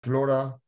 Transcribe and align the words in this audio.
Flora. 0.00 0.60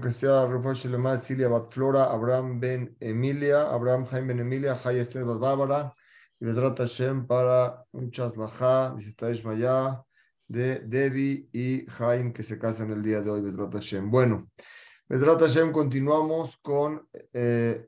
Que 0.00 0.12
sea 0.12 0.48
Shelema, 0.72 1.18
Cilia 1.18 1.48
Batflora, 1.48 2.04
Abraham 2.04 2.60
Ben 2.60 2.96
Emilia, 2.98 3.68
Abraham 3.68 4.06
Jaime 4.06 4.28
Ben 4.28 4.40
Emilia, 4.40 4.74
Jaya 4.74 5.02
Esther 5.02 5.24
Bat 5.24 5.38
Bárbara, 5.38 5.94
y 6.40 6.46
Vedrat 6.46 6.78
Hashem 6.78 7.26
para 7.26 7.84
muchas 7.92 8.36
lajá, 8.36 8.94
dice 8.96 9.14
Maya, 9.44 10.02
de 10.48 10.80
Devi 10.80 11.48
y 11.52 11.84
Jaime 11.86 12.32
que 12.32 12.42
se 12.42 12.58
casan 12.58 12.90
el 12.90 13.02
día 13.02 13.20
de 13.20 13.30
hoy, 13.30 13.42
Vedrat 13.42 13.74
Hashem. 13.74 14.10
Bueno, 14.10 14.50
Vedrat 15.08 15.40
Hashem, 15.40 15.72
continuamos 15.72 16.56
con 16.62 17.06
eh, 17.34 17.86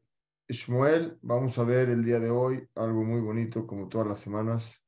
Shmuel. 0.49 1.19
Vamos 1.23 1.57
a 1.59 1.65
ver 1.65 1.89
el 1.89 2.05
día 2.05 2.21
de 2.21 2.29
hoy 2.29 2.69
algo 2.75 3.03
muy 3.03 3.21
bonito, 3.21 3.67
como 3.67 3.89
todas 3.89 4.09
las 4.09 4.19
semanas. 4.19 4.86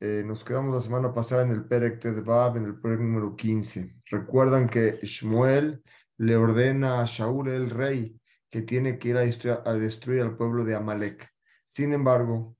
Eh, 0.00 0.22
nos 0.24 0.44
quedamos 0.44 0.72
la 0.72 0.80
semana 0.80 1.12
pasada 1.12 1.42
en 1.42 1.50
el 1.50 1.64
Perek 1.64 1.98
Tedvav, 1.98 2.56
en 2.56 2.66
el 2.66 2.78
Perek 2.78 3.00
número 3.00 3.34
15. 3.34 3.96
Recuerdan 4.06 4.68
que 4.68 5.00
Shmuel 5.02 5.82
le 6.18 6.36
ordena 6.36 7.00
a 7.00 7.04
Shaul 7.04 7.48
el 7.48 7.68
rey 7.68 8.16
que 8.48 8.62
tiene 8.62 8.98
que 8.98 9.08
ir 9.08 9.16
a 9.16 9.72
destruir, 9.74 10.22
al 10.22 10.36
pueblo 10.36 10.64
de 10.64 10.76
Amalek. 10.76 11.28
Sin 11.64 11.92
embargo, 11.92 12.56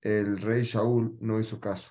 el 0.00 0.40
rey 0.40 0.62
Shaul 0.62 1.16
no 1.20 1.40
hizo 1.40 1.60
caso. 1.60 1.90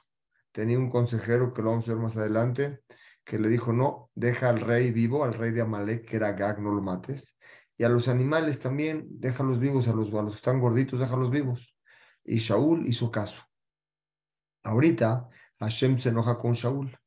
Tenía 0.54 0.80
un 0.80 0.90
consejero 0.90 1.54
que 1.54 1.62
lo 1.62 1.72
vamos 1.72 1.90
a 1.90 1.94
ver 1.94 2.02
más 2.02 2.16
adelante, 2.16 2.80
que 3.26 3.38
le 3.38 3.50
dijo, 3.50 3.74
no, 3.74 4.10
deja 4.16 4.48
al 4.48 4.62
rey 4.62 4.92
vivo, 4.92 5.26
al 5.26 5.34
rey 5.34 5.52
de 5.52 5.62
Amalek, 5.62 6.08
que 6.08 6.16
era 6.16 6.32
Gag, 6.32 6.62
no 6.62 6.72
lo 6.72 6.82
mates. 6.82 7.38
Y 7.78 7.84
a 7.84 7.90
los 7.90 8.08
animales 8.08 8.60
también, 8.60 9.08
déjalos 9.10 9.60
vivos, 9.60 9.90
a 9.90 9.94
los, 9.94 10.14
a 10.14 10.22
los 10.22 10.32
que 10.32 10.38
están 10.38 10.62
gorditos, 10.62 11.02
déjalos 11.02 11.32
vivos. 11.32 11.78
Y 12.24 12.38
Shaul 12.38 12.88
hizo 12.88 13.12
caso. 13.12 13.45
Ahorita 14.66 15.30
Hashem 15.60 16.00
se 16.00 16.10
enoja 16.10 16.38
con 16.38 16.54
Shaul. 16.54 16.98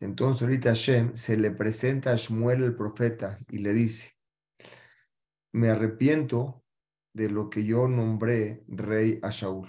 Entonces 0.00 0.42
ahorita 0.42 0.70
Hashem 0.70 1.16
se 1.16 1.36
le 1.36 1.50
presenta 1.50 2.12
a 2.12 2.16
Shmuel 2.16 2.62
el 2.62 2.74
profeta 2.74 3.38
y 3.48 3.58
le 3.58 3.72
dice, 3.72 4.12
me 5.52 5.70
arrepiento 5.70 6.64
de 7.12 7.28
lo 7.28 7.50
que 7.50 7.64
yo 7.64 7.88
nombré 7.88 8.64
rey 8.68 9.20
a 9.22 9.30
Shaul. 9.30 9.68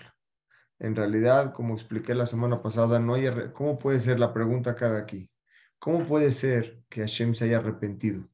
En 0.80 0.96
realidad, 0.96 1.54
como 1.54 1.76
expliqué 1.76 2.16
la 2.16 2.26
semana 2.26 2.62
pasada, 2.62 3.00
no 3.00 3.14
hay 3.14 3.28
¿cómo 3.54 3.78
puede 3.78 4.00
ser 4.00 4.20
la 4.20 4.34
pregunta 4.34 4.72
acá 4.72 4.98
aquí? 4.98 5.30
¿Cómo 5.78 6.08
puede 6.08 6.32
ser 6.32 6.84
que 6.90 7.02
Hashem 7.02 7.34
se 7.34 7.46
haya 7.46 7.58
arrepentido? 7.58 8.28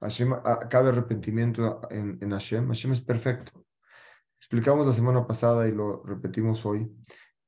Hashem, 0.00 0.34
cabe 0.70 0.88
arrepentimiento 0.88 1.80
en, 1.90 2.18
en 2.20 2.30
Hashem. 2.30 2.68
Hashem 2.68 2.92
es 2.92 3.00
perfecto. 3.00 3.66
Explicamos 4.38 4.86
la 4.86 4.92
semana 4.92 5.26
pasada 5.26 5.68
y 5.68 5.72
lo 5.72 6.02
repetimos 6.04 6.64
hoy. 6.64 6.88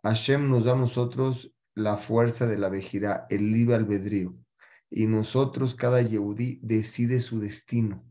Hashem 0.03 0.49
nos 0.49 0.65
da 0.65 0.73
a 0.73 0.77
nosotros 0.77 1.53
la 1.75 1.97
fuerza 1.97 2.47
de 2.47 2.59
la 2.59 2.69
vejirá, 2.69 3.27
el 3.31 3.53
libre 3.53 3.77
albedrío. 3.77 4.37
Y 4.91 5.07
nosotros, 5.07 5.75
cada 5.75 6.03
Yehudí, 6.03 6.59
decide 6.63 7.21
su 7.21 7.39
destino. 7.39 8.05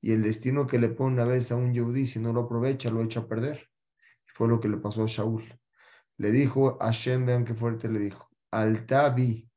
Y 0.00 0.12
el 0.12 0.22
destino 0.22 0.66
que 0.66 0.78
le 0.78 0.88
pone 0.88 1.14
una 1.14 1.24
vez 1.24 1.52
a 1.52 1.56
un 1.56 1.74
Yehudí, 1.74 2.06
si 2.06 2.18
no 2.18 2.32
lo 2.32 2.42
aprovecha, 2.42 2.90
lo 2.90 3.02
echa 3.02 3.20
a 3.20 3.28
perder. 3.28 3.68
Fue 4.26 4.48
lo 4.48 4.60
que 4.60 4.68
le 4.68 4.78
pasó 4.78 5.04
a 5.04 5.06
Shaul. 5.06 5.58
Le 6.16 6.30
dijo 6.30 6.78
Hashem, 6.80 7.26
vean 7.26 7.44
qué 7.44 7.54
fuerte 7.54 7.88
le 7.88 7.98
dijo, 7.98 8.30
Altabi 8.50 9.50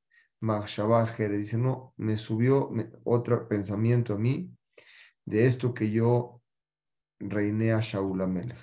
le 1.17 1.37
dice, 1.37 1.57
no, 1.57 1.93
me 1.97 2.17
subió 2.17 2.69
otro 3.05 3.47
pensamiento 3.47 4.13
a 4.13 4.17
mí 4.17 4.51
de 5.25 5.47
esto 5.47 5.73
que 5.73 5.89
yo 5.89 6.41
reiné 7.19 7.71
a 7.71 7.79
Shaul 7.79 8.21
Amelech. 8.21 8.57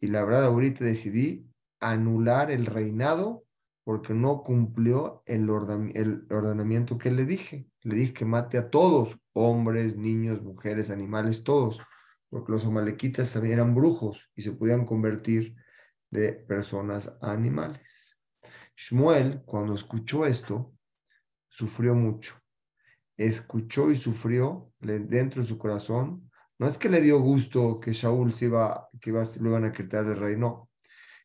Y 0.00 0.08
la 0.08 0.24
verdad, 0.24 0.44
ahorita 0.44 0.84
decidí 0.84 1.47
anular 1.80 2.50
el 2.50 2.66
reinado 2.66 3.44
porque 3.88 4.12
no 4.12 4.42
cumplió 4.42 5.22
el, 5.24 5.48
ordenamiento 5.48 6.98
que 6.98 7.10
le 7.10 7.24
dije. 7.24 7.66
Le 7.84 7.94
dije 7.94 8.12
que 8.12 8.24
mate 8.26 8.58
a 8.58 8.68
todos, 8.68 9.18
hombres, 9.32 9.96
niños, 9.96 10.42
mujeres, 10.42 10.90
animales, 10.90 11.42
todos, 11.42 11.80
porque 12.28 12.52
los 12.52 12.66
amalequitas 12.66 13.32
también 13.32 13.54
eran 13.54 13.74
brujos 13.74 14.30
y 14.36 14.42
se 14.42 14.52
podían 14.52 14.84
convertir 14.84 15.56
de 16.10 16.34
personas 16.34 17.16
a 17.22 17.32
animales. 17.32 18.18
Shmuel, 18.76 19.42
cuando 19.46 19.74
escuchó 19.74 20.26
esto, 20.26 20.74
sufrió 21.46 21.94
mucho. 21.94 22.34
Escuchó 23.16 23.90
y 23.90 23.96
sufrió 23.96 24.70
dentro 24.80 25.40
de 25.40 25.48
su 25.48 25.56
corazón. 25.56 26.30
No 26.58 26.66
es 26.66 26.76
que 26.76 26.90
le 26.90 27.00
dio 27.00 27.20
gusto 27.20 27.80
que 27.80 27.94
Shaul 27.94 28.34
se 28.34 28.44
iba, 28.44 28.90
que 29.00 29.12
lo 29.12 29.48
iban 29.48 29.64
a 29.64 29.72
quitar 29.72 30.04
del 30.04 30.18
rey, 30.18 30.36
no 30.36 30.67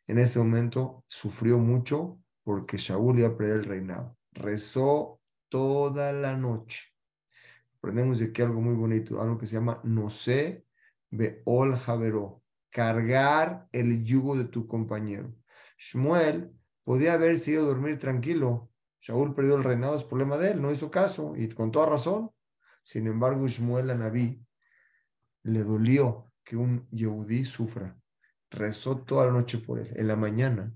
en 0.08 0.18
ese 0.18 0.40
momento 0.40 1.03
sufrió 1.08 1.58
mucho 1.58 2.19
porque 2.44 2.78
Shaul 2.78 3.19
iba 3.19 3.30
a 3.30 3.38
perder 3.38 3.59
el 3.59 3.66
reinado. 3.66 4.18
Rezó 4.31 5.22
toda 5.50 6.12
la 6.12 6.36
noche. 6.36 6.84
Aprendemos 7.78 8.19
de 8.19 8.25
aquí 8.25 8.42
algo 8.42 8.62
muy 8.62 8.75
bonito, 8.75 9.22
algo 9.22 9.38
que 9.38 9.46
se 9.46 9.56
llama 9.56 9.80
no 9.84 10.09
sé, 10.09 10.66
beol 11.09 11.75
javeró, 11.75 12.42
cargar 12.69 13.68
el 13.72 14.03
yugo 14.03 14.36
de 14.36 14.46
tu 14.46 14.68
compañero. 14.68 15.34
Shmuel 15.78 16.52
podía 16.84 17.13
haber 17.13 17.38
sido 17.38 17.66
dormir 17.66 18.00
tranquilo. 18.00 18.69
Shaul 19.00 19.36
perdió 19.36 19.56
el 19.56 19.63
reinado, 19.63 19.96
es 19.96 20.03
problema 20.03 20.38
de 20.38 20.52
él, 20.52 20.62
no 20.62 20.72
hizo 20.72 20.90
caso 20.90 21.34
y 21.36 21.50
con 21.50 21.72
toda 21.72 21.88
razón. 21.88 22.31
Sin 22.84 23.08
embargo, 23.08 23.47
Shmuel 23.47 23.90
a 23.90 23.96
Naví 23.96 24.42
le 25.44 25.63
dolió 25.63 26.31
que 26.44 26.56
un 26.58 26.88
Yehudí 26.90 27.46
sufra 27.46 27.97
rezó 28.53 28.97
toda 28.97 29.25
la 29.25 29.31
noche 29.31 29.58
por 29.58 29.80
él. 29.80 29.91
En 29.96 30.08
la 30.08 30.16
mañana 30.16 30.74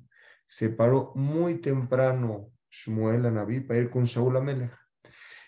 se 0.48 0.70
paró 0.70 1.12
muy 1.16 1.56
temprano 1.56 2.52
Shmuel 2.70 3.26
a 3.26 3.32
Naví 3.32 3.62
para 3.62 3.80
ir 3.80 3.90
con 3.90 4.06
Shaul 4.06 4.38
Amelech. 4.38 4.74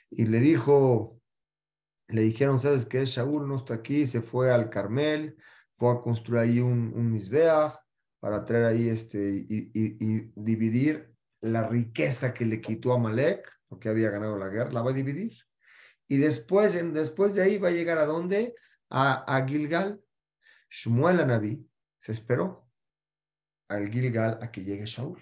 Y 0.10 0.26
le 0.26 0.40
dijo, 0.40 1.20
le 2.08 2.22
dijeron, 2.22 2.60
¿sabes 2.60 2.86
qué? 2.86 3.06
Shaul 3.06 3.48
no 3.48 3.58
está 3.58 3.76
aquí, 3.76 4.08
se 4.08 4.22
fue 4.22 4.52
al 4.52 4.70
Carmel, 4.70 5.38
fue 5.76 5.92
a 5.92 6.00
construir 6.00 6.42
ahí 6.42 6.60
un, 6.60 6.94
un 6.96 7.20
para 8.20 8.44
traer 8.44 8.66
ahí 8.66 8.90
este 8.90 9.46
y, 9.48 10.32
dividir 10.36 11.14
la 11.42 11.68
riqueza 11.68 12.34
que 12.34 12.46
le 12.46 12.60
quitó 12.60 12.92
a 12.92 12.96
Amalek, 12.96 13.50
porque 13.70 13.88
había 13.88 14.10
ganado 14.10 14.38
la 14.38 14.50
guerra, 14.50 14.72
la 14.72 14.82
va 14.82 14.92
a 14.92 14.94
dividir. 14.94 15.38
Y 16.08 16.18
después, 16.18 16.74
después 16.94 17.36
de 17.36 17.44
ahí 17.44 17.58
va 17.58 17.70
a 17.70 17.72
llegar 17.72 17.98
a 17.98 18.06
dónde? 18.06 18.56
A, 18.90 19.24
a 19.36 19.48
Gilgal. 19.48 20.02
Shmuel 20.70 21.20
a 21.22 21.26
Naví 21.26 21.69
se 22.00 22.14
esperó 22.14 22.68
al 23.68 23.90
Gilgal 23.90 24.40
a 24.42 24.52
que 24.52 24.64
llegue 24.64 24.86
Shaul. 24.86 25.22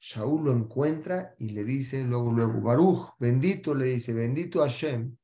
Shaul 0.00 0.44
lo 0.44 0.52
encuentra 0.52 1.34
y 1.38 1.50
le 1.50 1.64
dice 1.64 2.02
luego, 2.04 2.32
luego, 2.32 2.60
Baruch, 2.60 3.14
bendito, 3.18 3.74
le 3.74 3.86
dice, 3.86 4.14
bendito 4.14 4.60
Hashem, 4.60 5.16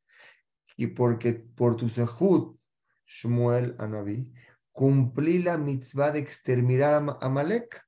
y 0.76 0.88
porque 0.88 1.32
por 1.32 1.76
tu 1.76 1.88
sehut, 1.88 2.58
Shmuel 3.06 3.76
Anabí, 3.78 4.30
cumplí 4.72 5.42
la 5.42 5.56
mitzvah 5.56 6.10
de 6.10 6.18
exterminar 6.18 6.94
a 6.94 7.18
Amalek. 7.20 7.80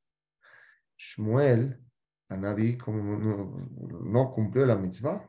Shmuel 0.96 1.80
Anabí, 2.28 2.78
como 2.78 3.18
no, 3.18 3.70
no 4.04 4.32
cumplió 4.32 4.64
la 4.64 4.76
mitzvah, 4.76 5.28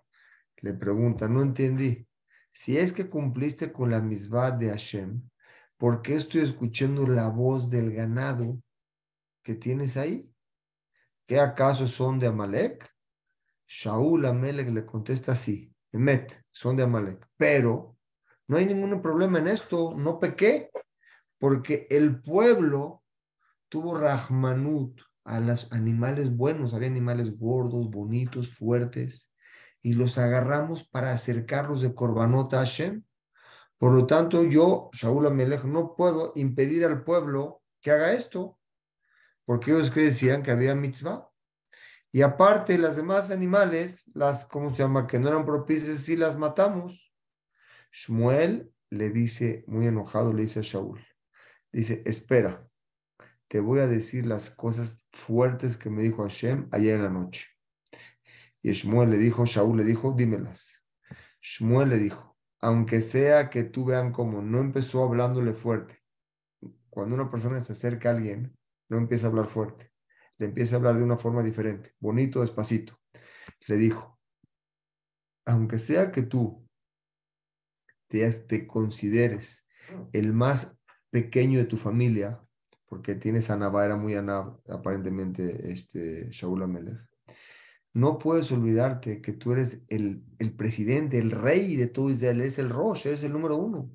le 0.62 0.74
pregunta, 0.74 1.28
no 1.28 1.42
entendí, 1.42 2.08
si 2.52 2.78
es 2.78 2.94
que 2.94 3.10
cumpliste 3.10 3.72
con 3.72 3.92
la 3.92 4.02
mitzvah 4.02 4.52
de 4.52 4.70
Hashem, 4.70 5.22
¿por 5.78 6.02
qué 6.02 6.16
estoy 6.16 6.42
escuchando 6.42 7.08
la 7.08 7.30
voz 7.30 7.70
del 7.70 7.94
ganado 7.94 8.62
que 9.44 9.56
tienes 9.56 9.98
ahí? 9.98 10.30
¿Qué 11.26 11.40
acaso 11.40 11.88
son 11.88 12.20
de 12.20 12.28
Amalek? 12.28 12.90
Shaul 13.68 14.26
Amalek 14.26 14.70
le 14.70 14.86
contesta 14.86 15.34
así, 15.34 15.74
Emet, 15.92 16.42
son 16.52 16.78
de 16.78 16.84
Amalek, 16.84 17.28
pero 17.38 17.98
no 18.48 18.58
hay 18.58 18.66
ningún 18.66 19.02
problema 19.02 19.40
en 19.40 19.48
esto, 19.48 19.94
no 19.96 20.20
pequé, 20.20 20.72
porque 21.38 21.86
el 21.90 22.22
pueblo 22.22 23.04
tuvo 23.70 23.98
Rahmanut 23.98 25.02
a 25.26 25.42
los 25.42 25.72
animales 25.74 26.36
buenos, 26.36 26.74
había 26.74 26.88
animales 26.88 27.38
gordos, 27.38 27.90
bonitos, 27.90 28.56
fuertes, 28.56 29.30
y 29.82 29.94
los 29.94 30.18
agarramos 30.18 30.88
para 30.88 31.12
acercarlos 31.12 31.82
de 31.82 31.94
Korbanot 31.94 32.54
a 32.54 32.60
Hashem. 32.60 33.04
Por 33.78 33.94
lo 33.94 34.08
tanto, 34.08 34.44
yo, 34.44 34.90
Shaul 34.92 35.28
Amelech, 35.28 35.64
no 35.64 35.96
puedo 35.96 36.32
impedir 36.36 36.86
al 36.86 37.04
pueblo 37.04 37.62
que 37.82 37.92
haga 37.92 38.14
esto, 38.14 38.60
porque 39.46 39.72
ellos 39.72 39.92
que 39.92 40.02
decían 40.02 40.42
que 40.44 40.52
había 40.52 40.76
mitzvah. 40.76 41.30
Y 42.12 42.22
aparte, 42.22 42.78
las 42.78 42.96
demás 42.96 43.30
animales, 43.30 44.10
las, 44.16 44.46
¿cómo 44.46 44.72
se 44.72 44.78
llama?, 44.78 45.06
que 45.06 45.20
no 45.20 45.28
eran 45.28 45.46
propicias, 45.46 46.00
sí 46.00 46.16
las 46.16 46.38
matamos. 46.38 47.14
Shmuel 47.92 48.72
le 48.90 49.10
dice, 49.10 49.64
muy 49.68 49.88
enojado, 49.88 50.34
le 50.34 50.44
dice 50.44 50.60
a 50.60 50.64
Shaul, 50.64 51.06
dice, 51.72 52.02
espera, 52.06 52.68
te 53.48 53.60
voy 53.60 53.80
a 53.80 53.88
decir 53.88 54.26
las 54.26 54.50
cosas 54.50 55.02
fuertes 55.12 55.78
que 55.78 55.90
me 55.90 56.02
dijo 56.02 56.24
Hashem 56.24 56.68
ayer 56.72 56.96
en 56.96 57.04
la 57.04 57.10
noche. 57.10 57.46
Y 58.62 58.72
Shmuel 58.72 59.12
le 59.12 59.18
dijo, 59.18 59.46
Shaul 59.46 59.78
le 59.78 59.84
dijo, 59.84 60.14
dímelas. 60.14 60.84
Shmuel 61.42 61.90
le 61.90 61.98
dijo, 61.98 62.37
aunque 62.60 63.02
sea 63.02 63.50
que 63.50 63.64
tú 63.64 63.86
vean 63.86 64.12
como 64.12 64.42
no 64.42 64.60
empezó 64.60 65.04
hablándole 65.04 65.54
fuerte. 65.54 66.02
Cuando 66.90 67.16
una 67.16 67.30
persona 67.30 67.62
se 67.62 67.74
acerca 67.74 68.10
a 68.10 68.14
alguien, 68.14 68.58
no 68.90 68.98
empieza 68.98 69.28
a 69.28 69.30
hablar 69.30 69.48
fuerte, 69.48 69.92
le 70.38 70.48
empieza 70.48 70.76
a 70.76 70.80
hablar 70.80 70.98
de 70.98 71.04
una 71.04 71.18
forma 71.18 71.44
diferente, 71.44 71.94
bonito, 72.00 72.42
despacito. 72.42 73.00
le 73.68 73.78
dijo, 73.78 74.20
aunque 75.46 75.80
sea 75.80 76.12
que 76.12 76.24
tú 76.24 76.68
te, 78.08 78.30
te 78.32 78.68
consideres 78.68 79.66
el 80.14 80.34
más 80.34 80.78
pequeño 81.10 81.60
de 81.60 81.66
tu 81.66 81.78
familia, 81.78 82.42
porque 82.88 83.16
tienes 83.16 83.50
a 83.50 83.58
Nabá, 83.58 83.86
era 83.86 83.96
muy 83.96 84.16
Anab, 84.16 84.62
aparentemente, 84.70 85.72
este, 85.72 86.30
Shaul 86.30 86.64
Amelech. 86.64 87.07
No 87.98 88.20
puedes 88.20 88.52
olvidarte 88.52 89.24
que 89.24 89.34
tú 89.34 89.54
eres 89.54 89.82
el, 89.88 90.24
el 90.38 90.54
presidente, 90.54 91.18
el 91.18 91.32
rey 91.32 91.76
de 91.76 91.88
todo 91.88 92.12
Israel, 92.12 92.42
eres 92.42 92.60
el 92.60 92.70
Rosh, 92.70 93.08
eres 93.08 93.24
el 93.24 93.34
número 93.34 93.56
uno. 93.56 93.90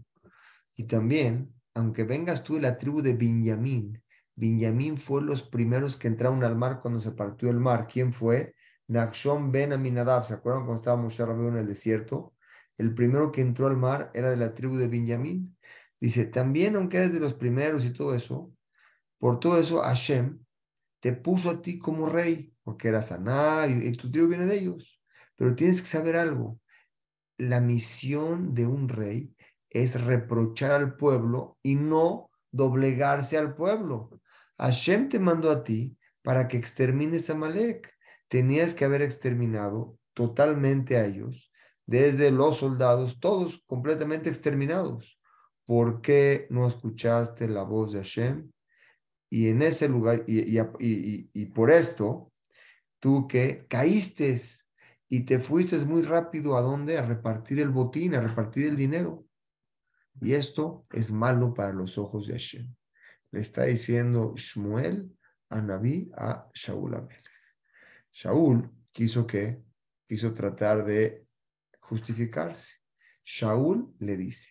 Y 0.76 0.88
también, 0.88 1.54
aunque 1.72 2.02
vengas 2.02 2.42
tú 2.42 2.56
de 2.56 2.62
la 2.62 2.78
tribu 2.78 3.00
de 3.00 3.14
Benjamín, 3.14 4.02
Benjamín 4.34 4.96
fue 4.96 5.22
los 5.22 5.44
primeros 5.44 5.96
que 5.96 6.08
entraron 6.08 6.42
al 6.42 6.56
mar 6.56 6.80
cuando 6.82 6.98
se 6.98 7.12
partió 7.12 7.48
el 7.48 7.60
mar. 7.60 7.86
¿Quién 7.86 8.12
fue? 8.12 8.56
Nachshon 8.88 9.52
ben 9.52 9.72
Aminadab. 9.72 10.26
¿Se 10.26 10.34
acuerdan 10.34 10.64
cuando 10.64 10.80
estaba 10.80 11.00
Moshe 11.00 11.22
en 11.22 11.56
el 11.58 11.68
desierto? 11.68 12.34
El 12.76 12.94
primero 12.94 13.30
que 13.30 13.40
entró 13.40 13.68
al 13.68 13.76
mar 13.76 14.10
era 14.14 14.30
de 14.30 14.36
la 14.36 14.52
tribu 14.52 14.78
de 14.78 14.88
Benjamín. 14.88 15.56
Dice, 16.00 16.24
también 16.24 16.74
aunque 16.74 16.96
eres 16.96 17.12
de 17.12 17.20
los 17.20 17.34
primeros 17.34 17.84
y 17.84 17.92
todo 17.92 18.16
eso, 18.16 18.52
por 19.18 19.38
todo 19.38 19.60
eso 19.60 19.80
Hashem 19.80 20.40
te 21.02 21.12
puso 21.12 21.50
a 21.50 21.60
ti 21.60 21.80
como 21.80 22.08
rey, 22.08 22.54
porque 22.62 22.86
eras 22.86 23.10
Aná 23.10 23.66
y, 23.66 23.90
tu 23.96 24.08
tribu 24.08 24.28
viene 24.28 24.46
de 24.46 24.56
ellos. 24.56 25.02
Pero 25.34 25.56
tienes 25.56 25.82
que 25.82 25.88
saber 25.88 26.14
algo. 26.14 26.60
La 27.38 27.60
misión 27.60 28.54
de 28.54 28.68
un 28.68 28.88
rey 28.88 29.34
es 29.68 30.00
reprochar 30.00 30.70
al 30.70 30.94
pueblo 30.94 31.58
y 31.60 31.74
no 31.74 32.30
doblegarse 32.52 33.36
al 33.36 33.56
pueblo. 33.56 34.20
Hashem 34.58 35.08
te 35.08 35.18
mandó 35.18 35.50
a 35.50 35.64
ti 35.64 35.98
para 36.22 36.46
que 36.46 36.56
extermines 36.56 37.28
a 37.30 37.34
Malek. 37.34 37.92
Tenías 38.28 38.72
que 38.72 38.84
haber 38.84 39.02
exterminado 39.02 39.98
totalmente 40.14 40.98
a 40.98 41.04
ellos, 41.04 41.52
desde 41.84 42.30
los 42.30 42.58
soldados, 42.58 43.18
todos 43.18 43.60
completamente 43.66 44.28
exterminados. 44.28 45.18
¿Por 45.64 46.00
qué 46.00 46.46
no 46.48 46.68
escuchaste 46.68 47.48
la 47.48 47.64
voz 47.64 47.90
de 47.90 47.98
Hashem? 47.98 48.51
Y 49.32 49.48
en 49.48 49.62
ese 49.62 49.88
lugar, 49.88 50.24
y, 50.26 50.60
y, 51.32 51.46
por 51.46 51.70
esto, 51.70 52.30
tú 53.00 53.26
que 53.26 53.64
caíste 53.66 54.38
y 55.08 55.22
te 55.22 55.38
fuiste 55.38 55.78
muy 55.86 56.02
rápido 56.02 56.54
a 56.54 56.60
dónde? 56.60 56.98
A 56.98 57.06
repartir 57.06 57.60
el 57.60 57.70
botín, 57.70 58.14
a 58.14 58.20
repartir 58.20 58.66
el 58.66 58.76
dinero. 58.76 59.24
Y 60.20 60.34
esto 60.34 60.84
es 60.92 61.10
malo 61.10 61.54
para 61.54 61.72
los 61.72 61.96
ojos 61.96 62.26
de 62.26 62.34
Hashem. 62.34 62.74
Le 63.30 63.40
está 63.40 63.64
diciendo 63.64 64.34
Shmuel 64.36 65.10
a 65.48 65.62
Naví 65.62 66.10
a 66.14 66.50
Shaul 66.52 66.94
Amel. 66.94 67.24
Shaul 68.12 68.70
quiso 68.92 69.26
que 69.26 69.64
quiso 70.06 70.34
tratar 70.34 70.84
de 70.84 71.24
justificarse. 71.80 72.70
Shaul 73.24 73.94
le 73.98 74.18
dice, 74.18 74.50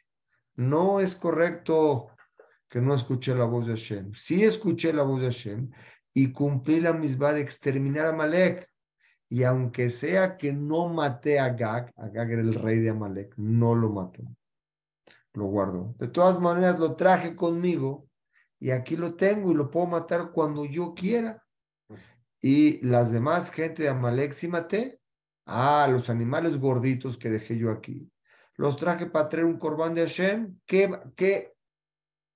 no 0.56 1.00
es 1.00 1.16
correcto 1.16 2.10
que 2.72 2.82
no 2.82 2.96
escuché 2.96 3.36
la 3.36 3.46
voz 3.46 3.68
de 3.68 3.74
Hashem. 3.74 4.14
Sí 4.16 4.44
escuché 4.44 4.94
la 4.94 5.04
voz 5.04 5.22
de 5.22 5.28
Hashem 5.28 5.70
y 6.14 6.32
cumplí 6.32 6.80
la 6.80 6.94
misma 6.94 7.34
de 7.34 7.42
exterminar 7.42 8.08
a 8.08 8.14
Malek. 8.14 8.68
Y 9.30 9.44
aunque 9.44 9.92
sea 9.92 10.38
que 10.38 10.52
no 10.52 10.90
maté 10.90 11.40
a 11.40 11.50
Gag, 11.50 11.94
Agag 11.96 12.32
era 12.32 12.42
el 12.42 12.56
rey 12.56 12.80
de 12.80 12.90
Amalek, 12.90 13.34
no 13.38 13.76
lo 13.76 13.90
mató 13.92 14.24
lo 15.34 15.46
guardo. 15.46 15.96
De 15.98 16.08
todas 16.08 16.40
maneras, 16.40 16.80
lo 16.80 16.96
traje 16.96 17.36
conmigo 17.36 18.08
y 18.60 18.72
aquí 18.72 18.96
lo 18.96 19.16
tengo 19.16 19.52
y 19.52 19.56
lo 19.56 19.72
puedo 19.72 19.88
matar 19.88 20.32
cuando 20.32 20.66
yo 20.66 20.94
quiera. 20.94 21.44
Y 22.42 22.84
las 22.86 23.12
demás 23.12 23.52
gente 23.52 23.84
de 23.84 23.90
Amalek 23.90 24.34
sí 24.34 24.48
maté. 24.48 25.00
Ah, 25.46 25.88
los 25.90 26.10
animales 26.10 26.58
gorditos 26.58 27.18
que 27.18 27.30
dejé 27.30 27.58
yo 27.58 27.72
aquí. 27.72 28.10
Los 28.56 28.78
traje 28.78 29.06
para 29.08 29.30
traer 29.30 29.46
un 29.46 29.58
corbán 29.58 29.96
de 29.96 30.02
Hashem. 30.02 30.60
¿Qué, 30.66 30.92
qué, 31.16 31.51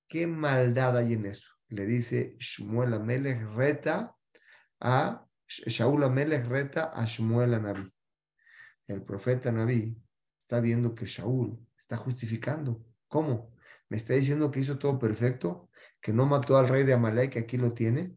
qué 0.07 0.27
maldad 0.27 0.97
hay 0.97 1.13
en 1.13 1.25
eso? 1.25 1.49
Le 1.69 1.85
dice 1.85 2.35
Shmuel 2.39 2.93
Amelech 2.93 3.41
reta 3.55 4.15
a 4.79 5.25
Shaul 5.47 6.03
Amelech 6.03 6.45
reta 6.47 6.91
a 6.93 7.05
Shmuel 7.05 7.51
Naví. 7.61 7.91
El 8.87 9.03
profeta 9.03 9.51
Naví 9.51 9.97
está 10.37 10.59
viendo 10.59 10.93
que 10.93 11.05
Shaul 11.05 11.59
está 11.77 11.97
justificando. 11.97 12.85
¿Cómo? 13.07 13.55
¿Me 13.89 13.97
está 13.97 14.13
diciendo 14.13 14.51
que 14.51 14.59
hizo 14.59 14.77
todo 14.77 14.97
perfecto? 14.97 15.69
¿Que 16.01 16.13
no 16.13 16.25
mató 16.25 16.57
al 16.57 16.67
rey 16.67 16.83
de 16.83 16.93
Amalek, 16.93 17.33
que 17.33 17.39
aquí 17.39 17.57
lo 17.57 17.73
tiene? 17.73 18.15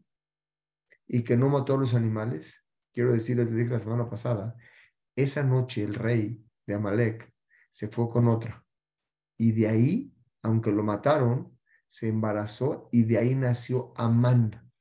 ¿Y 1.07 1.23
que 1.23 1.37
no 1.37 1.49
mató 1.49 1.75
a 1.75 1.77
los 1.77 1.93
animales? 1.93 2.63
Quiero 2.93 3.11
decirles, 3.13 3.47
les 3.47 3.57
dije 3.57 3.69
la 3.69 3.79
semana 3.79 4.09
pasada, 4.09 4.55
esa 5.15 5.43
noche 5.43 5.83
el 5.83 5.95
rey 5.95 6.43
de 6.65 6.73
Amalek 6.75 7.31
se 7.69 7.87
fue 7.87 8.09
con 8.09 8.27
otra. 8.27 8.63
Y 9.37 9.51
de 9.51 9.67
ahí, 9.67 10.13
aunque 10.41 10.71
lo 10.71 10.83
mataron, 10.83 11.57
se 11.89 12.07
embarazó 12.07 12.87
y 12.91 13.03
de 13.03 13.17
ahí 13.17 13.35
nació 13.35 13.91
Amán. 13.97 14.71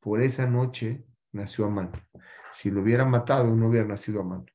Por 0.00 0.20
esa 0.22 0.46
noche 0.46 1.06
nació 1.32 1.66
Amán. 1.66 1.92
Si 2.52 2.70
lo 2.70 2.80
hubieran 2.82 3.10
matado, 3.10 3.54
no 3.54 3.68
hubiera 3.68 3.86
nacido 3.86 4.22
Amán. 4.22 4.46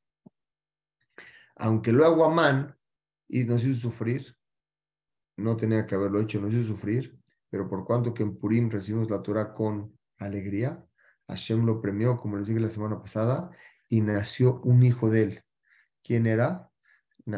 Aunque 1.56 1.94
luego 1.94 2.25
Amán 2.25 2.75
y 3.27 3.45
nos 3.45 3.63
hizo 3.63 3.80
sufrir. 3.80 4.36
No 5.38 5.56
tenía 5.56 5.86
que 5.86 5.95
haberlo 5.95 6.19
hecho, 6.19 6.42
nos 6.42 6.54
hizo 6.54 6.74
sufrir, 6.74 7.18
pero 7.50 7.69
por 7.69 7.86
cuanto 7.86 8.13
que 8.13 8.24
en 8.24 8.38
Purim 8.38 8.69
recibimos 8.69 9.10
la 9.10 9.21
Torah 9.21 9.54
con 9.54 9.98
alegría, 10.18 10.83
Hashem 11.27 11.66
lo 11.66 11.80
premió, 11.80 12.18
como 12.18 12.38
les 12.38 12.48
dije 12.48 12.60
la 12.60 12.69
semana 12.69 13.00
pasada, 13.00 13.51
y 13.88 14.01
nació 14.01 14.60
un 14.62 14.83
hijo 14.83 15.10
de 15.10 15.21
él. 15.21 15.44
¿Quién 16.04 16.25
era? 16.25 16.69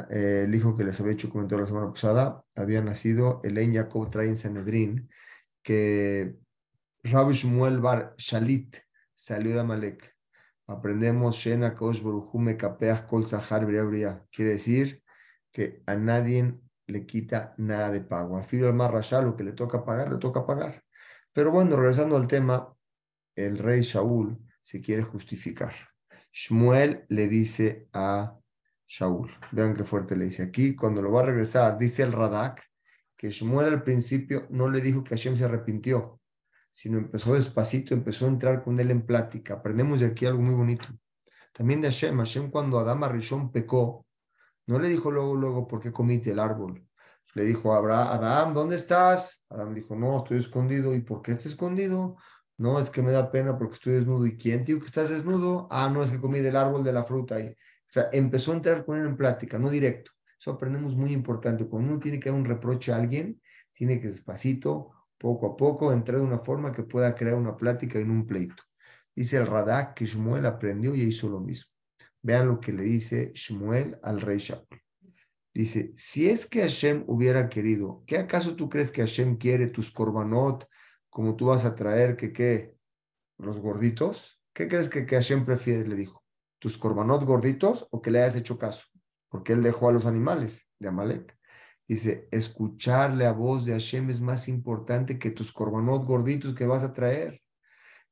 Eh, 0.09 0.43
el 0.45 0.55
hijo 0.55 0.75
que 0.75 0.83
les 0.83 0.99
había 0.99 1.13
hecho 1.13 1.29
comentar 1.29 1.59
la 1.59 1.65
semana 1.65 1.91
pasada, 1.91 2.43
había 2.55 2.81
nacido 2.81 3.41
Elen 3.43 3.73
Jacob 3.73 4.09
Train 4.09 4.35
Sanedrin, 4.35 5.09
que 5.63 6.35
Rabbi 7.03 7.33
Shmuel 7.33 7.79
Bar 7.79 8.15
Shalit 8.17 8.77
salió 9.15 9.53
de 9.53 9.59
Amalek. 9.61 10.15
Aprendemos 10.67 11.35
Shena 11.35 11.73
Kosh 11.73 12.01
Baruchume 12.01 12.55
Kapeach 12.55 13.05
Kol 13.05 13.27
Sahar 13.27 13.65
Quiere 14.31 14.51
decir 14.51 15.03
que 15.51 15.83
a 15.85 15.95
nadie 15.95 16.55
le 16.87 17.05
quita 17.05 17.53
nada 17.57 17.91
de 17.91 18.01
pago. 18.01 18.37
A 18.37 18.45
el 18.49 18.73
más 18.73 19.11
lo 19.11 19.35
que 19.35 19.43
le 19.43 19.53
toca 19.53 19.83
pagar, 19.83 20.11
le 20.11 20.17
toca 20.17 20.45
pagar. 20.45 20.83
Pero 21.33 21.51
bueno, 21.51 21.75
regresando 21.75 22.15
al 22.15 22.27
tema, 22.27 22.73
el 23.35 23.57
rey 23.57 23.81
Shaul 23.81 24.37
se 24.61 24.81
quiere 24.81 25.03
justificar. 25.03 25.73
Shmuel 26.31 27.05
le 27.09 27.27
dice 27.27 27.87
a 27.93 28.37
Shaul, 28.93 29.31
vean 29.53 29.73
qué 29.73 29.85
fuerte 29.85 30.17
le 30.17 30.25
dice 30.25 30.43
aquí, 30.43 30.75
cuando 30.75 31.01
lo 31.01 31.13
va 31.13 31.21
a 31.21 31.25
regresar, 31.27 31.77
dice 31.77 32.03
el 32.03 32.11
Radak, 32.11 32.61
que 33.15 33.31
Shmuel 33.31 33.67
al 33.67 33.83
principio 33.83 34.47
no 34.49 34.69
le 34.69 34.81
dijo 34.81 35.01
que 35.01 35.11
Hashem 35.11 35.37
se 35.37 35.45
arrepintió, 35.45 36.19
sino 36.69 36.97
empezó 36.97 37.35
despacito, 37.35 37.93
empezó 37.93 38.25
a 38.25 38.27
entrar 38.27 38.61
con 38.61 38.77
él 38.81 38.91
en 38.91 39.05
plática. 39.05 39.53
Aprendemos 39.53 40.01
de 40.01 40.07
aquí 40.07 40.25
algo 40.25 40.41
muy 40.41 40.55
bonito. 40.55 40.87
También 41.53 41.79
de 41.79 41.87
Hashem, 41.87 42.17
Hashem 42.17 42.51
cuando 42.51 42.79
Adama 42.79 43.07
Rishon 43.07 43.49
pecó, 43.49 44.05
no 44.67 44.77
le 44.77 44.89
dijo 44.89 45.09
luego, 45.09 45.35
luego, 45.35 45.67
¿por 45.69 45.79
qué 45.79 45.93
comiste 45.93 46.31
el 46.31 46.39
árbol? 46.39 46.85
Le 47.33 47.45
dijo 47.45 47.73
a 47.73 48.13
Adán, 48.13 48.53
¿dónde 48.53 48.75
estás? 48.75 49.41
Adán 49.47 49.73
dijo, 49.73 49.95
no, 49.95 50.17
estoy 50.17 50.39
escondido. 50.39 50.93
¿Y 50.93 50.99
por 50.99 51.21
qué 51.21 51.31
estás 51.31 51.45
escondido? 51.53 52.17
No, 52.57 52.77
es 52.77 52.89
que 52.89 53.01
me 53.01 53.13
da 53.13 53.31
pena 53.31 53.57
porque 53.57 53.75
estoy 53.75 53.93
desnudo. 53.93 54.25
¿Y 54.25 54.35
quién 54.35 54.65
dijo 54.65 54.81
que 54.81 54.87
estás 54.87 55.09
desnudo? 55.09 55.69
Ah, 55.71 55.89
no, 55.89 56.03
es 56.03 56.11
que 56.11 56.19
comí 56.19 56.41
del 56.41 56.57
árbol 56.57 56.83
de 56.83 56.91
la 56.91 57.05
fruta. 57.05 57.37
o 57.37 57.39
sea, 57.93 58.09
empezó 58.11 58.51
a 58.51 58.55
entrar 58.55 58.85
con 58.85 58.97
él 58.97 59.05
en 59.05 59.17
plática, 59.17 59.59
no 59.59 59.69
directo. 59.69 60.11
Eso 60.39 60.51
aprendemos 60.51 60.95
muy 60.95 61.13
importante. 61.13 61.65
Cuando 61.65 61.89
uno 61.89 61.99
tiene 61.99 62.19
que 62.19 62.29
dar 62.29 62.37
un 62.37 62.45
reproche 62.45 62.91
a 62.91 62.95
alguien, 62.95 63.41
tiene 63.73 63.99
que 63.99 64.07
despacito, 64.07 64.91
poco 65.17 65.47
a 65.47 65.57
poco, 65.57 65.91
entrar 65.91 66.19
de 66.19 66.25
una 66.25 66.39
forma 66.39 66.71
que 66.71 66.83
pueda 66.83 67.13
crear 67.13 67.35
una 67.35 67.55
plática 67.55 67.99
en 67.99 68.09
un 68.09 68.25
pleito. 68.25 68.63
Dice 69.15 69.37
el 69.37 69.45
Radak 69.45 69.93
que 69.93 70.05
Shmuel 70.05 70.45
aprendió 70.45 70.95
y 70.95 71.01
hizo 71.01 71.29
lo 71.29 71.39
mismo. 71.39 71.69
Vean 72.21 72.47
lo 72.47 72.59
que 72.59 72.71
le 72.71 72.83
dice 72.83 73.31
Shmuel 73.35 73.99
al 74.01 74.21
rey 74.21 74.37
Shaul. 74.37 74.65
Dice, 75.53 75.91
si 75.97 76.29
es 76.29 76.47
que 76.47 76.61
Hashem 76.61 77.03
hubiera 77.07 77.49
querido, 77.49 78.03
¿qué 78.07 78.17
acaso 78.17 78.55
tú 78.55 78.69
crees 78.69 78.91
que 78.91 79.01
Hashem 79.01 79.37
quiere 79.37 79.67
tus 79.67 79.91
korbanot 79.91 80.67
como 81.09 81.35
tú 81.35 81.47
vas 81.47 81.65
a 81.65 81.75
traer 81.75 82.15
que 82.15 82.31
qué? 82.31 82.73
Los 83.37 83.59
gorditos. 83.59 84.41
¿Qué 84.53 84.67
crees 84.67 84.87
que, 84.87 85.05
que 85.05 85.15
Hashem 85.15 85.45
prefiere? 85.45 85.87
Le 85.87 85.95
dijo. 85.95 86.20
¿Tus 86.61 86.77
korbanot 86.77 87.25
gorditos 87.25 87.87
o 87.89 88.03
que 88.03 88.11
le 88.11 88.21
hayas 88.21 88.35
hecho 88.35 88.59
caso? 88.59 88.85
Porque 89.29 89.53
él 89.53 89.63
dejó 89.63 89.89
a 89.89 89.91
los 89.91 90.05
animales 90.05 90.69
de 90.77 90.89
Amalek. 90.89 91.35
Dice, 91.87 92.27
escucharle 92.29 93.25
a 93.25 93.31
voz 93.31 93.65
de 93.65 93.71
Hashem 93.71 94.11
es 94.11 94.21
más 94.21 94.47
importante 94.47 95.17
que 95.17 95.31
tus 95.31 95.51
korbanot 95.51 96.05
gorditos 96.05 96.53
que 96.53 96.67
vas 96.67 96.83
a 96.83 96.93
traer 96.93 97.41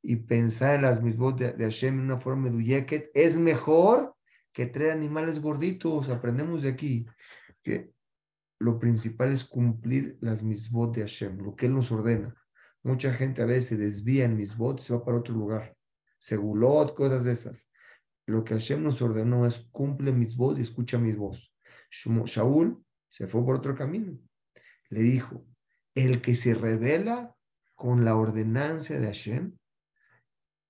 y 0.01 0.15
pensar 0.15 0.77
en 0.77 0.81
las 0.81 1.03
mismas 1.03 1.35
de, 1.35 1.53
de 1.53 1.63
Hashem 1.65 1.99
en 1.99 2.05
una 2.05 2.17
forma 2.17 2.49
de 2.49 3.11
es 3.13 3.37
mejor 3.37 4.15
que 4.51 4.65
traer 4.65 4.93
animales 4.93 5.39
gorditos. 5.39 6.09
Aprendemos 6.09 6.63
de 6.63 6.69
aquí 6.69 7.05
que 7.61 7.93
lo 8.57 8.79
principal 8.79 9.31
es 9.31 9.45
cumplir 9.45 10.17
las 10.21 10.41
misbot 10.41 10.95
de 10.95 11.01
Hashem, 11.01 11.37
lo 11.37 11.55
que 11.55 11.67
Él 11.67 11.75
nos 11.75 11.91
ordena. 11.91 12.35
Mucha 12.81 13.13
gente 13.13 13.43
a 13.43 13.45
veces 13.45 13.65
se 13.67 13.77
desvía 13.77 14.25
en 14.25 14.35
misbot 14.35 14.79
y 14.79 14.83
se 14.83 14.93
va 14.95 15.05
para 15.05 15.19
otro 15.19 15.35
lugar. 15.35 15.75
Segulot, 16.17 16.95
cosas 16.95 17.25
de 17.25 17.33
esas. 17.33 17.69
Lo 18.29 18.43
que 18.43 18.53
Hashem 18.53 18.83
nos 18.83 19.01
ordenó 19.01 19.45
es 19.45 19.59
cumple 19.71 20.11
mis 20.11 20.37
voz 20.37 20.57
y 20.57 20.61
escucha 20.61 20.97
mis 20.97 21.17
voz. 21.17 21.53
Shaul 21.89 22.83
se 23.09 23.27
fue 23.27 23.43
por 23.43 23.55
otro 23.55 23.75
camino. 23.75 24.19
Le 24.89 25.01
dijo, 25.01 25.45
el 25.95 26.21
que 26.21 26.35
se 26.35 26.53
revela 26.53 27.35
con 27.75 28.05
la 28.05 28.15
ordenanza 28.15 28.99
de 28.99 29.07
Hashem 29.07 29.57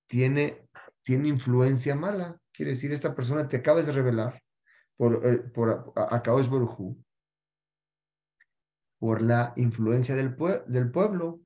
tiene, 0.07 0.67
tiene 1.01 1.27
influencia 1.27 1.95
mala. 1.95 2.39
Quiere 2.51 2.71
decir, 2.71 2.91
esta 2.91 3.15
persona 3.15 3.47
te 3.47 3.57
acabas 3.57 3.85
de 3.85 3.91
revelar 3.91 4.41
por, 4.95 5.25
eh, 5.25 5.39
por 5.39 5.93
Akaosh 5.95 6.49
por 8.99 9.21
la 9.21 9.53
influencia 9.55 10.15
del, 10.15 10.35
del 10.67 10.91
pueblo. 10.91 11.41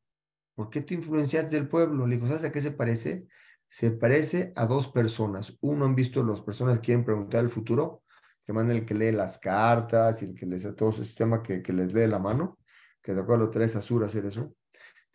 ¿Por 0.55 0.70
qué 0.70 0.82
te 0.82 0.93
influencias 0.93 1.50
del 1.50 1.67
pueblo? 1.67 2.05
Le 2.05 2.15
dijo, 2.15 2.27
¿sabes 2.27 2.43
a 2.43 2.51
qué 2.51 2.62
se 2.62 2.72
parece? 2.72 3.27
Se 3.74 3.89
parece 3.89 4.53
a 4.56 4.68
dos 4.68 4.89
personas. 4.89 5.58
Uno 5.62 5.86
han 5.86 5.96
visto 5.96 6.24
las 6.24 6.42
personas 6.42 6.75
que 6.75 6.86
quieren 6.86 7.03
preguntar 7.03 7.44
el 7.44 7.50
futuro, 7.50 8.03
que 8.46 8.53
mandan 8.53 8.77
el 8.77 8.86
que 8.86 8.94
lee 8.94 9.12
las 9.12 9.39
cartas 9.39 10.22
y 10.22 10.25
el 10.25 10.36
que 10.36 10.46
les 10.46 10.62
da 10.62 10.75
todo 10.75 10.92
su 10.92 11.03
sistema 11.03 11.42
que, 11.42 11.63
les 11.74 11.92
lee 11.92 12.06
la 12.06 12.20
mano, 12.20 12.60
que 13.01 13.15
de 13.15 13.22
acuerdo 13.22 13.50
tres 13.50 13.75
Azur 13.75 14.03
hacer 14.03 14.27
eso. 14.27 14.56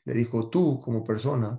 Le 0.04 0.12
dijo, 0.12 0.50
tú 0.50 0.80
como 0.80 1.04
persona, 1.04 1.56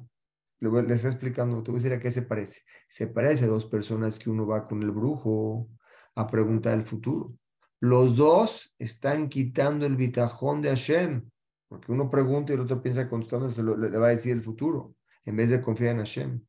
le, 0.60 0.70
le 0.84 0.94
está 0.94 1.08
explicando, 1.08 1.64
te 1.64 1.72
voy 1.72 1.80
a 1.80 1.84
decir 1.84 1.98
a 1.98 2.02
qué 2.02 2.12
se 2.12 2.24
parece. 2.24 2.64
Se 2.90 3.08
parece 3.08 3.46
a 3.46 3.48
dos 3.48 3.66
personas 3.66 4.20
que 4.20 4.30
uno 4.30 4.46
va 4.46 4.66
con 4.66 4.84
el 4.84 4.92
brujo 4.92 5.70
a 6.16 6.28
preguntar 6.28 6.78
el 6.78 6.84
futuro. 6.84 7.34
Los 7.80 8.18
dos 8.18 8.76
están 8.78 9.30
quitando 9.30 9.86
el 9.86 9.96
bitajón 9.96 10.62
de 10.62 10.68
Hashem, 10.68 11.30
porque 11.70 11.94
uno 11.94 12.10
pregunta 12.10 12.52
y 12.52 12.56
el 12.56 12.62
otro 12.64 12.82
piensa 12.82 13.08
contestando, 13.08 13.50
se 13.52 13.64
le, 13.64 13.98
va 13.98 14.08
a 14.08 14.10
decir 14.10 14.34
el 14.34 14.44
futuro, 14.44 14.96
en 15.24 15.38
vez 15.38 15.50
de 15.50 15.62
confiar 15.62 15.92
en 15.92 16.00
Hashem. 16.00 16.49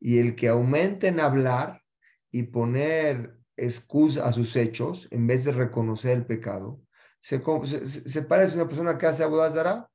Y 0.00 0.18
el 0.18 0.34
que 0.34 0.48
aumenta 0.48 1.08
en 1.08 1.20
hablar 1.20 1.82
y 2.30 2.44
poner 2.44 3.38
excusa 3.56 4.26
a 4.26 4.32
sus 4.32 4.54
hechos, 4.56 5.08
en 5.10 5.26
vez 5.26 5.44
de 5.44 5.52
reconocer 5.52 6.16
el 6.18 6.26
pecado, 6.26 6.82
se, 7.20 7.40
se, 7.86 8.22
parece 8.22 8.52
a 8.52 8.56
una 8.56 8.68
persona 8.68 8.98
que 8.98 9.06
hace 9.06 9.24
abodazara. 9.24 9.90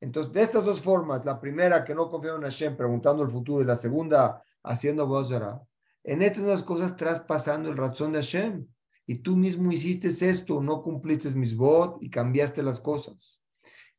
Entonces, 0.00 0.32
de 0.32 0.42
estas 0.42 0.64
dos 0.64 0.80
formas, 0.80 1.24
la 1.24 1.40
primera 1.40 1.84
que 1.84 1.94
no 1.94 2.08
confía 2.08 2.34
en 2.34 2.42
Hashem 2.42 2.76
preguntando 2.76 3.22
el 3.22 3.30
futuro 3.30 3.62
y 3.62 3.66
la 3.66 3.76
segunda 3.76 4.42
haciendo 4.62 5.02
abodazara, 5.02 5.60
en 6.04 6.22
estas 6.22 6.44
dos 6.44 6.62
cosas 6.62 6.96
traspasando 6.96 7.68
el 7.68 7.76
razón 7.76 8.12
de 8.12 8.18
Hashem 8.18 8.66
y 9.06 9.16
tú 9.16 9.36
mismo 9.36 9.70
hiciste 9.72 10.08
esto, 10.08 10.62
no 10.62 10.82
cumpliste 10.82 11.30
mis 11.30 11.56
votos 11.56 11.98
y 12.02 12.10
cambiaste 12.10 12.62
las 12.62 12.80
cosas. 12.80 13.40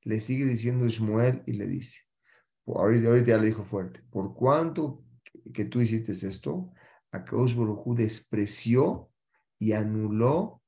Le 0.03 0.19
sigue 0.19 0.45
diciendo 0.45 0.87
Shmuel 0.87 1.43
y 1.45 1.53
le 1.53 1.67
dice, 1.67 1.99
ahorita, 2.65 3.09
ahorita 3.09 3.27
ya 3.27 3.37
le 3.37 3.47
dijo 3.47 3.63
fuerte, 3.63 4.01
por 4.09 4.33
cuánto 4.33 5.03
que 5.53 5.65
tú 5.65 5.81
hiciste 5.81 6.11
esto, 6.11 6.71
Akadosh 7.11 7.55
Baruj 7.55 7.95
despreció 7.95 9.09
y 9.59 9.73
anuló 9.73 10.61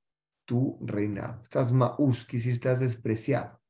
tu 0.46 0.80
reinado. 0.82 1.42
Estás 1.44 1.72
maús, 1.72 2.26
que 2.26 2.40
si 2.40 2.52
estás 2.52 2.80
despreciado. 2.80 3.62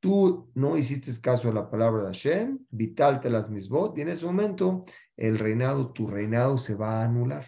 Tú 0.00 0.50
no 0.54 0.76
hiciste 0.76 1.12
caso 1.20 1.48
a 1.48 1.54
la 1.54 1.70
palabra 1.70 2.02
de 2.02 2.08
Hashem, 2.08 2.58
vitalte 2.70 3.30
las 3.30 3.50
misbot, 3.50 3.96
y 3.96 4.00
en 4.00 4.08
ese 4.08 4.26
momento 4.26 4.84
el 5.16 5.38
reinado, 5.38 5.92
tu 5.92 6.06
reinado 6.06 6.58
se 6.58 6.74
va 6.74 7.00
a 7.00 7.04
anular. 7.04 7.46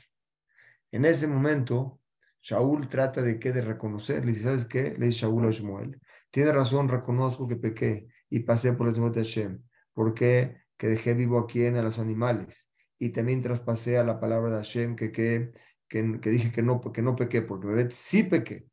En 0.92 1.04
ese 1.04 1.26
momento, 1.26 2.00
Shaul 2.40 2.88
trata 2.88 3.22
de 3.22 3.38
qué, 3.38 3.52
de 3.52 3.62
reconocer. 3.62 4.24
Le 4.24 4.32
dice, 4.32 4.42
¿sabes 4.44 4.66
qué? 4.66 4.94
Le 4.98 5.06
dice 5.06 5.22
Shaul 5.22 5.46
a 5.46 5.50
Shmuel. 5.50 6.00
Tiene 6.30 6.52
razón, 6.52 6.88
reconozco 6.88 7.48
que 7.48 7.56
pequé 7.56 8.06
y 8.28 8.40
pasé 8.40 8.72
por 8.74 8.88
el 8.88 8.94
de 8.94 9.20
Hashem. 9.20 9.62
porque 9.92 10.62
Que 10.76 10.88
dejé 10.88 11.14
vivo 11.14 11.38
aquí 11.38 11.64
en 11.64 11.76
a 11.76 11.82
los 11.82 11.98
animales. 11.98 12.68
Y 12.98 13.10
también 13.10 13.42
traspasé 13.42 13.98
a 13.98 14.04
la 14.04 14.20
palabra 14.20 14.50
de 14.50 14.56
Hashem 14.56 14.96
que, 14.96 15.12
que, 15.12 15.52
que, 15.88 16.30
dije 16.30 16.52
que 16.52 16.62
no, 16.62 16.80
que 16.80 17.02
no 17.02 17.16
pequé, 17.16 17.42
porque 17.42 17.88
sí 17.90 18.22
pequé. 18.22 18.66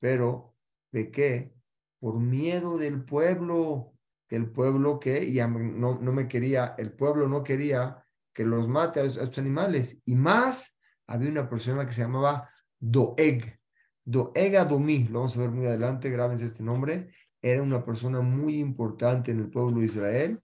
Pero 0.00 0.54
pequé 0.90 1.52
por 2.00 2.18
miedo 2.18 2.78
del 2.78 3.04
pueblo. 3.04 3.94
El 4.28 4.50
pueblo 4.50 4.98
que 5.00 5.32
ya 5.32 5.48
no, 5.48 5.98
no 5.98 6.12
me 6.12 6.28
quería, 6.28 6.74
el 6.76 6.92
pueblo 6.92 7.28
no 7.28 7.42
quería 7.42 8.04
que 8.34 8.44
los 8.44 8.68
mate 8.68 9.00
a 9.00 9.04
estos 9.04 9.38
animales. 9.38 9.96
Y 10.04 10.14
más, 10.14 10.76
había 11.06 11.30
una 11.30 11.48
persona 11.48 11.86
que 11.86 11.94
se 11.94 12.02
llamaba 12.02 12.50
Doeg. 12.78 13.58
Doeg 14.04 14.56
Adomí, 14.56 15.08
lo 15.08 15.20
vamos 15.20 15.36
a 15.36 15.40
ver 15.40 15.50
muy 15.50 15.66
adelante, 15.66 16.10
grábense 16.10 16.44
este 16.44 16.62
nombre. 16.62 17.10
Era 17.40 17.62
una 17.62 17.84
persona 17.84 18.20
muy 18.20 18.58
importante 18.58 19.30
en 19.30 19.40
el 19.40 19.50
pueblo 19.50 19.80
de 19.80 19.86
Israel 19.86 20.40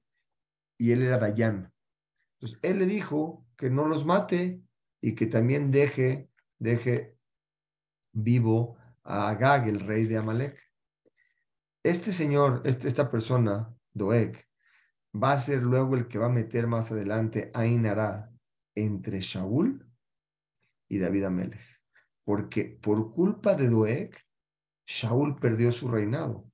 y 0.78 0.92
él 0.92 1.02
era 1.02 1.18
Dayan. 1.18 1.73
Él 2.62 2.78
le 2.78 2.86
dijo 2.86 3.46
que 3.56 3.70
no 3.70 3.86
los 3.86 4.04
mate 4.04 4.60
y 5.00 5.14
que 5.14 5.26
también 5.26 5.70
deje, 5.70 6.28
deje 6.58 7.16
vivo 8.12 8.76
a 9.02 9.28
Agag, 9.28 9.68
el 9.68 9.80
rey 9.80 10.06
de 10.06 10.16
Amalek. 10.16 10.60
Este 11.82 12.12
señor, 12.12 12.62
este, 12.64 12.88
esta 12.88 13.10
persona, 13.10 13.74
Doeg, 13.92 14.46
va 15.14 15.32
a 15.32 15.38
ser 15.38 15.62
luego 15.62 15.94
el 15.94 16.08
que 16.08 16.18
va 16.18 16.26
a 16.26 16.30
meter 16.30 16.66
más 16.66 16.90
adelante 16.90 17.50
a 17.54 17.66
entre 18.74 19.20
Shaul 19.20 19.86
y 20.88 20.98
David 20.98 21.24
Amelech 21.24 21.74
porque 22.24 22.64
por 22.64 23.12
culpa 23.12 23.54
de 23.54 23.68
Doeg, 23.68 24.16
Shaul 24.86 25.36
perdió 25.36 25.70
su 25.70 25.88
reinado. 25.88 26.50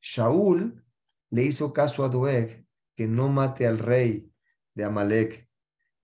Shaul 0.00 0.84
le 1.30 1.42
hizo 1.44 1.72
caso 1.72 2.04
a 2.04 2.08
Doeg 2.08 2.66
que 2.96 3.06
no 3.06 3.28
mate 3.28 3.66
al 3.66 3.78
rey 3.78 4.31
de 4.74 4.84
Amalek 4.84 5.48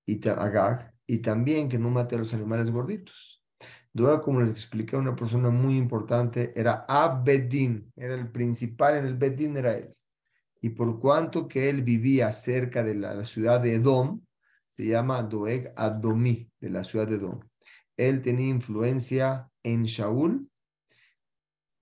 y 0.06 0.28
Agag, 0.28 0.94
y 1.06 1.18
también 1.18 1.68
que 1.68 1.78
no 1.78 1.90
mate 1.90 2.16
a 2.16 2.18
los 2.18 2.34
animales 2.34 2.70
gorditos. 2.70 3.42
Doeg, 3.92 4.20
como 4.20 4.40
les 4.40 4.50
expliqué, 4.50 4.96
una 4.96 5.16
persona 5.16 5.50
muy 5.50 5.76
importante, 5.76 6.52
era 6.54 6.84
Abedín, 6.88 7.92
era 7.96 8.14
el 8.14 8.30
principal 8.30 8.96
en 8.96 9.06
el 9.06 9.16
Bedín, 9.16 9.56
era 9.56 9.76
él. 9.76 9.94
Y 10.60 10.70
por 10.70 11.00
cuanto 11.00 11.48
que 11.48 11.68
él 11.68 11.82
vivía 11.82 12.32
cerca 12.32 12.82
de 12.82 12.94
la, 12.94 13.25
ciudad 13.25 13.60
de 13.60 13.75
Edom, 13.75 14.20
se 14.68 14.87
llama 14.87 15.22
Doeg 15.22 15.72
Adomí, 15.76 16.50
de 16.60 16.70
la 16.70 16.84
ciudad 16.84 17.08
de 17.08 17.16
Edom 17.16 17.40
él 17.98 18.22
tenía 18.22 18.46
influencia 18.46 19.50
en 19.62 19.84
Shaul, 19.84 20.48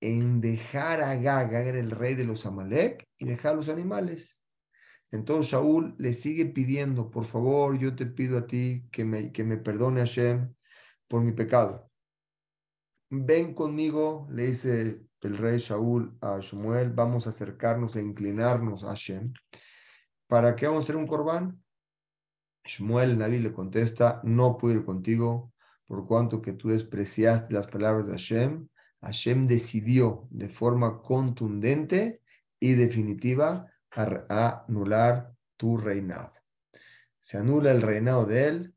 en 0.01 0.41
dejar 0.41 1.03
a 1.03 1.15
Gag, 1.15 1.53
era 1.53 1.79
el 1.79 1.91
rey 1.91 2.15
de 2.15 2.25
los 2.25 2.47
Amalek, 2.47 3.07
y 3.19 3.27
dejar 3.27 3.53
a 3.53 3.57
los 3.57 3.69
animales. 3.69 4.41
Entonces 5.11 5.53
Shaul 5.53 5.95
le 5.99 6.13
sigue 6.13 6.47
pidiendo, 6.47 7.11
por 7.11 7.25
favor, 7.25 7.79
yo 7.79 7.95
te 7.95 8.07
pido 8.07 8.39
a 8.39 8.47
ti 8.47 8.87
que 8.91 9.05
me, 9.05 9.33
que 9.33 9.45
me 9.45 9.57
perdone 9.57 10.01
Hashem 10.01 10.53
por 11.09 11.23
mi 11.23 11.33
pecado. 11.33 11.91
Ven 13.09 13.55
conmigo, 13.55 14.27
le 14.31 14.47
dice 14.47 15.07
el 15.23 15.39
rey 15.39 15.59
Shaul 15.59 16.17
a 16.21 16.39
Shmuel, 16.41 16.91
vamos 16.91 17.27
a 17.27 17.31
acercarnos 17.31 17.97
e 17.97 18.01
inclinarnos 18.01 18.85
a 18.85 18.89
Hashem. 18.89 19.33
¿Para 20.27 20.57
qué 20.57 20.67
vamos 20.67 20.85
a 20.85 20.87
tener 20.89 21.01
un 21.01 21.09
corbán? 21.09 21.63
Shmuel, 22.65 23.17
Naví 23.17 23.39
le 23.39 23.53
contesta, 23.53 24.21
no 24.25 24.57
puedo 24.57 24.75
ir 24.75 24.85
contigo, 24.85 25.53
por 25.87 26.07
cuanto 26.07 26.43
que 26.43 26.53
tú 26.53 26.69
despreciaste 26.69 27.55
las 27.55 27.69
palabras 27.69 28.07
de 28.07 28.13
Hashem, 28.13 28.69
Hashem 29.03 29.47
decidió 29.47 30.27
de 30.31 30.49
forma 30.49 31.01
contundente 31.01 32.23
y 32.59 32.75
definitiva 32.75 33.71
a 33.97 34.65
anular 34.69 35.33
tu 35.57 35.77
reinado. 35.77 36.33
Se 37.19 37.39
anula 37.39 37.71
el 37.71 37.83
reinado 37.83 38.27
de 38.27 38.47
él 38.47 38.75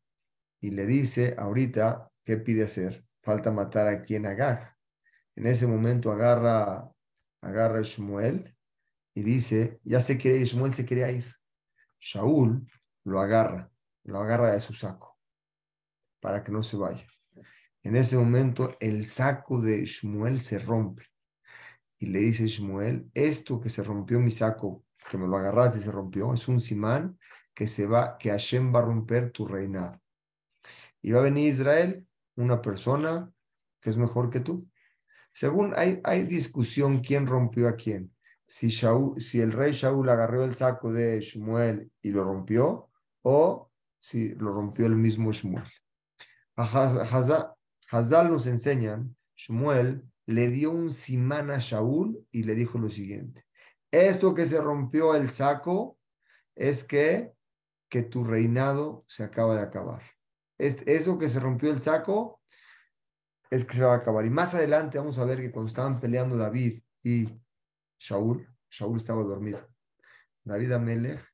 y 0.62 0.72
le 0.72 0.86
dice 0.86 1.36
ahorita, 1.38 2.12
¿qué 2.24 2.38
pide 2.38 2.64
hacer? 2.64 3.06
Falta 3.22 3.52
matar 3.52 3.88
a 3.88 4.04
quien 4.04 4.26
Agag. 4.26 4.76
En 5.36 5.46
ese 5.46 5.68
momento 5.68 6.12
agarra, 6.12 6.90
agarra 7.42 7.80
a 7.80 7.84
Shmuel 7.84 8.56
y 9.14 9.24
dice, 9.24 9.80
ya 9.84 10.00
se 10.00 10.18
quiere 10.18 10.40
ir, 10.40 10.48
Shmuel 10.48 10.74
se 10.74 10.86
quería 10.86 11.12
ir. 11.12 11.26
Shaul 12.00 12.66
lo 13.04 13.20
agarra, 13.20 13.70
lo 14.04 14.20
agarra 14.20 14.52
de 14.52 14.62
su 14.62 14.74
saco 14.74 15.18
para 16.20 16.44
que 16.44 16.52
no 16.52 16.64
se 16.64 16.78
vaya. 16.78 17.06
En 17.84 17.96
ese 17.96 18.18
momento 18.18 18.76
el 18.80 19.06
saco 19.06 19.62
de 19.62 19.86
Shmuel 19.86 20.40
se 20.42 20.60
rompe. 20.60 21.04
Y 21.98 22.08
le 22.08 22.20
dice 22.20 22.48
Shmuel, 22.48 23.10
esto 23.14 23.60
que 23.60 23.70
se 23.70 23.84
rompió 23.84 24.20
mi 24.20 24.32
saco, 24.32 24.86
que 25.10 25.18
me 25.18 25.28
lo 25.28 25.38
agarraste 25.38 25.80
y 25.80 25.82
se 25.82 25.92
rompió, 25.92 26.34
es 26.34 26.48
un 26.48 26.60
simán 26.60 27.18
que 27.54 27.68
se 27.68 27.86
va, 27.86 28.18
que 28.18 28.30
Hashem 28.30 28.74
va 28.74 28.80
a 28.80 28.84
romper 28.84 29.32
tu 29.32 29.46
reinado. 29.46 30.00
Y 31.02 31.12
va 31.12 31.20
a 31.20 31.24
venir 31.24 31.48
Israel, 31.48 32.06
una 32.36 32.62
persona 32.62 33.32
que 33.82 33.90
es 33.90 33.98
mejor 33.98 34.30
que 34.30 34.40
tú. 34.40 34.68
Según 35.34 35.74
hay, 35.76 36.00
hay 36.04 36.24
discusión 36.24 37.00
quién 37.00 37.28
rompió 37.28 37.68
a 37.68 37.76
quién. 37.76 38.14
Si, 38.46 38.72
si 38.72 39.42
el 39.42 39.52
rey 39.52 39.72
Shaul 39.74 40.10
agarró 40.10 40.44
el 40.44 40.56
saco 40.56 40.92
de 40.92 41.22
Shmuel 41.22 41.92
y 42.02 42.12
lo 42.12 42.24
rompió, 42.24 42.90
o 43.22 43.70
si 44.00 44.30
lo 44.36 44.52
rompió 44.52 44.86
el 44.86 44.96
mismo 44.96 45.32
Shmuel. 45.32 45.64
Hazal 46.56 48.32
nos 48.32 48.48
enseñan, 48.48 49.16
Shmuel 49.36 50.04
le 50.26 50.50
dio 50.50 50.72
un 50.72 50.92
simán 50.92 51.52
a 51.52 51.60
Shaul 51.60 52.26
y 52.32 52.44
le 52.44 52.56
dijo 52.56 52.78
lo 52.78 52.90
siguiente, 52.90 53.46
esto 53.92 54.34
que 54.34 54.46
se 54.46 54.62
rompió 54.62 55.16
el 55.16 55.30
saco 55.30 55.98
es 56.56 56.84
que, 56.84 57.34
que 57.90 58.04
tu 58.04 58.24
reinado 58.24 59.04
se 59.08 59.24
acaba 59.24 59.56
de 59.56 59.62
acabar. 59.62 60.04
eso 60.58 61.18
que 61.18 61.28
se 61.28 61.40
rompió 61.40 61.72
el 61.72 61.82
saco 61.82 62.42
es 63.50 63.66
que 63.66 63.78
se 63.78 63.84
va 63.84 63.94
a 63.94 63.98
acabar. 63.98 64.26
Y 64.26 64.30
más 64.30 64.54
adelante 64.54 64.98
vamos 64.98 65.18
a 65.18 65.26
ver 65.26 65.40
que 65.42 65.52
cuando 65.52 65.70
estaban 65.70 66.00
peleando 66.00 66.38
David 66.38 66.82
y 67.02 67.30
Shaul, 67.98 68.48
Shaul 68.70 68.98
estaba 68.98 69.24
dormido. 69.24 69.68
David 70.44 70.74
Amelech 70.74 71.26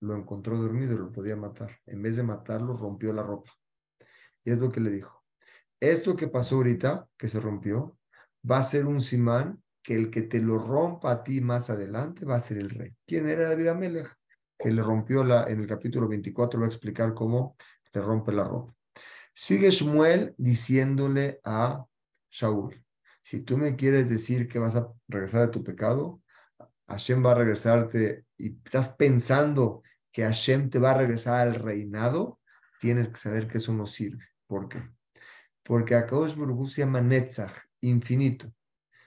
lo 0.00 0.16
encontró 0.16 0.58
dormido 0.58 0.94
y 0.94 0.98
lo 0.98 1.12
podía 1.12 1.36
matar. 1.36 1.78
En 1.86 2.02
vez 2.02 2.16
de 2.16 2.22
matarlo, 2.24 2.74
rompió 2.74 3.12
la 3.12 3.22
ropa. 3.22 3.50
Y 4.44 4.50
es 4.50 4.58
lo 4.58 4.70
que 4.70 4.80
le 4.80 4.90
dijo. 4.90 5.24
Esto 5.80 6.16
que 6.16 6.28
pasó 6.28 6.56
ahorita, 6.56 7.08
que 7.16 7.28
se 7.28 7.40
rompió, 7.40 7.98
va 8.48 8.58
a 8.58 8.62
ser 8.62 8.86
un 8.86 9.00
simán 9.00 9.61
que 9.82 9.94
el 9.94 10.10
que 10.10 10.22
te 10.22 10.40
lo 10.40 10.58
rompa 10.58 11.10
a 11.10 11.22
ti 11.24 11.40
más 11.40 11.70
adelante 11.70 12.24
va 12.24 12.36
a 12.36 12.40
ser 12.40 12.58
el 12.58 12.70
rey. 12.70 12.94
¿Quién 13.06 13.28
era 13.28 13.48
David 13.48 13.68
Amelech? 13.68 14.12
Que 14.58 14.70
le 14.70 14.82
rompió 14.82 15.24
la, 15.24 15.44
en 15.44 15.60
el 15.60 15.66
capítulo 15.66 16.08
24, 16.08 16.58
lo 16.58 16.62
va 16.62 16.68
a 16.68 16.74
explicar 16.74 17.14
cómo 17.14 17.56
le 17.92 18.00
rompe 18.00 18.32
la 18.32 18.44
ropa. 18.44 18.74
Sigue 19.34 19.70
Shmuel 19.70 20.34
diciéndole 20.36 21.40
a 21.44 21.84
Shaul, 22.30 22.84
si 23.22 23.40
tú 23.40 23.56
me 23.56 23.76
quieres 23.76 24.10
decir 24.10 24.48
que 24.48 24.58
vas 24.58 24.76
a 24.76 24.88
regresar 25.08 25.42
a 25.42 25.50
tu 25.50 25.62
pecado, 25.62 26.20
Hashem 26.88 27.24
va 27.24 27.32
a 27.32 27.36
regresarte 27.36 28.26
y 28.36 28.56
estás 28.64 28.90
pensando 28.90 29.82
que 30.10 30.22
Hashem 30.22 30.68
te 30.68 30.78
va 30.78 30.90
a 30.90 30.98
regresar 30.98 31.46
al 31.46 31.54
reinado, 31.54 32.40
tienes 32.80 33.08
que 33.08 33.16
saber 33.16 33.48
que 33.48 33.58
eso 33.58 33.72
no 33.72 33.86
sirve. 33.86 34.24
¿Por 34.46 34.68
qué? 34.68 34.82
Porque 35.62 35.94
Akadosh 35.94 36.34
Baruj 36.34 36.68
se 36.68 36.82
llama 36.82 37.00
Netzach, 37.00 37.54
infinito. 37.80 38.52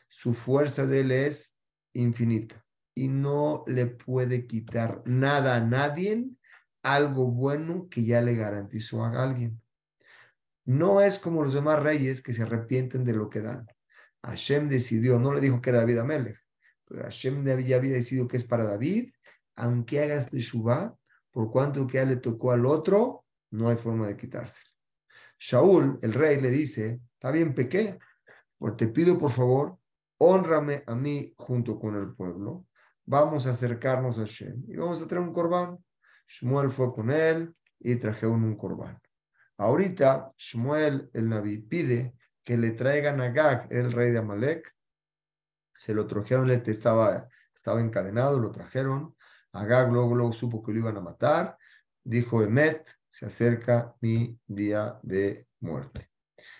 Su 0.07 0.33
fuerza 0.33 0.85
de 0.85 1.01
él 1.01 1.11
es 1.11 1.55
infinita 1.93 2.63
y 2.93 3.07
no 3.07 3.63
le 3.67 3.87
puede 3.87 4.47
quitar 4.47 5.01
nada 5.05 5.55
a 5.57 5.61
nadie 5.61 6.29
algo 6.81 7.27
bueno 7.27 7.87
que 7.89 8.05
ya 8.05 8.21
le 8.21 8.35
garantizó 8.35 9.03
a 9.03 9.23
alguien. 9.23 9.61
No 10.65 11.01
es 11.01 11.19
como 11.19 11.43
los 11.43 11.53
demás 11.53 11.81
reyes 11.81 12.21
que 12.21 12.33
se 12.33 12.43
arrepienten 12.43 13.03
de 13.03 13.13
lo 13.13 13.29
que 13.29 13.41
dan. 13.41 13.67
Hashem 14.21 14.69
decidió, 14.69 15.19
no 15.19 15.33
le 15.33 15.41
dijo 15.41 15.61
que 15.61 15.71
era 15.71 15.79
David 15.79 15.99
Amelech, 15.99 16.39
pero 16.85 17.03
Hashem 17.03 17.43
ya 17.43 17.75
había 17.75 17.93
decidido 17.93 18.27
que 18.27 18.37
es 18.37 18.43
para 18.43 18.63
David, 18.63 19.11
aunque 19.55 20.01
hagas 20.01 20.31
de 20.31 20.39
Shubá, 20.39 20.95
por 21.31 21.51
cuanto 21.51 21.85
que 21.85 21.95
ya 21.95 22.05
le 22.05 22.17
tocó 22.17 22.51
al 22.51 22.65
otro, 22.65 23.25
no 23.51 23.69
hay 23.69 23.77
forma 23.77 24.07
de 24.07 24.17
quitárselo. 24.17 24.69
Shaul, 25.37 25.99
el 26.01 26.13
rey, 26.13 26.39
le 26.39 26.49
dice, 26.49 27.01
está 27.13 27.31
bien, 27.31 27.53
pequé, 27.53 27.99
pues 28.57 28.77
te 28.77 28.87
pido 28.87 29.17
por 29.19 29.31
favor, 29.31 29.77
honrame 30.17 30.83
a 30.87 30.95
mí 30.95 31.33
junto 31.37 31.79
con 31.79 31.95
el 31.95 32.13
pueblo, 32.13 32.65
vamos 33.05 33.47
a 33.47 33.51
acercarnos 33.51 34.17
a 34.17 34.21
Hashem 34.21 34.63
y 34.67 34.75
vamos 34.75 35.01
a 35.01 35.07
traer 35.07 35.23
un 35.23 35.33
corbán. 35.33 35.77
Shmuel 36.27 36.71
fue 36.71 36.93
con 36.93 37.11
él 37.11 37.53
y 37.79 37.95
trajeron 37.97 38.43
un 38.43 38.55
corbán. 38.55 38.99
Ahorita 39.57 40.33
Shmuel, 40.37 41.09
el 41.13 41.29
Naví, 41.29 41.59
pide 41.59 42.15
que 42.43 42.57
le 42.57 42.71
traigan 42.71 43.21
a 43.21 43.29
Gag, 43.29 43.67
el 43.71 43.91
rey 43.91 44.11
de 44.11 44.19
Amalek. 44.19 44.73
Se 45.75 45.93
lo 45.93 46.07
trajeron, 46.07 46.49
él 46.49 46.63
estaba, 46.65 47.27
estaba 47.53 47.81
encadenado, 47.81 48.39
lo 48.39 48.51
trajeron. 48.51 49.15
Agag 49.51 49.91
luego, 49.91 50.15
luego 50.15 50.33
supo 50.33 50.61
que 50.61 50.73
lo 50.73 50.79
iban 50.79 50.97
a 50.97 51.01
matar. 51.01 51.57
Dijo 52.03 52.43
Emet, 52.43 52.89
se 53.09 53.25
acerca 53.25 53.95
mi 54.01 54.37
día 54.45 54.99
de 55.01 55.47
muerte. 55.61 56.11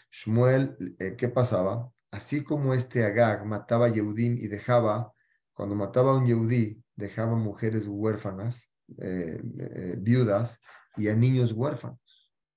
Shmuel, 0.09 0.95
eh, 0.97 1.15
¿qué 1.17 1.27
pasaba? 1.27 1.91
Así 2.15 2.45
como 2.45 2.73
este 2.73 3.03
Agag 3.03 3.45
mataba 3.45 3.87
a 3.87 3.89
Yehudim 3.89 4.37
y 4.37 4.47
dejaba, 4.47 5.11
cuando 5.53 5.75
mataba 5.75 6.13
a 6.13 6.17
un 6.17 6.25
Yehudí, 6.25 6.81
dejaba 6.95 7.35
mujeres 7.35 7.87
huérfanas, 7.87 8.71
eh, 8.99 9.41
eh, 9.59 9.95
viudas 9.99 10.61
y 10.95 11.09
a 11.09 11.15
niños 11.15 11.51
huérfanos. 11.51 11.99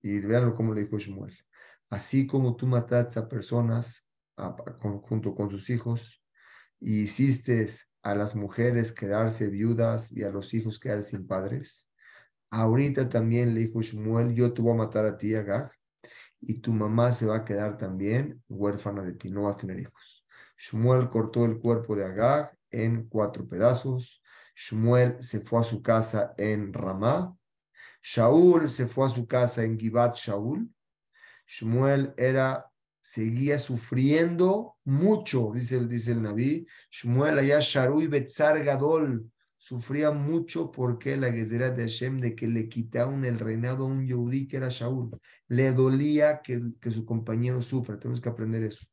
Y 0.00 0.20
veanlo 0.20 0.54
como 0.54 0.74
le 0.74 0.84
dijo 0.84 0.96
Shmuel. 0.98 1.36
Así 1.90 2.24
como 2.24 2.54
tú 2.54 2.68
mataste 2.68 3.18
a 3.18 3.28
personas 3.28 4.06
junto 5.02 5.34
con 5.34 5.50
sus 5.50 5.68
hijos 5.70 6.22
y 6.78 7.00
hiciste 7.02 7.68
a 8.04 8.14
las 8.14 8.36
mujeres 8.36 8.92
quedarse 8.92 9.48
viudas 9.48 10.12
y 10.12 10.22
a 10.22 10.30
los 10.30 10.54
hijos 10.54 10.78
quedar 10.78 11.02
sin 11.02 11.26
padres, 11.26 11.90
ahorita 12.50 13.08
también 13.08 13.54
le 13.54 13.60
dijo 13.62 13.82
Shmuel, 13.82 14.36
yo 14.36 14.54
te 14.54 14.62
voy 14.62 14.74
a 14.74 14.84
matar 14.84 15.04
a 15.04 15.16
ti, 15.16 15.34
Agag, 15.34 15.72
y 16.40 16.60
tu 16.60 16.72
mamá 16.72 17.12
se 17.12 17.26
va 17.26 17.38
a 17.38 17.44
quedar 17.44 17.78
también 17.78 18.42
huérfana 18.48 19.02
de 19.02 19.14
ti, 19.14 19.30
no 19.30 19.42
vas 19.42 19.56
a 19.56 19.58
tener 19.58 19.80
hijos. 19.80 20.24
Shmuel 20.56 21.08
cortó 21.08 21.44
el 21.44 21.58
cuerpo 21.58 21.96
de 21.96 22.04
Agag 22.04 22.56
en 22.70 23.08
cuatro 23.08 23.48
pedazos. 23.48 24.22
Shmuel 24.54 25.22
se 25.22 25.40
fue 25.40 25.60
a 25.60 25.64
su 25.64 25.82
casa 25.82 26.34
en 26.36 26.72
Ramá. 26.72 27.34
Shaul 28.02 28.68
se 28.68 28.86
fue 28.86 29.06
a 29.06 29.10
su 29.10 29.26
casa 29.26 29.64
en 29.64 29.78
Givat 29.78 30.16
Shaul. 30.16 30.68
Shmuel 31.46 32.12
era, 32.16 32.66
seguía 33.00 33.58
sufriendo 33.58 34.76
mucho, 34.84 35.50
dice, 35.54 35.84
dice 35.86 36.12
el 36.12 36.22
Naví. 36.22 36.66
Shmuel 36.90 37.38
allá 37.38 37.60
Sharui 37.60 38.06
Betzar 38.06 38.62
Gadol 38.64 39.30
sufría 39.58 40.12
mucho 40.12 40.70
porque 40.70 41.16
la 41.16 41.30
guerrera 41.30 41.70
de 41.70 41.82
Hashem 41.82 42.18
de 42.18 42.34
que 42.34 42.46
le 42.46 42.68
quitaron 42.68 43.24
el 43.24 43.38
reinado 43.38 43.84
a 43.84 43.88
un 43.88 44.06
Yehudí 44.06 44.46
que 44.46 44.56
era 44.56 44.68
Shaul. 44.68 45.10
Le 45.48 45.72
dolía 45.72 46.40
que, 46.42 46.62
que 46.80 46.90
su 46.90 47.04
compañero 47.04 47.60
sufra, 47.60 47.98
tenemos 47.98 48.20
que 48.20 48.28
aprender 48.28 48.62
eso. 48.62 48.86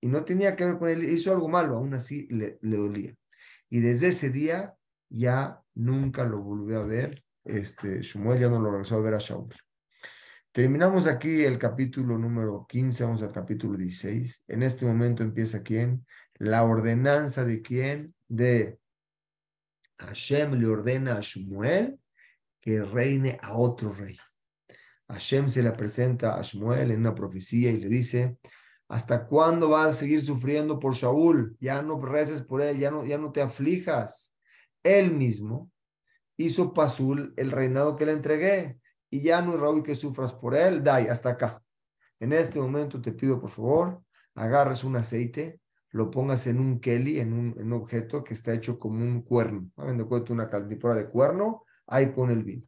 Y 0.00 0.08
no 0.08 0.24
tenía 0.24 0.56
que 0.56 0.64
ver 0.64 0.78
con 0.78 0.88
él, 0.88 1.04
hizo 1.04 1.32
algo 1.32 1.48
malo, 1.48 1.76
aún 1.76 1.94
así 1.94 2.26
le, 2.30 2.58
le 2.62 2.76
dolía. 2.76 3.14
Y 3.68 3.80
desde 3.80 4.08
ese 4.08 4.30
día 4.30 4.74
ya 5.08 5.60
nunca 5.74 6.24
lo 6.24 6.40
volvió 6.42 6.78
a 6.80 6.84
ver. 6.84 7.22
Este, 7.44 8.02
Shmuel 8.02 8.40
ya 8.40 8.48
no 8.48 8.60
lo 8.60 8.70
regresó 8.70 8.96
a 8.96 9.00
ver 9.00 9.14
a 9.14 9.18
Shaul. 9.18 9.54
Terminamos 10.52 11.06
aquí 11.06 11.44
el 11.44 11.58
capítulo 11.58 12.18
número 12.18 12.66
15, 12.68 13.04
vamos 13.04 13.22
al 13.22 13.32
capítulo 13.32 13.76
16. 13.76 14.44
En 14.48 14.62
este 14.62 14.86
momento 14.86 15.22
empieza 15.22 15.62
quién? 15.62 16.06
La 16.34 16.64
ordenanza 16.64 17.44
de 17.44 17.62
quién? 17.62 18.14
De 18.26 18.78
Hashem 19.98 20.54
le 20.54 20.66
ordena 20.66 21.16
a 21.16 21.20
Shmuel 21.20 21.98
que 22.60 22.82
reine 22.82 23.38
a 23.42 23.56
otro 23.56 23.92
rey. 23.92 24.18
Hashem 25.08 25.48
se 25.48 25.62
le 25.62 25.72
presenta 25.72 26.38
a 26.38 26.42
Shmuel 26.42 26.90
en 26.90 27.00
una 27.00 27.14
profecía 27.14 27.70
y 27.70 27.78
le 27.78 27.88
dice, 27.88 28.36
¿hasta 28.88 29.26
cuándo 29.26 29.70
vas 29.70 29.88
a 29.88 29.98
seguir 29.98 30.24
sufriendo 30.24 30.78
por 30.78 30.94
Shaul? 30.94 31.56
Ya 31.60 31.82
no 31.82 32.00
reces 32.00 32.42
por 32.42 32.60
él, 32.60 32.78
ya 32.78 32.90
no, 32.90 33.04
ya 33.04 33.18
no 33.18 33.32
te 33.32 33.40
aflijas. 33.40 34.34
Él 34.82 35.10
mismo 35.10 35.70
hizo 36.36 36.72
Pasul 36.72 37.34
el 37.36 37.50
reinado 37.50 37.96
que 37.96 38.06
le 38.06 38.12
entregué 38.12 38.78
y 39.10 39.22
ya 39.22 39.42
no 39.42 39.54
es 39.54 39.60
Raúl 39.60 39.82
que 39.82 39.94
sufras 39.94 40.32
por 40.32 40.54
él, 40.54 40.84
dai, 40.84 41.08
hasta 41.08 41.30
acá. 41.30 41.62
En 42.20 42.32
este 42.32 42.60
momento 42.60 43.00
te 43.00 43.12
pido, 43.12 43.40
por 43.40 43.50
favor, 43.50 44.02
agarres 44.34 44.84
un 44.84 44.96
aceite, 44.96 45.60
lo 45.98 46.12
pongas 46.12 46.46
en 46.46 46.60
un 46.60 46.78
keli, 46.78 47.18
en 47.18 47.32
un, 47.32 47.72
objeto 47.72 48.22
que 48.22 48.32
está 48.32 48.54
hecho 48.54 48.78
como 48.78 49.04
un 49.04 49.22
cuerno. 49.22 49.68
¿Saben 49.74 49.98
de 49.98 50.04
cuento 50.04 50.32
una 50.32 50.48
caldipora 50.48 50.94
de 50.94 51.08
cuerno? 51.08 51.64
Ahí 51.88 52.06
pone 52.06 52.34
el 52.34 52.44
vino. 52.44 52.62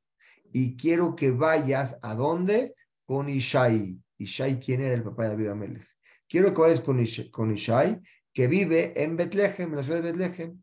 Y 0.52 0.76
quiero 0.76 1.14
que 1.14 1.30
vayas 1.30 1.96
a 2.02 2.16
dónde? 2.16 2.74
Con 3.06 3.28
Ishai. 3.28 3.96
Ishai, 4.18 4.58
¿quién 4.58 4.82
era 4.82 4.94
el 4.94 5.04
papá 5.04 5.22
de 5.22 5.28
David 5.30 5.46
Amelech? 5.46 5.88
Quiero 6.28 6.52
que 6.52 6.60
vayas 6.60 6.80
con 6.80 7.52
Ishai, 7.52 8.00
que 8.34 8.48
vive 8.48 9.00
en 9.00 9.16
Betlehem, 9.16 9.70
en 9.70 9.76
la 9.76 9.82
ciudad 9.84 10.02
de 10.02 10.10
Betlehem, 10.10 10.60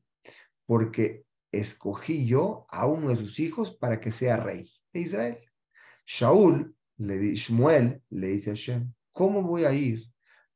porque 0.65 1.23
escogí 1.51 2.25
yo 2.25 2.65
a 2.69 2.85
uno 2.85 3.09
de 3.09 3.15
sus 3.15 3.39
hijos 3.39 3.71
para 3.71 4.01
que 4.01 4.11
sea 4.11 4.35
rey 4.35 4.69
de 4.91 4.99
Israel. 4.99 5.37
Shaul, 6.05 6.75
le 6.97 7.17
di, 7.17 7.35
Shmuel 7.35 8.01
le 8.09 8.27
dice 8.27 8.49
a 8.49 8.53
Hashem, 8.55 8.93
¿cómo 9.11 9.41
voy 9.41 9.63
a 9.63 9.71
ir 9.71 10.03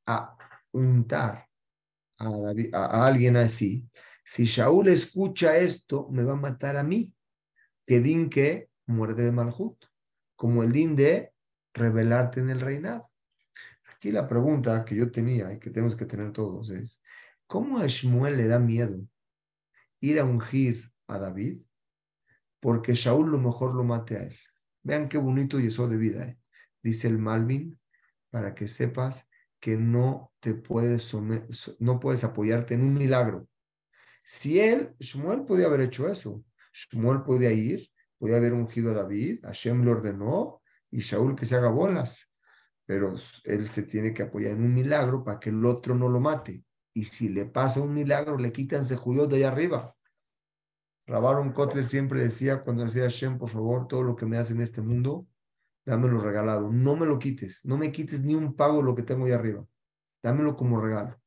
a 0.06 0.36
untar 0.74 1.51
a, 2.21 3.07
alguien 3.07 3.38
así, 3.38 3.88
si 4.23 4.45
Shaul 4.45 4.88
escucha 4.88 5.57
esto, 5.57 6.07
me 6.12 6.23
va 6.23 6.34
a 6.34 6.38
matar 6.38 6.77
a 6.77 6.84
mí. 6.84 7.13
Que 7.86 7.99
din 7.99 8.29
que 8.29 8.69
muerde 8.86 9.25
de 9.25 9.31
Malhut, 9.31 9.77
como 10.36 10.63
el 10.63 10.71
din 10.71 10.95
de 10.95 11.34
revelarte 11.73 12.39
en 12.39 12.49
el 12.49 12.62
reinado. 12.62 13.10
Aquí 13.93 14.12
la 14.12 14.27
pregunta 14.27 14.86
que 14.86 14.95
yo 14.95 15.12
tenía 15.12 15.51
y 15.51 15.60
que 15.60 15.69
tenemos 15.69 15.95
que 15.95 16.05
tener 16.05 16.31
todos 16.31 16.69
es, 16.69 17.01
¿cómo 17.47 17.79
a 17.79 17.88
Shmuel 17.88 18.38
le 18.38 18.47
da 18.47 18.60
miedo 18.60 19.05
ir 19.99 20.19
a 20.19 20.23
ungir 20.23 20.91
a 21.07 21.19
David? 21.19 21.62
Porque 22.60 22.93
Shaul 22.93 23.31
lo 23.31 23.39
mejor 23.39 23.75
lo 23.75 23.84
mate 23.84 24.17
a 24.17 24.23
él. 24.23 24.38
Vean 24.84 25.10
qué 25.10 25.17
bonito 25.17 25.60
y 25.60 25.67
eso 25.67 25.88
de 25.88 25.97
vida. 25.97 26.25
¿eh? 26.25 26.39
Dice 26.81 27.07
el 27.07 27.17
Malvin, 27.17 27.79
para 28.29 28.55
que 28.55 28.67
sepas 28.67 29.27
que 29.62 29.78
no 29.78 30.34
te 30.41 30.56
puedes, 30.56 31.15
no 31.80 32.00
puedes 32.00 32.24
apoyarte 32.24 32.74
en 32.74 32.82
un 32.82 32.95
milagro. 32.95 33.47
Si 34.24 34.60
él, 34.60 34.95
Shmuel 35.00 35.45
podía 35.45 35.67
haber 35.67 35.82
hecho 35.82 36.10
eso. 36.10 36.43
Shmuel 36.74 37.21
podía 37.21 37.52
ir, 37.52 37.88
podía 38.17 38.38
haber 38.38 38.54
ungido 38.54 38.91
a 38.91 38.95
David, 38.95 39.39
Hashem 39.43 39.86
le 39.86 39.91
ordenó 39.91 40.62
y 40.89 41.00
Shaul 41.00 41.36
que 41.36 41.45
se 41.45 41.56
haga 41.56 41.69
bolas. 41.69 42.28
Pero 42.86 43.15
él 43.45 43.69
se 43.69 43.84
tiene 43.84 44.13
que 44.13 44.24
apoyar 44.24 44.54
en 44.54 44.63
un 44.63 44.74
milagro 44.74 45.24
para 45.24 45.39
que 45.39 45.52
el 45.52 45.63
otro 45.63 45.95
no 45.95 46.10
lo 46.10 46.19
mate. 46.19 46.65
Y 46.93 47.06
si 47.06 47.30
le 47.30 47.45
pasa 47.45 47.82
un 47.82 47.93
milagro, 47.93 48.38
le 48.38 48.52
quitan 48.52 48.84
judíos 48.84 49.30
de 49.30 49.38
allá 49.38 49.50
arriba. 49.50 49.95
Rabaron 51.06 51.54
Kotler 51.54 51.86
siempre 51.86 52.19
decía, 52.19 52.63
cuando 52.63 52.84
decía 52.84 53.04
Hashem, 53.04 53.38
por 53.38 53.50
favor, 53.50 53.88
todo 53.88 54.04
lo 54.04 54.15
que 54.15 54.26
me 54.26 54.38
hace 54.38 54.54
en 54.54 54.62
este 54.62 54.82
mundo, 54.82 55.28
dámelo 55.86 56.20
regalado, 56.20 56.72
no 56.72 56.96
me 56.96 57.06
lo 57.06 57.20
quites, 57.20 57.65
no 57.65 57.78
me 57.78 57.91
quites 57.91 58.22
ni 58.22 58.36
un 58.36 58.56
pago 58.56 58.82
lo 58.82 58.96
que 58.96 59.04
tengo 59.04 59.26
ahí 59.26 59.32
arriba, 59.32 59.65
dámelo 60.22 60.56
como 60.56 60.80
regalo. 60.80 61.20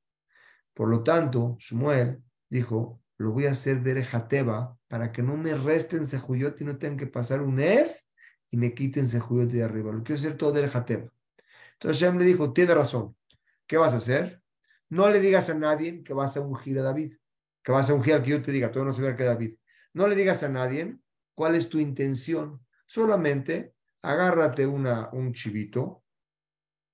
Por 0.73 0.89
lo 0.89 1.03
tanto, 1.03 1.57
Shmuel 1.59 2.23
dijo, 2.49 3.01
lo 3.17 3.33
voy 3.33 3.47
a 3.47 3.53
hacer 3.53 3.83
de 3.83 3.95
Rejateba 3.95 4.77
para 4.89 5.13
que 5.13 5.23
no 5.23 5.37
me 5.37 5.55
resten 5.55 6.07
Sejuyot 6.07 6.61
y 6.61 6.65
no 6.65 6.79
tengan 6.79 6.99
que 6.99 7.07
pasar 7.07 7.43
un 7.43 7.61
es 7.61 8.09
y 8.51 8.57
me 8.57 8.75
quiten 8.75 9.07
Sejuyot 9.07 9.51
de 9.51 9.63
arriba. 9.63 9.93
Lo 9.93 10.03
quiero 10.03 10.19
hacer 10.19 10.37
todo 10.37 10.53
de 10.53 10.63
Rejateba. 10.63 11.13
Entonces 11.75 12.01
Shem 12.01 12.19
le 12.19 12.25
dijo, 12.25 12.53
tiene 12.53 12.75
razón, 12.75 13.17
¿qué 13.67 13.77
vas 13.77 13.93
a 13.93 13.97
hacer? 13.97 14.43
No 14.89 15.09
le 15.09 15.21
digas 15.21 15.49
a 15.51 15.55
nadie 15.55 16.03
que 16.03 16.13
vas 16.13 16.37
a 16.37 16.41
ungir 16.41 16.79
a 16.79 16.83
David, 16.83 17.15
que 17.63 17.73
vas 17.73 17.89
a 17.91 17.95
ungir 17.95 18.15
al 18.15 18.23
que 18.23 18.31
yo 18.31 18.43
te 18.43 18.53
diga, 18.53 18.71
todo 18.71 18.85
no 18.85 18.93
saber 18.93 19.17
que 19.17 19.25
David. 19.25 19.57
No 19.93 20.07
le 20.07 20.17
digas 20.17 20.43
a 20.43 20.49
nadie 20.49 20.97
cuál 21.35 21.55
es 21.55 21.69
tu 21.69 21.79
intención, 21.79 22.65
solamente 22.87 23.74
agárrate 24.05 24.67
una, 24.67 25.09
un 25.13 25.33
chivito 25.33 26.05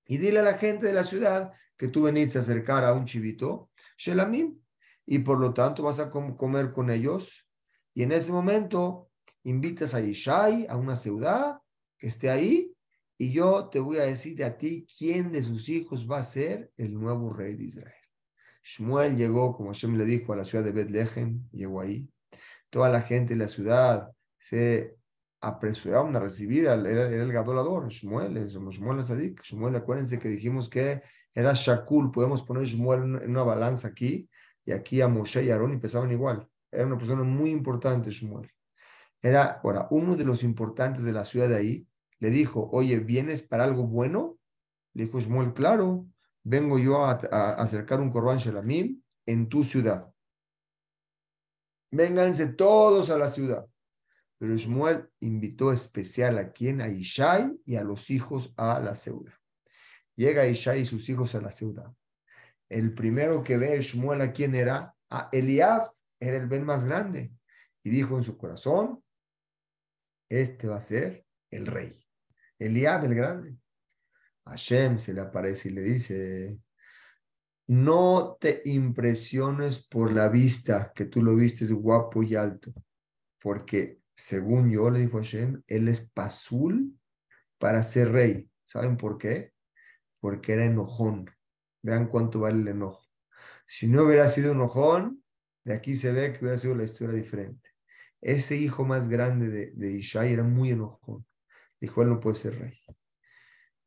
y 0.07 0.19
dile 0.19 0.41
a 0.41 0.43
la 0.43 0.55
gente 0.55 0.87
de 0.87 0.93
la 0.93 1.05
ciudad 1.05 1.53
que 1.77 1.89
tú 1.89 2.03
veniste 2.03 2.39
a 2.39 2.41
acercar 2.41 2.85
a 2.85 2.93
un 2.93 3.05
chivito, 3.05 3.71
Shelamim, 3.97 4.59
y 5.07 5.19
por 5.21 5.39
lo 5.39 5.53
tanto 5.55 5.83
vas 5.83 5.99
a 5.99 6.11
comer 6.11 6.73
con 6.73 6.91
ellos. 6.91 7.47
Y 7.95 8.03
en 8.03 8.13
ese 8.13 8.33
momento 8.33 9.11
invitas 9.45 9.95
a 9.95 10.01
Ishai 10.01 10.67
a 10.69 10.77
una 10.77 10.97
ciudad 10.97 11.59
que 11.99 12.07
esté 12.07 12.31
ahí 12.31 12.75
y 13.19 13.33
yo 13.33 13.69
te 13.69 13.81
voy 13.81 13.99
a 13.99 14.05
decir 14.05 14.43
a 14.45 14.57
ti 14.57 14.87
quién 14.99 15.33
de 15.33 15.43
sus 15.43 15.69
hijos 15.69 16.11
va 16.11 16.19
a 16.19 16.23
ser 16.23 16.71
el 16.77 16.95
nuevo 16.95 17.33
rey 17.33 17.55
de 17.55 17.65
Israel. 17.65 17.95
Shmuel 18.63 19.17
llegó, 19.17 19.57
como 19.57 19.73
Hashem 19.73 19.97
le 19.97 20.05
dijo, 20.05 20.33
a 20.33 20.37
la 20.37 20.45
ciudad 20.45 20.65
de 20.65 20.73
Bethlehem, 20.73 21.49
llegó 21.51 21.81
ahí. 21.81 22.09
Toda 22.69 22.89
la 22.89 23.03
gente 23.03 23.35
de 23.35 23.41
la 23.41 23.49
ciudad 23.49 24.11
se 24.39 24.97
apresuraron 25.41 26.15
a 26.17 26.21
recibir, 26.21 26.69
al, 26.69 26.87
era, 26.87 27.09
el 27.09 27.33
gadolador, 27.33 27.89
Shmuel, 27.89 28.49
Shmuel 28.49 29.05
Sadik. 29.05 29.43
Shmuel, 29.43 29.77
acuérdense 29.77 30.19
que 30.19 30.29
dijimos 30.29 30.69
que 30.69 31.03
era 31.35 31.53
Shakul, 31.55 32.11
podemos 32.11 32.43
poner 32.43 32.65
Shmuel 32.65 33.03
en 33.23 33.31
una 33.31 33.43
balanza 33.43 33.89
aquí, 33.89 34.29
y 34.65 34.73
aquí 34.73 35.01
a 35.01 35.09
Moshe 35.09 35.45
y 35.45 35.51
Aarón 35.51 35.73
empezaban 35.73 36.11
igual. 36.13 36.47
Era 36.71 36.87
una 36.87 36.99
persona 36.99 37.23
muy 37.23 37.51
importante, 37.51 38.11
Shmuel. 38.11 38.51
Era, 39.23 39.61
ahora, 39.63 39.89
uno 39.91 40.17
de 40.17 40.25
los 40.25 40.43
importantes 40.43 41.05
de 41.05 41.13
la 41.13 41.25
ciudad 41.25 41.49
de 41.49 41.57
ahí, 41.57 41.87
le 42.19 42.31
dijo, 42.31 42.69
oye, 42.73 42.99
¿vienes 42.99 43.43
para 43.43 43.65
algo 43.65 43.87
bueno? 43.87 44.39
Le 44.93 45.07
dijo 45.07 45.21
Shmuel, 45.21 45.53
claro, 45.55 46.07
vengo 46.43 46.79
yo 46.79 47.05
a, 47.05 47.13
acercar 47.55 48.01
un 48.01 48.11
Corban 48.11 48.39
Shelamim 48.39 49.03
en 49.27 49.49
tu 49.49 49.65
ciudad. 49.65 50.13
Vénganse 51.91 52.47
todos 52.49 53.11
a 53.11 53.19
la 53.19 53.31
ciudad. 53.31 53.67
Pero 54.41 54.57
Shmuel 54.57 55.07
invitó 55.21 55.71
especial 55.71 56.39
a 56.39 56.51
quien, 56.51 56.81
a 56.81 56.89
Ishai 56.89 57.61
y 57.67 57.77
a 57.77 57.85
los 57.85 58.09
hijos 58.09 58.55
a 58.57 58.81
la 58.81 58.95
ciudad. 58.95 59.35
Llega 60.17 60.47
Ishai 60.47 60.81
y 60.81 60.87
sus 60.87 61.11
hijos 61.11 61.35
a 61.35 61.43
la 61.43 61.53
ciudad. 61.53 61.93
El 62.67 62.95
primero 62.95 63.43
que 63.43 63.59
ve 63.59 63.77
a 63.77 63.81
Shmuel 63.83 64.23
a 64.23 64.33
quién 64.33 64.55
era, 64.55 64.95
a 65.11 65.29
Eliab, 65.31 65.93
era 66.19 66.39
el 66.39 66.47
Ben 66.47 66.65
más 66.65 66.87
grande. 66.87 67.35
Y 67.83 67.91
dijo 67.91 68.17
en 68.17 68.25
su 68.25 68.39
corazón, 68.39 69.05
este 70.31 70.69
va 70.69 70.79
a 70.79 70.81
ser 70.81 71.27
el 71.51 71.67
rey. 71.67 72.03
Eliab 72.59 73.05
el 73.05 73.15
grande. 73.15 73.59
Hashem 74.47 74.97
se 74.97 75.13
le 75.13 75.21
aparece 75.21 75.69
y 75.69 75.73
le 75.73 75.83
dice, 75.83 76.59
no 77.67 78.39
te 78.41 78.63
impresiones 78.65 79.87
por 79.87 80.15
la 80.15 80.31
vista, 80.31 80.93
que 80.95 81.05
tú 81.05 81.23
lo 81.23 81.35
vistes 81.35 81.71
guapo 81.71 82.23
y 82.23 82.37
alto, 82.37 82.73
porque 83.39 84.00
según 84.21 84.71
yo 84.71 84.91
le 84.91 85.01
dijo 85.01 85.19
Hashem, 85.19 85.63
él 85.67 85.89
es 85.89 86.01
pasul 86.01 86.99
para 87.59 87.83
ser 87.83 88.13
rey. 88.13 88.51
¿Saben 88.67 88.97
por 88.97 89.19
qué? 89.19 89.53
Porque 90.21 90.53
era 90.53 90.65
enojón. 90.65 91.31
Vean 91.83 92.09
cuánto 92.09 92.41
vale 92.41 92.61
el 92.61 92.69
enojo. 92.69 93.07
Si 93.67 93.89
no 93.89 94.05
hubiera 94.05 94.29
sido 94.29 94.53
enojón, 94.53 95.25
de 95.65 95.75
aquí 95.75 95.97
se 95.97 96.13
ve 96.13 96.33
que 96.33 96.41
hubiera 96.41 96.59
sido 96.59 96.75
la 96.75 96.85
historia 96.85 97.15
diferente. 97.15 97.71
Ese 98.21 98.57
hijo 98.57 98.85
más 98.85 99.09
grande 99.09 99.49
de, 99.49 99.73
de 99.73 99.93
Ishai 99.93 100.33
era 100.33 100.43
muy 100.43 100.71
enojón. 100.71 101.27
Dijo, 101.81 102.03
él 102.03 102.11
no 102.11 102.21
puede 102.21 102.37
ser 102.37 102.59
rey. 102.59 102.79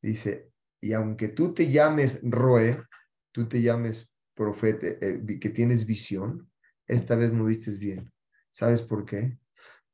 Dice, 0.01 0.51
y 0.81 0.93
aunque 0.93 1.29
tú 1.29 1.53
te 1.53 1.71
llames 1.71 2.19
Roe, 2.23 2.83
tú 3.31 3.47
te 3.47 3.61
llames 3.61 4.11
profeta, 4.33 4.87
eh, 4.87 5.39
que 5.39 5.49
tienes 5.49 5.85
visión, 5.85 6.49
esta 6.87 7.15
vez 7.15 7.31
no 7.31 7.45
vistes 7.45 7.77
bien. 7.77 8.11
¿Sabes 8.49 8.81
por 8.81 9.05
qué? 9.05 9.37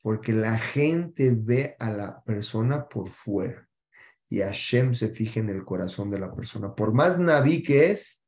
Porque 0.01 0.33
la 0.33 0.57
gente 0.57 1.35
ve 1.35 1.75
a 1.79 1.91
la 1.91 2.23
persona 2.23 2.87
por 2.87 3.09
fuera 3.09 3.67
y 4.29 4.39
Hashem 4.39 4.93
se 4.93 5.09
fija 5.09 5.39
en 5.39 5.49
el 5.49 5.65
corazón 5.65 6.09
de 6.09 6.19
la 6.19 6.33
persona. 6.33 6.75
Por 6.75 6.93
más 6.93 7.17
naví 7.19 7.63
que 7.63 7.91
es, 7.91 8.23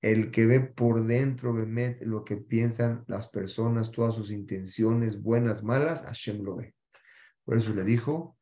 el 0.00 0.32
que 0.32 0.46
ve 0.46 0.60
por 0.60 1.06
dentro, 1.06 1.52
ve 1.54 1.98
lo 2.02 2.24
que 2.24 2.36
piensan 2.36 3.04
las 3.06 3.28
personas, 3.28 3.92
todas 3.92 4.14
sus 4.14 4.32
intenciones, 4.32 5.22
buenas, 5.22 5.62
malas, 5.62 6.02
Hashem 6.02 6.42
lo 6.42 6.56
ve. 6.56 6.74
Por 7.44 7.56
eso 7.56 7.72
le 7.72 7.84
dijo, 7.84 8.36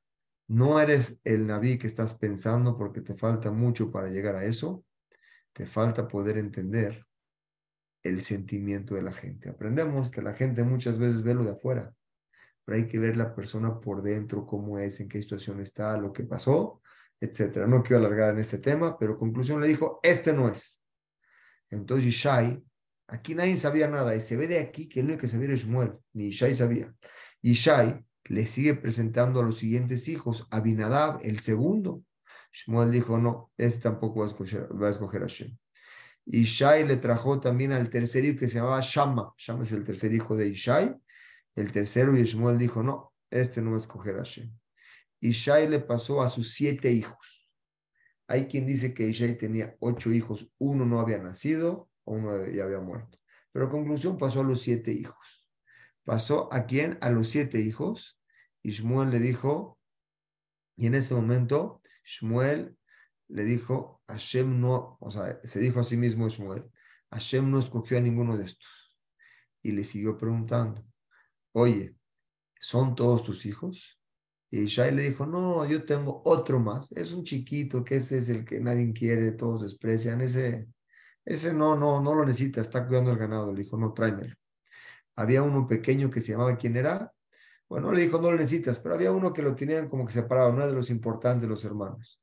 no 0.49 0.81
eres 0.81 1.21
el 1.23 1.47
Naví 1.47 1.79
que 1.79 1.87
estás 1.87 2.15
pensando 2.15 2.77
porque 2.77 3.03
te 3.03 3.15
falta 3.15 3.51
mucho 3.51 3.91
para 3.91 4.09
llegar 4.09 4.35
a 4.35 4.45
eso. 4.45 4.85
Te 5.53 5.67
falta 5.67 6.09
poder 6.09 6.39
entender 6.39 7.07
el 8.03 8.23
sentimiento 8.23 8.95
de 8.95 9.03
la 9.03 9.13
gente. 9.13 9.51
Aprendemos 9.51 10.11
que 10.11 10.23
la 10.23 10.35
gente 10.35 10.65
muchas 10.65 10.99
veces 10.99 11.23
ve 11.23 11.35
lo 11.35 11.45
de 11.45 11.53
afuera, 11.53 11.95
pero 12.65 12.77
hay 12.79 12.87
que 12.87 12.99
ver 12.99 13.17
la 13.17 13.35
persona 13.35 13.81
por 13.81 14.03
dentro, 14.03 14.47
cómo 14.47 14.79
es, 14.79 15.01
en 15.01 15.09
qué 15.09 15.21
situación 15.21 15.61
está, 15.61 15.97
lo 15.97 16.13
que 16.13 16.25
pasó, 16.25 16.81
etcétera. 17.21 17.67
No 17.67 17.83
quiero 17.83 17.99
alargar 17.99 18.35
en 18.35 18.41
este 18.41 18.59
tema, 18.59 18.99
pero 18.99 19.19
conclusión 19.19 19.61
le 19.61 19.69
dijo, 19.69 20.01
este 20.03 20.33
no 20.33 20.49
es. 20.49 20.81
Entonces 21.71 22.13
Shai, 22.13 22.63
aquí 23.09 23.35
nadie 23.35 23.57
sabía 23.57 23.89
nada, 23.89 24.15
y 24.15 24.21
se 24.21 24.37
ve 24.37 24.47
de 24.47 24.59
aquí 24.59 24.89
que 24.89 25.01
el 25.01 25.07
único 25.07 25.23
que 25.23 25.29
sabía 25.29 25.49
era 25.49 25.57
Shmuel, 25.57 25.93
ni 26.15 26.31
Shai 26.31 26.55
sabía. 26.55 26.95
Y 27.43 27.53
Shai 27.53 28.05
le 28.25 28.47
sigue 28.47 28.75
presentando 28.75 29.41
a 29.41 29.43
los 29.43 29.59
siguientes 29.59 30.09
hijos, 30.09 30.47
Abinadab, 30.51 31.21
el 31.23 31.41
segundo. 31.41 32.05
Shmuel 32.53 32.91
dijo, 32.91 33.19
no, 33.19 33.53
este 33.57 33.81
tampoco 33.81 34.21
va 34.21 34.27
a 34.27 34.29
escoger, 34.29 34.69
va 34.81 34.89
a, 34.89 34.91
escoger 34.91 35.23
Hashem. 35.23 35.57
Y 36.27 36.45
Shai 36.45 36.87
le 36.87 36.97
trajo 36.97 37.41
también 37.41 37.73
al 37.73 37.91
tercer 37.91 38.25
hijo 38.25 38.41
que 38.41 38.49
se 38.49 38.57
llamaba 38.57 38.81
Shama. 38.81 39.35
Shama 39.37 39.65
es 39.65 39.73
el 39.73 39.85
tercer 39.85 40.13
hijo 40.13 40.37
de 40.37 40.49
Ishai. 40.49 40.97
El 41.55 41.73
tercero, 41.73 42.17
y 42.17 42.25
Shmuel 42.25 42.59
dijo, 42.59 42.83
no, 42.83 43.13
este 43.31 43.63
no 43.63 43.71
va 43.71 43.77
a 43.77 43.81
escoger 43.81 44.17
Hashem. 44.17 44.53
Y 45.21 45.31
Shai 45.33 45.69
le 45.69 45.81
pasó 45.81 46.23
a 46.23 46.29
sus 46.29 46.55
siete 46.55 46.91
hijos. 46.91 47.49
Hay 48.27 48.47
quien 48.47 48.67
dice 48.67 48.95
que 48.95 49.07
Ishai 49.07 49.37
tenía 49.37 49.77
ocho 49.81 50.13
hijos, 50.13 50.51
uno 50.59 50.87
no 50.87 51.01
había 51.01 51.19
nacido, 51.19 51.91
uno 52.05 52.47
ya 52.47 52.65
había 52.65 52.81
muerto. 52.81 53.19
Pero 53.53 53.69
conclusión 53.69 54.17
pasó 54.17 54.41
a 54.41 54.45
los 54.45 54.63
siete 54.63 54.93
hijos. 54.93 55.49
Pasó 56.05 56.53
a 56.53 56.67
quién? 56.67 56.97
A 57.01 57.11
los 57.11 57.29
siete 57.29 57.61
hijos 57.61 58.21
y 58.63 58.73
le 58.83 59.19
dijo, 59.19 59.79
y 60.77 60.87
en 60.87 60.95
ese 60.95 61.15
momento 61.15 61.83
Shmuel 62.05 62.77
le 63.29 63.45
dijo, 63.45 64.03
Hashem 64.09 64.61
no, 64.61 64.99
o 65.01 65.11
sea, 65.11 65.41
se 65.45 65.61
dijo 65.61 65.81
a 65.81 65.85
sí 65.85 65.97
mismo 65.97 66.29
Shmuel, 66.29 66.71
Hashem 67.11 67.51
no 67.51 67.59
escogió 67.59 67.99
a 67.99 68.01
ninguno 68.01 68.37
de 68.37 68.45
estos. 68.45 68.99
Y 69.63 69.73
le 69.73 69.85
siguió 69.85 70.17
preguntando, 70.17 70.85
oye, 71.53 71.97
¿son 72.61 72.95
todos 72.95 73.23
tus 73.23 73.47
hijos? 73.47 73.99
Y 74.51 74.67
Shai 74.67 74.95
le 74.95 75.03
dijo, 75.03 75.27
no, 75.27 75.65
yo 75.65 75.85
tengo 75.85 76.23
otro 76.25 76.59
más, 76.59 76.91
es 76.93 77.13
un 77.13 77.25
chiquito, 77.25 77.85
que 77.85 77.97
ese 77.97 78.19
es 78.19 78.29
el 78.29 78.45
que 78.45 78.61
nadie 78.61 78.93
quiere, 78.93 79.33
todos 79.33 79.63
desprecian, 79.63 80.21
ese, 80.21 80.67
ese 81.25 81.55
no, 81.55 81.77
no, 81.77 82.01
no 82.01 82.15
lo 82.15 82.25
necesita, 82.25 82.61
está 82.61 82.87
cuidando 82.87 83.13
el 83.13 83.19
ganado. 83.19 83.53
Le 83.53 83.63
dijo, 83.63 83.77
no, 83.77 83.93
tráemelo. 83.93 84.35
Había 85.17 85.43
uno 85.43 85.67
pequeño 85.67 86.11
que 86.11 86.21
se 86.21 86.33
llamaba, 86.33 86.57
¿quién 86.57 86.77
era? 86.77 87.13
Bueno, 87.69 87.93
le 87.93 88.03
dijo, 88.03 88.21
no 88.21 88.33
lo 88.33 88.37
necesitas, 88.37 88.81
pero 88.81 88.97
había 88.97 89.13
uno 89.13 89.33
que 89.33 89.43
lo 89.43 89.55
tenían 89.55 89.89
como 89.89 90.05
que 90.07 90.13
separado, 90.13 90.51
uno 90.51 90.67
de 90.67 90.73
los 90.75 90.91
importantes 90.91 91.49
los 91.49 91.65
hermanos. 91.65 92.21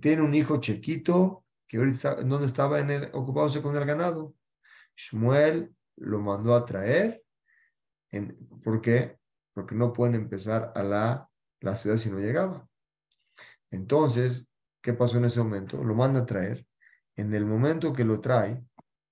Tiene 0.00 0.22
un 0.22 0.34
hijo 0.34 0.60
chiquito 0.60 1.44
que 1.66 1.78
ahorita, 1.78 2.22
¿dónde 2.22 2.46
estaba? 2.46 2.78
En 2.80 2.90
el, 2.90 3.10
ocupándose 3.12 3.62
con 3.62 3.76
el 3.76 3.84
ganado. 3.84 4.34
Shmuel 4.94 5.74
lo 5.96 6.20
mandó 6.20 6.54
a 6.54 6.64
traer. 6.64 7.22
En, 8.16 8.36
¿Por 8.62 8.80
qué? 8.80 9.18
Porque 9.52 9.74
no 9.74 9.92
pueden 9.92 10.14
empezar 10.14 10.72
a 10.74 10.82
la, 10.82 11.30
la 11.60 11.76
ciudad 11.76 11.96
si 11.96 12.10
no 12.10 12.18
llegaba. 12.18 12.68
Entonces, 13.70 14.48
¿qué 14.82 14.92
pasó 14.92 15.18
en 15.18 15.26
ese 15.26 15.40
momento? 15.40 15.82
Lo 15.82 15.94
manda 15.94 16.20
a 16.20 16.26
traer. 16.26 16.66
En 17.16 17.32
el 17.32 17.46
momento 17.46 17.92
que 17.92 18.04
lo 18.04 18.20
trae 18.20 18.62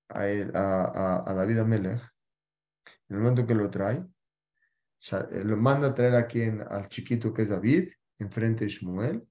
a, 0.09 0.23
a, 0.55 1.31
a 1.31 1.35
David 1.35 1.59
Amelech, 1.59 2.03
en 3.09 3.17
el 3.17 3.23
momento 3.23 3.47
que 3.47 3.55
lo 3.55 3.71
trae, 3.71 4.07
lo 5.45 5.57
manda 5.57 5.89
a 5.89 5.95
traer 5.95 6.15
aquí 6.15 6.43
al 6.43 6.89
chiquito 6.89 7.33
que 7.33 7.43
es 7.43 7.51
David, 7.51 7.91
enfrente 8.19 8.65
de 8.65 8.71
Shmuel. 8.71 9.27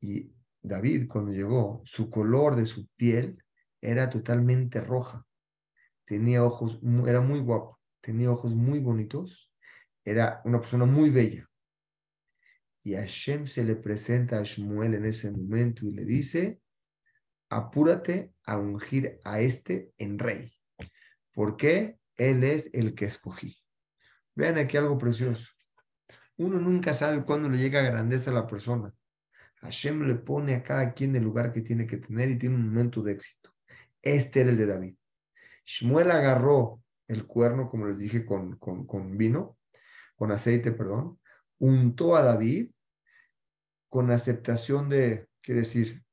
Y 0.00 0.32
David, 0.60 1.08
cuando 1.08 1.32
llegó, 1.32 1.80
su 1.84 2.10
color 2.10 2.56
de 2.56 2.66
su 2.66 2.86
piel 2.96 3.42
era 3.80 4.10
totalmente 4.10 4.80
roja. 4.80 5.24
Tenía 6.04 6.44
ojos, 6.44 6.80
era 7.06 7.20
muy 7.20 7.40
guapo, 7.40 7.77
tenía 8.00 8.30
ojos 8.30 8.54
muy 8.54 8.80
bonitos, 8.80 9.50
era 10.04 10.40
una 10.44 10.60
persona 10.60 10.84
muy 10.84 11.10
bella. 11.10 11.48
Y 12.82 12.94
Hashem 12.94 13.46
se 13.46 13.64
le 13.64 13.76
presenta 13.76 14.38
a 14.38 14.44
Shmuel 14.44 14.94
en 14.94 15.04
ese 15.04 15.30
momento 15.30 15.86
y 15.86 15.92
le 15.92 16.04
dice, 16.04 16.60
apúrate 17.50 18.32
a 18.44 18.56
ungir 18.56 19.18
a 19.24 19.40
este 19.40 19.92
en 19.98 20.18
rey, 20.18 20.52
porque 21.32 21.98
él 22.16 22.44
es 22.44 22.70
el 22.72 22.94
que 22.94 23.06
escogí. 23.06 23.56
Vean 24.34 24.58
aquí 24.58 24.76
algo 24.76 24.96
precioso. 24.96 25.46
Uno 26.36 26.58
nunca 26.60 26.94
sabe 26.94 27.24
cuándo 27.24 27.48
le 27.48 27.58
llega 27.58 27.82
grandeza 27.82 28.30
a 28.30 28.34
la 28.34 28.46
persona. 28.46 28.94
Hashem 29.60 30.06
le 30.06 30.14
pone 30.14 30.54
a 30.54 30.62
cada 30.62 30.92
quien 30.94 31.16
el 31.16 31.24
lugar 31.24 31.52
que 31.52 31.62
tiene 31.62 31.86
que 31.86 31.96
tener 31.96 32.30
y 32.30 32.38
tiene 32.38 32.54
un 32.54 32.68
momento 32.68 33.02
de 33.02 33.12
éxito. 33.12 33.52
Este 34.00 34.42
era 34.42 34.50
el 34.50 34.56
de 34.56 34.66
David. 34.66 34.94
Shmuel 35.64 36.10
agarró 36.10 36.80
el 37.08 37.26
cuerno, 37.26 37.68
como 37.68 37.86
les 37.86 37.98
dije, 37.98 38.24
con, 38.24 38.58
con, 38.58 39.16
vino, 39.16 39.58
con 40.14 40.30
aceite, 40.30 40.72
perdón, 40.72 41.18
untó 41.58 42.14
a 42.14 42.22
David 42.22 42.70
con 43.88 44.10
aceptación 44.10 44.88
de, 44.88 45.26
quiere 45.40 45.62
decir, 45.62 46.04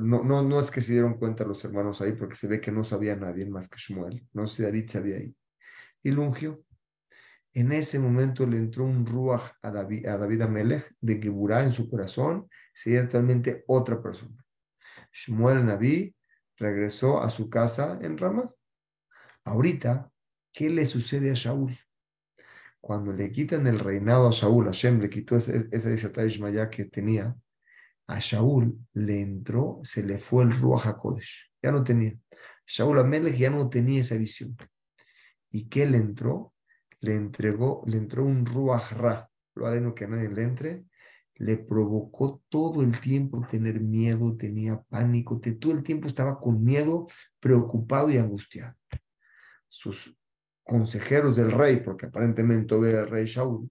no, 0.00 0.24
no, 0.24 0.42
no 0.42 0.60
es 0.60 0.70
que 0.70 0.82
se 0.82 0.92
dieron 0.92 1.18
cuenta 1.18 1.44
los 1.44 1.64
hermanos 1.64 2.00
ahí, 2.00 2.12
porque 2.12 2.34
se 2.34 2.48
ve 2.48 2.60
que 2.60 2.72
no 2.72 2.82
sabía 2.82 3.14
nadie 3.14 3.46
más 3.46 3.68
que 3.68 3.78
Shmuel, 3.78 4.26
no 4.32 4.46
sé 4.46 4.56
si 4.56 4.62
David 4.64 4.88
sabía 4.88 5.16
ahí, 5.18 5.34
y 6.02 6.10
lo. 6.10 6.32
En 7.54 7.72
ese 7.72 7.98
momento 7.98 8.46
le 8.46 8.58
entró 8.58 8.84
un 8.84 9.06
ruach 9.06 9.52
a 9.62 9.70
David, 9.70 10.06
a 10.06 10.18
David 10.18 10.42
Amelech 10.42 10.94
de 11.00 11.20
Geburá 11.20 11.64
en 11.64 11.72
su 11.72 11.88
corazón, 11.88 12.48
sería 12.74 13.04
totalmente 13.04 13.64
otra 13.66 14.02
persona. 14.02 14.44
Shmuel 15.12 15.64
Naví 15.64 16.14
regresó 16.56 17.20
a 17.22 17.30
su 17.30 17.48
casa 17.48 17.98
en 18.02 18.18
Ramá. 18.18 18.50
Ahorita, 19.48 20.10
¿qué 20.52 20.68
le 20.68 20.84
sucede 20.84 21.30
a 21.30 21.34
Shaul? 21.34 21.78
Cuando 22.82 23.14
le 23.14 23.32
quitan 23.32 23.66
el 23.66 23.78
reinado 23.78 24.28
a 24.28 24.30
Shaul, 24.30 24.66
Hashem 24.66 25.00
le 25.00 25.08
quitó 25.08 25.36
esa, 25.36 25.52
esa 25.70 26.24
Ishmael 26.26 26.68
que 26.68 26.84
tenía, 26.84 27.34
a 28.06 28.18
Shaul 28.18 28.78
le 28.92 29.22
entró, 29.22 29.80
se 29.84 30.02
le 30.02 30.18
fue 30.18 30.44
el 30.44 30.52
Ruach 30.52 30.86
HaKodesh. 30.86 31.50
Ya 31.62 31.72
no 31.72 31.82
tenía. 31.82 32.14
Shaul 32.66 32.98
Amelech 32.98 33.36
ya 33.36 33.48
no 33.48 33.70
tenía 33.70 34.02
esa 34.02 34.16
visión. 34.16 34.54
¿Y 35.50 35.68
qué 35.68 35.86
le 35.86 35.96
entró? 35.96 36.52
Le 37.00 37.14
entregó, 37.14 37.82
le 37.86 37.96
entró 37.96 38.24
un 38.24 38.44
Ruach 38.44 38.92
Ra, 38.92 39.30
lo 39.54 39.66
aleno 39.66 39.94
que 39.94 40.04
a 40.04 40.08
nadie 40.08 40.28
le 40.28 40.42
entre, 40.42 40.84
le 41.36 41.56
provocó 41.56 42.42
todo 42.50 42.82
el 42.82 43.00
tiempo 43.00 43.46
tener 43.50 43.80
miedo, 43.80 44.36
tenía 44.36 44.82
pánico, 44.90 45.40
todo 45.40 45.72
el 45.72 45.82
tiempo 45.82 46.06
estaba 46.06 46.38
con 46.38 46.62
miedo, 46.62 47.06
preocupado 47.40 48.10
y 48.10 48.18
angustiado. 48.18 48.74
Sus 49.68 50.16
consejeros 50.64 51.36
del 51.36 51.50
rey, 51.50 51.80
porque 51.80 52.06
aparentemente 52.06 52.74
era 52.76 53.00
el 53.00 53.10
rey 53.10 53.26
Shaul, 53.26 53.70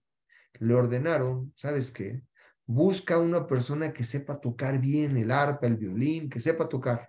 le 0.60 0.74
ordenaron, 0.74 1.54
¿sabes 1.56 1.92
qué? 1.92 2.24
Busca 2.66 3.20
una 3.20 3.48
persona 3.48 3.94
que 3.94 4.04
sepa 4.04 4.40
tocar 4.42 4.80
bien 4.80 5.16
el 5.18 5.32
arpa, 5.32 5.68
el 5.68 5.78
violín, 5.78 6.30
que 6.30 6.40
sepa 6.40 6.68
tocar. 6.68 7.08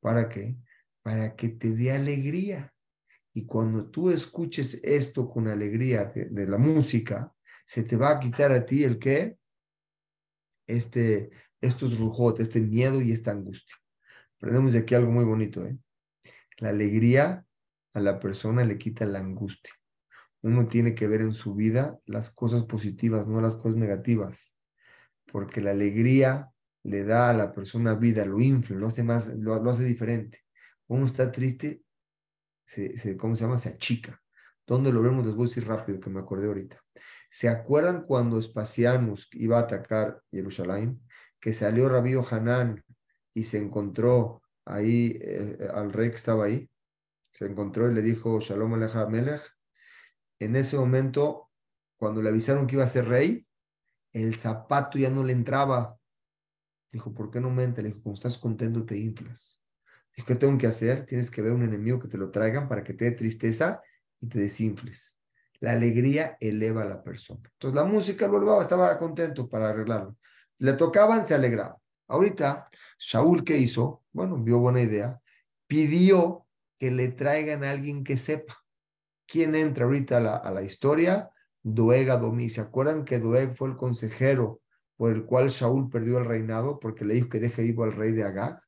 ¿Para 0.00 0.28
qué? 0.28 0.56
Para 1.02 1.34
que 1.34 1.48
te 1.48 1.72
dé 1.72 1.92
alegría. 1.92 2.72
Y 3.34 3.46
cuando 3.46 3.90
tú 3.90 4.10
escuches 4.10 4.78
esto 4.82 5.28
con 5.28 5.48
alegría 5.48 6.12
de, 6.14 6.46
la 6.46 6.58
música, 6.58 7.32
se 7.66 7.82
te 7.82 7.96
va 7.96 8.10
a 8.10 8.20
quitar 8.20 8.52
a 8.52 8.64
ti 8.64 8.84
el 8.84 8.98
qué? 8.98 9.36
este, 10.66 11.30
estos 11.60 11.98
rujot, 11.98 12.40
este 12.40 12.60
miedo 12.60 13.00
y 13.00 13.12
esta 13.12 13.32
angustia. 13.32 13.76
Aprendemos 14.36 14.72
de 14.72 14.80
aquí 14.80 14.94
algo 14.94 15.10
muy 15.10 15.24
bonito. 15.24 15.64
¿eh? 15.64 15.76
La 16.58 16.70
alegría 16.70 17.44
a 17.94 18.00
la 18.00 18.18
persona 18.18 18.64
le 18.64 18.78
quita 18.78 19.04
la 19.06 19.18
angustia. 19.18 19.72
Uno 20.42 20.66
tiene 20.66 20.94
que 20.94 21.06
ver 21.06 21.20
en 21.20 21.32
su 21.32 21.54
vida 21.54 21.98
las 22.06 22.30
cosas 22.30 22.64
positivas, 22.64 23.26
no 23.28 23.40
las 23.40 23.54
cosas 23.54 23.76
negativas, 23.76 24.54
porque 25.30 25.60
la 25.60 25.70
alegría 25.70 26.50
le 26.82 27.04
da 27.04 27.30
a 27.30 27.34
la 27.34 27.52
persona 27.52 27.94
vida, 27.94 28.26
lo 28.26 28.40
infla, 28.40 28.76
lo 28.76 28.88
hace 28.88 29.02
más, 29.02 29.28
lo, 29.28 29.54
hace 29.70 29.84
diferente. 29.84 30.40
Uno 30.88 31.04
está 31.04 31.30
triste, 31.30 31.82
se, 32.66 33.16
¿cómo 33.16 33.36
se 33.36 33.44
llama? 33.44 33.58
Se 33.58 33.68
achica. 33.68 34.20
¿Dónde 34.66 34.92
lo 34.92 35.02
vemos? 35.02 35.24
Les 35.24 35.34
voy 35.34 35.44
a 35.44 35.48
decir 35.48 35.66
rápido, 35.66 36.00
que 36.00 36.10
me 36.10 36.20
acordé 36.20 36.46
ahorita. 36.46 36.82
¿Se 37.30 37.48
acuerdan 37.48 38.04
cuando 38.04 38.38
Espacianus 38.38 39.28
iba 39.32 39.58
a 39.58 39.62
atacar 39.62 40.20
Jerusalén? 40.30 41.00
Que 41.40 41.52
salió 41.52 41.88
Rabío 41.88 42.24
Hanán 42.28 42.84
y 43.32 43.44
se 43.44 43.58
encontró 43.58 44.42
ahí, 44.64 45.18
eh, 45.20 45.68
al 45.72 45.92
rey 45.92 46.10
que 46.10 46.16
estaba 46.16 46.44
ahí. 46.44 46.68
Se 47.32 47.46
encontró 47.46 47.90
y 47.90 47.94
le 47.94 48.02
dijo, 48.02 48.40
Shalom 48.40 48.74
Aleja 48.74 49.06
Melech. 49.06 49.42
En 50.38 50.56
ese 50.56 50.76
momento, 50.76 51.50
cuando 51.96 52.22
le 52.22 52.28
avisaron 52.28 52.66
que 52.66 52.76
iba 52.76 52.84
a 52.84 52.88
ser 52.88 53.06
rey, 53.06 53.46
el 54.12 54.34
zapato 54.34 54.98
ya 54.98 55.10
no 55.10 55.24
le 55.24 55.32
entraba. 55.32 55.96
Dijo, 56.90 57.14
¿por 57.14 57.30
qué 57.30 57.40
no 57.40 57.50
me 57.50 57.64
entra? 57.64 57.82
Le 57.82 57.90
dijo, 57.90 58.02
como 58.02 58.14
estás 58.14 58.36
contento 58.36 58.84
te 58.84 58.98
inflas. 58.98 59.62
Dijo, 60.14 60.26
¿qué 60.26 60.34
tengo 60.34 60.58
que 60.58 60.66
hacer? 60.66 61.06
Tienes 61.06 61.30
que 61.30 61.40
ver 61.40 61.52
un 61.52 61.62
enemigo 61.62 61.98
que 61.98 62.08
te 62.08 62.18
lo 62.18 62.30
traigan 62.30 62.68
para 62.68 62.84
que 62.84 62.92
te 62.92 63.06
dé 63.06 63.12
tristeza 63.12 63.80
y 64.20 64.28
te 64.28 64.38
desinfles. 64.38 65.18
La 65.60 65.72
alegría 65.72 66.36
eleva 66.40 66.82
a 66.82 66.86
la 66.86 67.02
persona. 67.02 67.48
Entonces 67.52 67.74
la 67.74 67.84
música 67.84 68.28
lo 68.28 68.36
elevaba, 68.36 68.62
estaba 68.62 68.98
contento 68.98 69.48
para 69.48 69.70
arreglarlo. 69.70 70.18
Le 70.58 70.74
tocaban, 70.74 71.24
se 71.24 71.34
alegraba. 71.34 71.78
Ahorita, 72.08 72.68
Shaul, 72.98 73.42
¿qué 73.42 73.56
hizo? 73.56 74.04
Bueno, 74.12 74.36
vio 74.36 74.58
buena 74.58 74.82
idea. 74.82 75.18
Pidió 75.66 76.46
que 76.82 76.90
le 76.90 77.10
traigan 77.10 77.62
a 77.62 77.70
alguien 77.70 78.02
que 78.02 78.16
sepa. 78.16 78.56
¿Quién 79.28 79.54
entra 79.54 79.84
ahorita 79.84 80.16
a 80.16 80.50
la, 80.50 80.62
historia? 80.64 81.30
Doeg 81.62 82.10
Adomí. 82.10 82.50
¿Se 82.50 82.60
acuerdan 82.60 83.04
que 83.04 83.20
Doeg 83.20 83.54
fue 83.54 83.68
el 83.68 83.76
consejero 83.76 84.60
por 84.96 85.12
el 85.12 85.24
cual 85.24 85.48
Shaul 85.48 85.88
perdió 85.88 86.18
el 86.18 86.24
reinado 86.24 86.80
porque 86.80 87.04
le 87.04 87.14
dijo 87.14 87.28
que 87.28 87.38
deje 87.38 87.62
vivo 87.62 87.84
al 87.84 87.92
rey 87.92 88.10
de 88.10 88.24
Agag? 88.24 88.60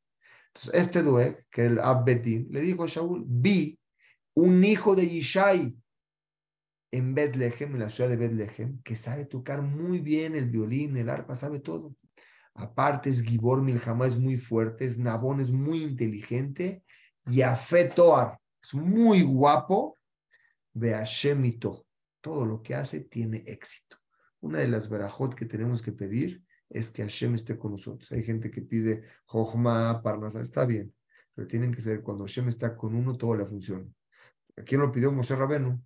Entonces, 0.46 0.80
este 0.80 1.02
Doeg, 1.02 1.44
que 1.50 1.62
el 1.64 1.80
Abbetín, 1.80 2.46
le 2.52 2.60
dijo 2.60 2.84
a 2.84 2.86
Shaul, 2.86 3.24
vi 3.26 3.80
un 4.36 4.62
hijo 4.62 4.94
de 4.94 5.02
Ishai 5.02 5.76
en 6.92 7.14
Bethlehem, 7.16 7.74
en 7.74 7.80
la 7.80 7.88
ciudad 7.88 8.10
de 8.10 8.16
Bethlehem, 8.16 8.80
que 8.84 8.94
sabe 8.94 9.24
tocar 9.24 9.60
muy 9.60 9.98
bien 9.98 10.36
el 10.36 10.48
violín, 10.48 10.96
el 10.96 11.08
arpa, 11.08 11.34
sabe 11.34 11.58
todo. 11.58 11.96
Aparte 12.54 13.10
es 13.10 13.22
Gibor 13.22 13.60
Milhamá, 13.60 14.06
es 14.06 14.16
muy 14.16 14.36
fuerte, 14.36 14.84
es 14.84 14.98
Nabón, 14.98 15.40
es 15.40 15.50
muy 15.50 15.82
inteligente, 15.82 16.84
y 17.26 17.42
Afetoar, 17.42 18.38
es 18.62 18.74
muy 18.74 19.22
guapo, 19.22 19.98
Beashemito, 20.72 21.86
todo 22.20 22.44
lo 22.44 22.62
que 22.62 22.74
hace 22.74 23.00
tiene 23.00 23.44
éxito. 23.46 23.96
Una 24.40 24.58
de 24.58 24.68
las 24.68 24.88
verajot 24.88 25.34
que 25.34 25.46
tenemos 25.46 25.80
que 25.80 25.92
pedir 25.92 26.44
es 26.68 26.90
que 26.90 27.02
Hashem 27.02 27.34
esté 27.34 27.56
con 27.58 27.72
nosotros. 27.72 28.10
Hay 28.12 28.22
gente 28.22 28.50
que 28.50 28.62
pide 28.62 29.04
Jochma, 29.26 30.02
Parnasa, 30.02 30.40
está 30.40 30.66
bien, 30.66 30.94
pero 31.34 31.46
tienen 31.46 31.72
que 31.72 31.80
saber 31.80 32.02
cuando 32.02 32.24
Hashem 32.24 32.48
está 32.48 32.76
con 32.76 32.94
uno, 32.94 33.16
todo 33.16 33.36
le 33.36 33.46
funciona. 33.46 33.86
quién 34.66 34.80
lo 34.80 34.92
pidió 34.92 35.12
Moshe 35.12 35.34
Rabenu? 35.36 35.82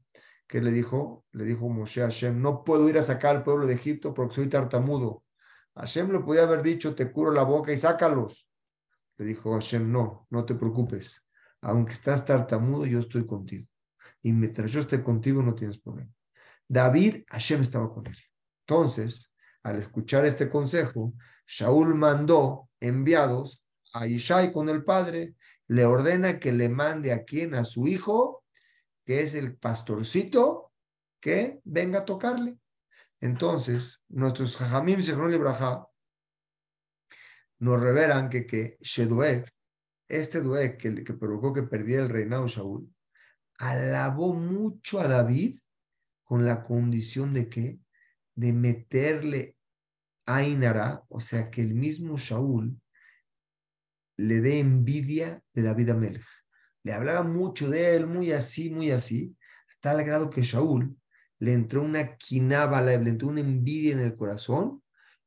¿Qué 0.47 0.63
le 0.63 0.73
dijo? 0.73 1.27
Le 1.33 1.45
dijo 1.45 1.69
Moshe 1.69 2.03
a 2.03 2.07
Hashem, 2.07 2.41
no 2.41 2.65
puedo 2.65 2.89
ir 2.89 2.99
a 2.99 3.03
sacar 3.03 3.37
al 3.37 3.45
pueblo 3.45 3.67
de 3.67 3.75
Egipto 3.75 4.15
porque 4.15 4.37
soy 4.37 4.49
tartamudo. 4.49 5.25
Hashem 5.75 6.11
le 6.11 6.21
podía 6.21 6.43
haber 6.43 6.63
dicho, 6.63 6.95
te 6.95 7.13
curo 7.13 7.31
la 7.31 7.43
boca 7.43 7.73
y 7.73 7.79
sácalos. 7.79 8.49
Le 9.19 9.27
dijo 9.27 9.53
Hashem, 9.53 9.91
no, 9.91 10.27
no 10.31 10.45
te 10.45 10.55
preocupes. 10.55 11.23
Aunque 11.61 11.93
estás 11.93 12.25
tartamudo, 12.25 12.87
yo 12.87 13.01
estoy 13.01 13.27
contigo. 13.27 13.67
Y 14.23 14.33
mientras 14.33 14.71
yo 14.73 14.81
esté 14.81 15.03
contigo, 15.03 15.43
no 15.43 15.55
tienes 15.55 15.79
problema. 15.79 16.11
David, 16.67 17.25
Hashem 17.29 17.63
estaba 17.63 17.93
con 17.93 18.07
él. 18.07 18.17
Entonces, 18.67 19.31
al 19.63 19.77
escuchar 19.77 20.27
este 20.27 20.49
consejo, 20.49 21.15
Shaul 21.47 21.95
mandó 21.95 22.69
enviados 22.81 23.65
a 23.95 24.07
Ishai 24.07 24.53
con 24.53 24.69
el 24.69 24.85
padre, 24.85 25.35
le 25.67 25.85
ordena 25.85 26.39
que 26.39 26.53
le 26.53 26.69
mande 26.69 27.13
a 27.13 27.25
quien, 27.25 27.55
a 27.55 27.65
su 27.65 27.89
hijo, 27.89 28.45
que 29.05 29.23
es 29.23 29.35
el 29.35 29.57
pastorcito, 29.57 30.73
que 31.21 31.61
venga 31.65 32.01
a 32.01 32.05
tocarle. 32.05 32.59
Entonces, 33.21 34.01
nuestros 34.09 34.57
Jajamim 34.57 35.03
Zechron 35.03 35.31
Libraja 35.31 35.87
nos 37.59 37.81
revelan 37.81 38.29
que, 38.29 38.47
que 38.47 38.79
este 40.09 40.41
Duek 40.41 40.79
que, 40.79 41.13
provocó 41.15 41.53
que 41.53 41.63
perdiera 41.63 42.05
el 42.05 42.09
reinado 42.09 42.47
Shaul, 42.47 42.89
alabó 43.59 44.35
mucho 44.35 45.01
a 45.01 45.09
David 45.09 45.59
con 46.25 46.45
la 46.47 46.65
condición 46.65 47.35
de 47.35 47.49
que, 47.49 47.81
de 48.35 48.53
meterle 48.53 49.57
Ainara, 50.27 51.05
o 51.09 51.21
sea, 51.21 51.51
que 51.51 51.63
el 51.63 51.75
mismo 51.75 52.17
Shaul 52.17 52.81
le 54.17 54.41
dé 54.41 54.59
envidia 54.59 55.43
de 55.55 55.63
David 55.63 55.91
Amelech 55.91 56.27
le 56.89 56.95
hablaba 56.95 57.23
mucho 57.23 57.69
de 57.69 57.97
él, 57.97 58.07
muy 58.07 58.33
así, 58.33 58.71
muy 58.71 58.91
así, 58.91 59.37
hasta 59.69 59.91
al 59.91 60.05
grado 60.05 60.31
que 60.31 60.41
Shaul 60.41 60.97
le 61.39 61.53
entró 61.53 61.83
una 61.83 62.17
quinaba, 62.17 62.81
le 62.81 62.95
entró 62.95 63.29
una 63.29 63.41
envidia 63.41 63.93
en 63.93 64.01
el 64.01 64.17
corazón 64.17 64.83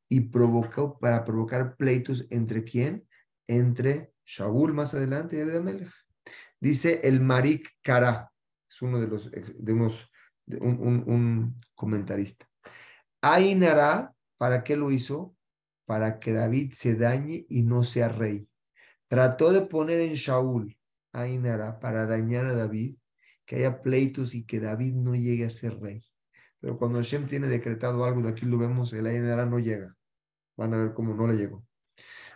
y 0.10 0.22
provocó 0.22 0.98
para 0.98 1.24
provocar 1.24 1.76
pleitos 1.76 2.26
entre 2.32 2.64
quién? 2.64 3.08
Entre 3.48 4.11
Shaul 4.26 4.74
más 4.74 4.94
adelante 4.94 5.46
David. 5.46 5.88
Dice 6.60 7.02
el 7.04 7.22
Marik 7.22 7.70
Kara, 7.82 8.32
es 8.70 8.82
uno 8.82 9.00
de 9.00 9.08
los, 9.08 9.32
de 9.32 9.74
unos, 9.74 10.10
un, 10.48 10.80
un, 10.80 11.04
un 11.08 11.58
comentarista. 11.76 12.48
Ainara, 13.22 14.14
¿Para 14.42 14.64
qué 14.64 14.76
lo 14.76 14.90
hizo? 14.90 15.36
Para 15.86 16.20
que 16.20 16.34
David 16.34 16.72
se 16.74 16.96
dañe 16.96 17.46
y 17.48 17.62
no 17.62 17.84
sea 17.84 18.10
rey. 18.10 18.50
Trató 19.08 19.54
de 19.54 19.62
poner 19.62 20.00
en 20.00 20.14
Shaul, 20.14 20.76
Ainara, 21.12 21.78
para 21.78 22.08
dañar 22.08 22.48
a 22.48 22.56
David, 22.56 22.96
que 23.46 23.58
haya 23.58 23.84
pleitos 23.84 24.34
y 24.34 24.44
que 24.44 24.60
David 24.60 24.96
no 24.96 25.14
llegue 25.14 25.46
a 25.46 25.50
ser 25.52 25.80
rey. 25.80 26.04
Pero 26.60 26.80
cuando 26.80 26.98
Hashem 26.98 27.28
tiene 27.28 27.46
decretado 27.46 28.04
algo, 28.04 28.24
de 28.24 28.30
aquí 28.30 28.48
lo 28.48 28.58
vemos, 28.58 28.92
el 28.94 29.06
Ainara 29.06 29.46
no 29.46 29.60
llega. 29.60 29.96
Van 30.58 30.74
a 30.74 30.78
ver 30.78 30.94
cómo 30.96 31.14
no 31.14 31.28
le 31.28 31.36
llegó. 31.36 31.64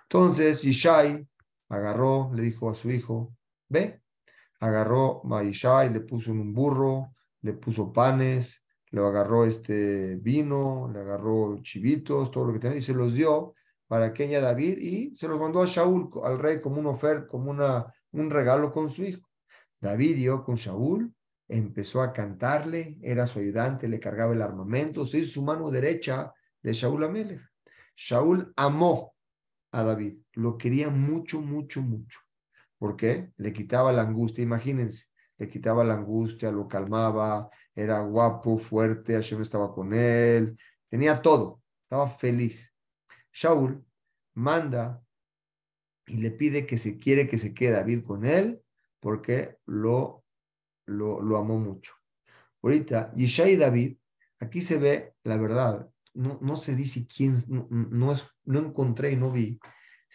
Entonces, 0.04 0.62
Yishai 0.62 1.28
agarró, 1.70 2.32
le 2.34 2.44
dijo 2.44 2.70
a 2.70 2.74
su 2.74 2.92
hijo, 2.92 3.36
ve, 3.70 4.02
agarró 4.60 5.22
a 5.34 5.44
Yishai, 5.44 5.92
le 5.92 6.02
puso 6.02 6.32
en 6.32 6.40
un 6.40 6.54
burro, 6.54 7.14
le 7.42 7.54
puso 7.54 7.92
panes, 7.92 8.64
le 8.92 9.02
agarró 9.02 9.46
este 9.46 10.16
vino, 10.18 10.90
le 10.92 11.00
agarró 11.00 11.58
chivitos, 11.62 12.32
todo 12.32 12.46
lo 12.46 12.54
que 12.54 12.60
tenía, 12.60 12.78
y 12.78 12.82
se 12.82 12.94
los 12.94 13.14
dio 13.14 13.54
para 13.88 14.14
ella 14.18 14.42
David 14.42 14.78
y 14.80 15.16
se 15.16 15.28
los 15.28 15.40
mandó 15.40 15.62
a 15.62 15.66
Shaul, 15.66 16.10
al 16.24 16.40
rey, 16.40 16.60
como 16.60 16.80
una 16.80 16.90
oferta, 16.90 17.28
como 17.28 17.52
una, 17.52 17.86
un 18.12 18.30
regalo 18.30 18.72
con 18.72 18.90
su 18.90 19.04
hijo. 19.04 19.30
David 19.80 20.16
dio 20.16 20.44
con 20.44 20.56
Shaul, 20.56 21.14
empezó 21.48 22.02
a 22.02 22.12
cantarle, 22.12 22.98
era 23.02 23.28
su 23.28 23.40
ayudante, 23.40 23.88
le 23.88 24.00
cargaba 24.00 24.34
el 24.34 24.42
armamento, 24.42 25.06
se 25.06 25.20
hizo 25.20 25.34
su 25.34 25.44
mano 25.44 25.70
derecha 25.70 26.34
de 26.62 26.74
Shaul 26.74 27.04
Amelech. 27.04 27.42
Shaul 27.96 28.52
amó 28.56 29.14
a 29.72 29.84
David, 29.84 30.18
lo 30.36 30.58
quería 30.58 30.90
mucho, 30.90 31.42
mucho, 31.42 31.82
mucho. 31.82 32.20
¿Por 32.78 32.96
qué? 32.96 33.32
Le 33.38 33.54
quitaba 33.54 33.92
la 33.92 34.04
angustia, 34.04 34.44
imagínense, 34.44 35.06
le 35.38 35.50
quitaba 35.50 35.84
la 35.84 35.96
angustia, 35.96 36.52
lo 36.52 36.68
calmaba, 36.68 37.50
era 37.74 38.02
guapo, 38.02 38.58
fuerte, 38.58 39.14
Hashem 39.14 39.42
estaba 39.42 39.74
con 39.74 39.94
él, 39.94 40.58
tenía 40.90 41.22
todo, 41.22 41.62
estaba 41.84 42.10
feliz. 42.10 42.74
Shaul 43.32 43.84
manda 44.34 45.02
y 46.06 46.18
le 46.18 46.32
pide 46.32 46.66
que 46.66 46.78
se 46.78 46.98
quiere 46.98 47.28
que 47.28 47.38
se 47.38 47.54
quede 47.54 47.72
David 47.72 48.04
con 48.06 48.26
él 48.26 48.62
porque 49.00 49.58
lo, 49.66 50.24
lo, 50.86 51.22
lo 51.22 51.38
amó 51.38 51.60
mucho. 51.60 51.94
Ahorita, 52.62 53.14
Yishai 53.16 53.54
y 53.54 53.58
David, 53.58 53.98
aquí 54.40 54.62
se 54.62 54.78
ve 54.78 55.14
la 55.24 55.38
verdad, 55.38 55.90
no, 56.14 56.40
no 56.42 56.56
se 56.56 56.76
dice 56.76 57.06
quién, 57.08 57.38
no, 57.48 57.68
no, 57.70 58.14
es, 58.14 58.26
no 58.46 58.60
encontré 58.60 59.12
y 59.12 59.16
no 59.16 59.32
vi 59.32 59.60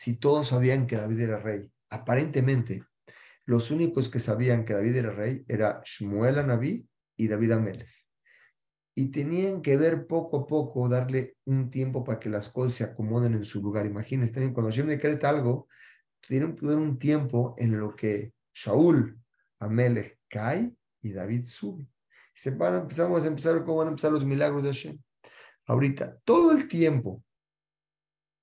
si 0.00 0.14
todos 0.14 0.48
sabían 0.48 0.86
que 0.86 0.96
David 0.96 1.20
era 1.20 1.38
rey. 1.38 1.70
Aparentemente, 1.90 2.84
los 3.44 3.70
únicos 3.70 4.08
que 4.08 4.18
sabían 4.18 4.64
que 4.64 4.72
David 4.72 4.96
era 4.96 5.10
rey 5.10 5.44
era 5.46 5.82
Shmuel 5.84 6.38
Anabí 6.38 6.88
y 7.18 7.28
David 7.28 7.52
Amel. 7.52 7.86
Y 8.94 9.10
tenían 9.10 9.60
que 9.60 9.76
ver 9.76 10.06
poco 10.06 10.38
a 10.38 10.46
poco, 10.46 10.88
darle 10.88 11.36
un 11.44 11.68
tiempo 11.68 12.02
para 12.02 12.18
que 12.18 12.30
las 12.30 12.48
cosas 12.48 12.76
se 12.76 12.84
acomoden 12.84 13.34
en 13.34 13.44
su 13.44 13.60
lugar. 13.60 13.84
Imagínense, 13.84 14.32
también 14.32 14.54
cuando 14.54 14.70
Hashem 14.70 14.86
decreta 14.86 15.28
algo, 15.28 15.68
tienen 16.26 16.56
que 16.56 16.66
dar 16.66 16.78
un 16.78 16.98
tiempo 16.98 17.54
en 17.58 17.78
lo 17.78 17.94
que 17.94 18.32
Shaul, 18.54 19.20
Amelech 19.58 20.18
cae 20.30 20.74
y 21.02 21.12
David 21.12 21.44
sube. 21.44 21.86
se 22.32 22.52
van 22.52 22.88
vamos 22.88 23.24
a 23.24 23.26
empezar 23.26 23.62
cómo 23.66 23.82
a 23.82 23.88
empezar 23.88 24.12
los 24.12 24.24
milagros 24.24 24.62
de 24.62 24.68
Hashem. 24.70 24.98
Ahorita, 25.66 26.16
todo 26.24 26.52
el 26.52 26.68
tiempo 26.68 27.22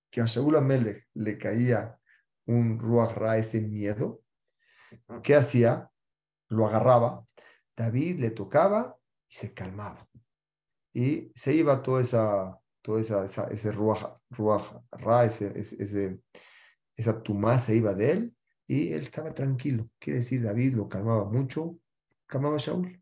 que 0.10 0.22
a 0.22 0.26
Shaul 0.26 0.56
Amelech 0.56 1.08
le 1.14 1.38
caía 1.38 2.00
un 2.46 2.80
Ruach 2.80 3.14
Ra, 3.14 3.38
ese 3.38 3.62
miedo, 3.62 4.24
¿qué 5.22 5.36
hacía? 5.36 5.90
Lo 6.50 6.68
agarraba, 6.68 7.26
David 7.76 8.20
le 8.20 8.32
tocaba 8.32 8.98
y 9.30 9.36
se 9.36 9.54
calmaba. 9.54 10.08
Y 10.94 11.32
se 11.36 11.54
iba 11.54 11.84
toda 11.84 12.02
esa, 12.02 12.58
toda 12.82 13.02
esa, 13.02 13.48
ese 13.48 13.72
Ruach, 13.72 14.04
Ra, 14.92 15.26
ese, 15.26 15.52
ese, 15.56 16.20
esa 16.96 17.22
tumá 17.22 17.60
se 17.60 17.76
iba 17.76 17.94
de 17.94 18.12
él 18.12 18.36
y 18.66 18.94
él 18.94 19.02
estaba 19.02 19.34
tranquilo. 19.34 19.90
Quiere 20.00 20.20
decir, 20.20 20.42
David 20.42 20.76
lo 20.76 20.90
calmaba 20.90 21.26
mucho, 21.26 21.80
calmaba 22.26 22.56
a 22.56 22.60
Shaul. 22.60 23.02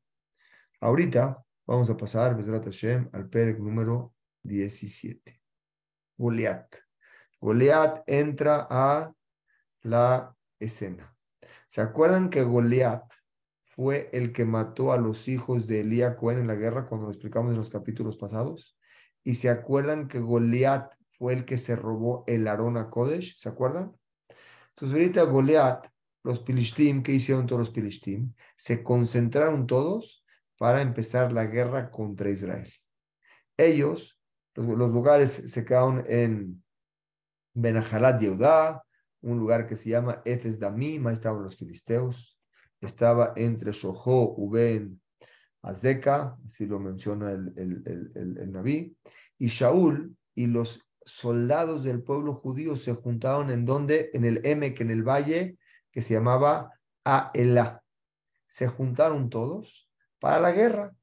Ahorita 0.82 1.44
vamos 1.66 1.90
a 1.90 1.98
pasar, 1.98 2.36
Hashem, 2.36 3.10
al 3.14 3.30
Perek 3.30 3.60
número 3.60 4.14
17. 4.44 5.42
Goliat. 6.18 6.85
Goliat 7.40 8.04
entra 8.08 8.68
a 8.70 9.14
la 9.82 10.36
escena. 10.60 11.16
¿Se 11.68 11.82
acuerdan 11.82 12.30
que 12.30 12.44
Goliat 12.44 13.04
fue 13.64 14.10
el 14.14 14.32
que 14.32 14.46
mató 14.46 14.94
a 14.94 14.98
los 14.98 15.28
hijos 15.28 15.68
de 15.68 15.82
Elías 15.82 16.16
Cohen 16.16 16.40
en 16.40 16.48
la 16.48 16.56
guerra 16.56 16.88
cuando 16.88 17.08
lo 17.08 17.12
explicamos 17.12 17.52
en 17.52 17.58
los 17.58 17.70
capítulos 17.70 18.18
pasados? 18.18 18.78
¿Y 19.24 19.36
se 19.36 19.50
acuerdan 19.50 20.08
que 20.08 20.20
Goliat 20.20 20.94
fue 21.18 21.34
el 21.34 21.46
que 21.46 21.58
se 21.58 21.76
robó 21.76 22.24
el 22.28 22.48
Arona 22.48 22.90
Kodesh? 22.90 23.38
¿Se 23.38 23.50
acuerdan? 23.50 23.94
Entonces 24.70 24.98
ahorita 24.98 25.24
Goliat, 25.24 25.88
los 26.24 26.40
Pilishtim, 26.40 27.04
¿qué 27.04 27.14
hicieron 27.14 27.46
todos 27.46 27.60
los 27.60 27.70
Pilishtim? 27.70 28.34
Se 28.56 28.84
concentraron 28.84 29.68
todos 29.68 30.26
para 30.58 30.82
empezar 30.82 31.32
la 31.32 31.46
guerra 31.46 31.92
contra 31.92 32.30
Israel. 32.30 32.72
Ellos, 33.58 34.20
los, 34.54 34.68
lugares 34.68 35.44
se 35.46 35.66
quedaron 35.66 36.04
en 36.08 36.64
Benahalat 37.56 38.22
Yehudá, 38.22 38.84
un 39.22 39.40
lugar 39.40 39.66
que 39.66 39.76
se 39.76 39.90
llama 39.90 40.22
Efes 40.26 40.60
Damim, 40.60 41.08
ahí 41.08 41.14
estaban 41.14 41.42
los 41.42 41.56
filisteos, 41.56 42.38
estaba 42.80 43.34
entre 43.36 43.72
Shohó, 43.72 44.36
Uben, 44.38 45.02
Azeka, 45.62 46.38
así 46.46 46.66
lo 46.66 46.80
menciona 46.80 47.32
el, 47.32 47.54
el, 47.56 48.12
el, 48.14 48.38
el, 48.38 48.52
Naví, 48.52 48.96
y 49.40 49.48
Shaul 49.48 50.16
y 50.36 50.48
los 50.48 50.82
soldados 51.04 51.84
del 51.84 52.04
pueblo 52.04 52.34
judío 52.36 52.76
se 52.76 52.94
juntaron 52.94 53.50
en 53.50 53.66
donde, 53.66 54.12
en 54.14 54.26
el 54.26 54.46
Emek, 54.46 54.82
en 54.82 54.92
el 54.92 55.04
valle, 55.04 55.58
que 55.92 56.02
se 56.02 56.14
llamaba 56.14 56.74
Aelá. 57.04 57.84
Se 58.48 58.68
juntaron 58.68 59.30
todos 59.30 59.90
para 60.20 60.40
la 60.40 60.52
guerra. 60.52 60.94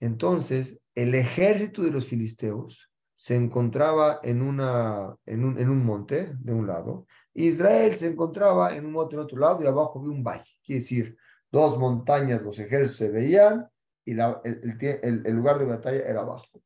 Entonces, 0.00 0.78
el 0.94 1.14
ejército 1.14 1.82
de 1.82 1.90
los 1.90 2.06
filisteos 2.06 2.90
se 3.14 3.36
encontraba 3.36 4.20
en, 4.22 4.42
una, 4.42 5.16
en, 5.26 5.44
un, 5.44 5.58
en 5.58 5.70
un 5.70 5.84
monte 5.84 6.32
de 6.38 6.52
un 6.52 6.66
lado, 6.66 7.06
Israel 7.32 7.94
se 7.94 8.08
encontraba 8.08 8.76
en 8.76 8.86
un 8.86 8.92
monte 8.92 9.14
en 9.14 9.22
otro 9.22 9.38
lado 9.38 9.62
y 9.62 9.66
abajo 9.66 9.98
había 9.98 10.10
un 10.12 10.22
valle. 10.22 10.50
Quiere 10.64 10.80
decir, 10.80 11.16
dos 11.50 11.78
montañas, 11.78 12.42
los 12.42 12.58
ejércitos 12.58 12.96
se 12.96 13.10
veían 13.10 13.68
y 14.04 14.14
la, 14.14 14.40
el, 14.44 14.76
el, 14.80 15.26
el, 15.26 15.34
lugar 15.34 15.58
de 15.58 15.64
batalla 15.64 16.02
era 16.04 16.20
abajo. 16.20 16.62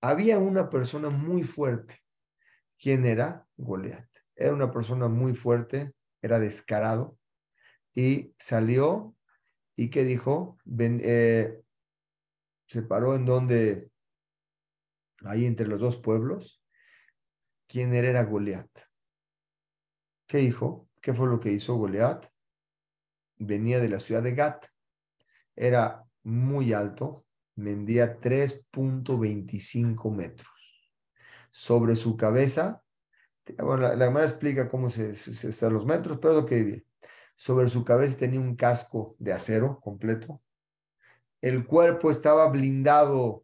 Había 0.00 0.38
una 0.38 0.68
persona 0.68 1.08
muy 1.08 1.42
fuerte. 1.44 2.00
¿Quién 2.78 3.06
era? 3.06 3.46
Goliat. 3.56 4.06
Era 4.36 4.52
una 4.52 4.70
persona 4.70 5.08
muy 5.08 5.34
fuerte, 5.34 5.92
era 6.20 6.38
descarado 6.38 7.16
y 7.94 8.34
salió 8.38 9.14
y 9.76 9.90
que 9.90 10.04
dijo, 10.04 10.58
eh, 10.78 11.60
se 12.66 12.82
paró 12.82 13.14
en 13.14 13.24
donde 13.24 13.90
ahí 15.24 15.46
entre 15.46 15.66
los 15.66 15.80
dos 15.80 15.96
pueblos, 15.96 16.62
quién 17.66 17.94
era, 17.94 18.24
Goliat. 18.24 18.68
¿Qué 20.26 20.38
dijo? 20.38 20.88
¿Qué 21.00 21.12
fue 21.14 21.28
lo 21.28 21.40
que 21.40 21.52
hizo 21.52 21.74
Goliat? 21.76 22.26
Venía 23.36 23.80
de 23.80 23.88
la 23.88 24.00
ciudad 24.00 24.22
de 24.22 24.34
Gat. 24.34 24.66
Era 25.56 26.04
muy 26.22 26.72
alto, 26.72 27.26
medía 27.56 28.20
3.25 28.20 30.10
metros. 30.10 30.50
Sobre 31.50 31.94
su 31.96 32.16
cabeza, 32.16 32.82
bueno, 33.58 33.94
la, 33.94 34.10
la 34.10 34.22
explica 34.22 34.68
cómo 34.68 34.88
se, 34.88 35.14
se, 35.14 35.70
los 35.70 35.84
metros, 35.84 36.18
pero 36.20 36.34
lo 36.34 36.44
que 36.44 36.56
vivía. 36.56 36.82
Sobre 37.36 37.68
su 37.68 37.84
cabeza 37.84 38.16
tenía 38.16 38.40
un 38.40 38.56
casco 38.56 39.16
de 39.18 39.32
acero 39.32 39.80
completo. 39.80 40.40
El 41.40 41.66
cuerpo 41.66 42.10
estaba 42.10 42.48
blindado 42.48 43.43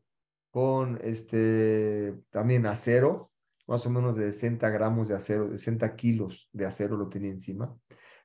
con 0.51 0.99
este, 1.03 2.15
también 2.31 2.67
acero, 2.67 3.31
más 3.67 3.87
o 3.87 3.91
menos 3.91 4.17
de 4.17 4.33
60 4.33 4.69
gramos 4.71 5.09
de 5.09 5.15
acero, 5.15 5.49
60 5.49 5.95
kilos 5.95 6.49
de 6.53 6.67
acero 6.67 6.97
lo 6.97 7.09
tenía 7.09 7.31
encima. 7.31 7.75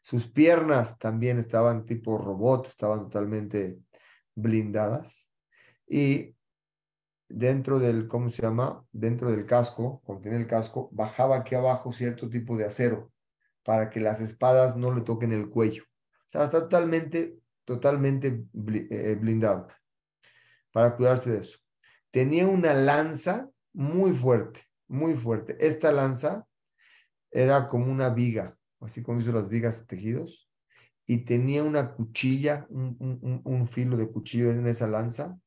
Sus 0.02 0.28
piernas 0.28 0.98
también 0.98 1.38
estaban 1.38 1.86
tipo 1.86 2.18
robot, 2.18 2.68
estaban 2.68 3.02
totalmente 3.04 3.80
blindadas. 4.34 5.30
Y 5.88 6.36
dentro 7.30 7.80
del, 7.80 8.08
¿cómo 8.08 8.30
se 8.30 8.42
llama? 8.42 8.84
Dentro 8.92 9.32
del 9.32 9.46
casco, 9.46 10.02
contiene 10.06 10.38
el 10.38 10.48
casco, 10.48 10.90
bajaba 10.92 11.38
aquí 11.38 11.56
abajo 11.56 11.92
cierto 11.92 12.30
tipo 12.30 12.58
de 12.58 12.66
acero 12.66 13.12
para 13.64 13.90
que 13.90 14.00
las 14.00 14.22
espadas 14.22 14.76
no 14.76 14.94
le 14.94 15.02
toquen 15.02 15.32
el 15.32 15.50
cuello. 15.50 15.84
O 15.84 16.30
sea, 16.30 16.46
está 16.46 16.62
totalmente, 16.62 17.40
totalmente 17.66 18.46
eh, 18.90 19.18
blindado 19.20 19.68
para 20.72 20.96
cuidarse 20.96 21.32
de 21.32 21.40
eso 21.40 21.65
tenía 22.16 22.48
una 22.48 22.74
lanza 22.74 23.50
muy 23.74 24.14
fuerte, 24.14 24.62
muy 24.88 25.16
fuerte. 25.16 25.58
Esta 25.60 25.92
lanza 25.92 26.48
era 27.30 27.68
como 27.68 27.92
una 27.92 28.08
viga, 28.08 28.58
así 28.80 29.04
como 29.04 29.20
hizo 29.20 29.34
las 29.34 29.50
vigas 29.50 29.86
tejidos, 29.86 30.50
y 31.06 31.26
tenía 31.26 31.62
una 31.62 31.92
cuchilla, 31.92 32.68
un, 32.70 33.68
filo 33.70 33.98
de 33.98 34.10
cuchillo 34.10 34.52
en 34.52 34.66
esa 34.66 34.88
lanza, 34.88 35.38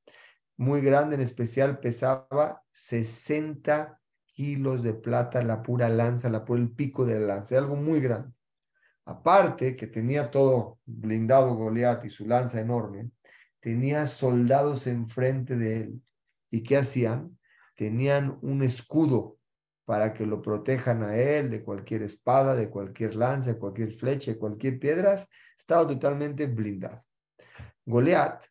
muy 0.59 0.83
grande, 0.83 1.15
en 1.15 1.23
especial 1.23 1.81
pesaba 1.81 2.63
60 2.71 3.99
kilos 4.27 4.83
de 4.83 4.93
plata 4.93 5.41
la 5.41 5.63
pura 5.63 5.89
lanza, 5.89 6.29
la 6.29 6.45
pura 6.45 6.61
el 6.61 6.73
pico 6.73 7.07
de 7.07 7.19
la 7.19 7.37
lanza, 7.37 7.57
algo 7.57 7.77
muy 7.77 8.01
grande. 8.01 8.31
Aparte 9.07 9.75
que 9.75 9.87
tenía 9.87 10.31
todo 10.31 10.81
blindado 10.85 11.55
Goliat 11.55 12.05
y 12.05 12.11
su 12.11 12.27
lanza 12.27 12.61
enorme, 12.61 13.11
tenía 13.59 14.07
soldados 14.07 14.87
enfrente 14.87 15.57
de 15.57 15.77
él. 15.79 16.03
¿Y 16.51 16.63
qué 16.63 16.77
hacían? 16.77 17.39
Tenían 17.75 18.39
un 18.43 18.63
escudo 18.63 19.39
para 19.85 20.13
que 20.13 20.27
lo 20.27 20.43
protejan 20.43 21.03
a 21.03 21.17
él 21.17 21.51
de 21.51 21.63
cualquier 21.63 22.03
espada, 22.03 22.55
de 22.55 22.69
cualquier 22.69 23.15
lanza, 23.15 23.53
de 23.53 23.59
cualquier 23.59 23.93
flecha, 23.93 24.33
de 24.33 24.39
cualquier 24.39 24.79
piedras. 24.79 25.29
Estaba 25.59 25.87
totalmente 25.87 26.47
blindado. 26.47 27.05
Goliat 27.87 28.45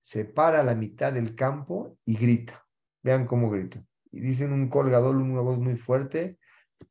se 0.00 0.24
para 0.24 0.60
a 0.60 0.64
la 0.64 0.74
mitad 0.74 1.12
del 1.12 1.34
campo 1.34 1.98
y 2.04 2.16
grita. 2.16 2.64
Vean 3.02 3.26
cómo 3.26 3.50
grita. 3.50 3.82
Y 4.10 4.20
dicen 4.20 4.52
un 4.52 4.68
colgador, 4.68 5.16
una 5.16 5.40
voz 5.40 5.58
muy 5.58 5.76
fuerte, 5.76 6.38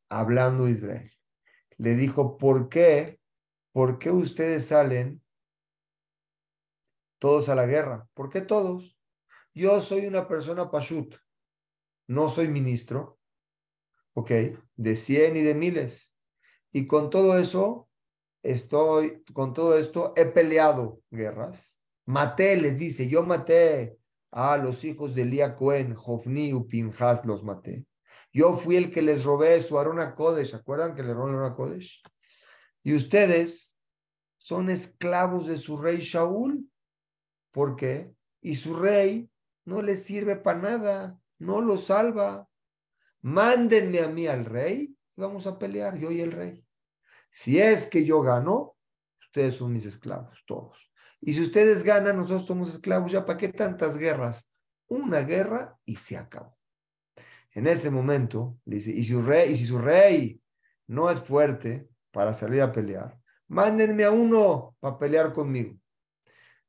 hablando 0.08 0.68
Israel 0.68 1.10
le 1.78 1.94
dijo, 1.94 2.38
¿por 2.38 2.68
qué? 2.68 3.20
¿Por 3.72 3.98
qué 3.98 4.10
ustedes 4.10 4.66
salen 4.66 5.22
todos 7.18 7.48
a 7.48 7.54
la 7.54 7.66
guerra? 7.66 8.08
¿Por 8.14 8.30
qué 8.30 8.40
todos? 8.40 8.95
Yo 9.56 9.80
soy 9.80 10.04
una 10.04 10.28
persona 10.28 10.70
pashut, 10.70 11.14
no 12.08 12.28
soy 12.28 12.46
ministro, 12.46 13.18
¿ok? 14.12 14.30
De 14.76 14.96
cien 14.96 15.34
y 15.38 15.40
de 15.40 15.54
miles. 15.54 16.12
Y 16.72 16.86
con 16.86 17.08
todo 17.08 17.38
eso, 17.38 17.88
estoy, 18.42 19.24
con 19.32 19.54
todo 19.54 19.78
esto, 19.78 20.12
he 20.14 20.26
peleado 20.26 21.00
guerras. 21.10 21.78
Maté, 22.04 22.58
les 22.58 22.78
dice, 22.78 23.08
yo 23.08 23.22
maté 23.22 23.96
a 24.30 24.58
los 24.58 24.84
hijos 24.84 25.14
de 25.14 25.22
Elía 25.22 25.56
Cohen, 25.56 25.94
Jofni 25.94 26.50
y 26.50 26.64
Pinjas, 26.64 27.24
los 27.24 27.42
maté. 27.42 27.86
Yo 28.34 28.58
fui 28.58 28.76
el 28.76 28.90
que 28.90 29.00
les 29.00 29.24
robé 29.24 29.62
su 29.62 29.78
Arona 29.78 30.14
Kodesh. 30.14 30.50
¿Se 30.50 30.56
acuerdan 30.56 30.94
que 30.94 31.02
le 31.02 31.14
robó 31.14 31.28
el 31.28 31.36
Arona 31.36 31.54
Kodesh? 31.54 32.02
Y 32.82 32.94
ustedes 32.94 33.74
son 34.36 34.68
esclavos 34.68 35.46
de 35.46 35.56
su 35.56 35.78
rey 35.78 35.96
Shaul. 35.96 36.70
¿Por 37.52 37.74
qué? 37.74 38.12
Y 38.42 38.56
su 38.56 38.76
rey 38.76 39.30
no 39.66 39.82
les 39.82 40.04
sirve 40.04 40.36
para 40.36 40.58
nada, 40.58 41.20
no 41.38 41.60
lo 41.60 41.76
salva. 41.76 42.48
Mándenme 43.20 44.00
a 44.00 44.08
mí 44.08 44.26
al 44.26 44.44
rey 44.44 44.96
y 45.16 45.20
vamos 45.20 45.46
a 45.46 45.58
pelear, 45.58 45.98
yo 45.98 46.10
y 46.10 46.20
el 46.20 46.32
rey. 46.32 46.64
Si 47.30 47.60
es 47.60 47.86
que 47.86 48.04
yo 48.04 48.22
gano, 48.22 48.76
ustedes 49.20 49.56
son 49.56 49.72
mis 49.72 49.84
esclavos, 49.84 50.42
todos. 50.46 50.90
Y 51.20 51.34
si 51.34 51.42
ustedes 51.42 51.82
ganan, 51.82 52.16
nosotros 52.16 52.46
somos 52.46 52.70
esclavos, 52.70 53.10
¿ya 53.10 53.24
para 53.24 53.38
qué 53.38 53.48
tantas 53.48 53.98
guerras? 53.98 54.50
Una 54.86 55.20
guerra 55.22 55.76
y 55.84 55.96
se 55.96 56.16
acabó. 56.16 56.56
En 57.50 57.66
ese 57.66 57.90
momento, 57.90 58.58
dice, 58.64 58.90
y, 58.90 59.04
su 59.04 59.22
rey, 59.22 59.52
y 59.52 59.56
si 59.56 59.64
su 59.64 59.78
rey 59.78 60.40
no 60.86 61.10
es 61.10 61.20
fuerte 61.20 61.88
para 62.12 62.32
salir 62.34 62.62
a 62.62 62.70
pelear, 62.70 63.18
mándenme 63.48 64.04
a 64.04 64.10
uno 64.10 64.76
para 64.78 64.98
pelear 64.98 65.32
conmigo. 65.32 65.76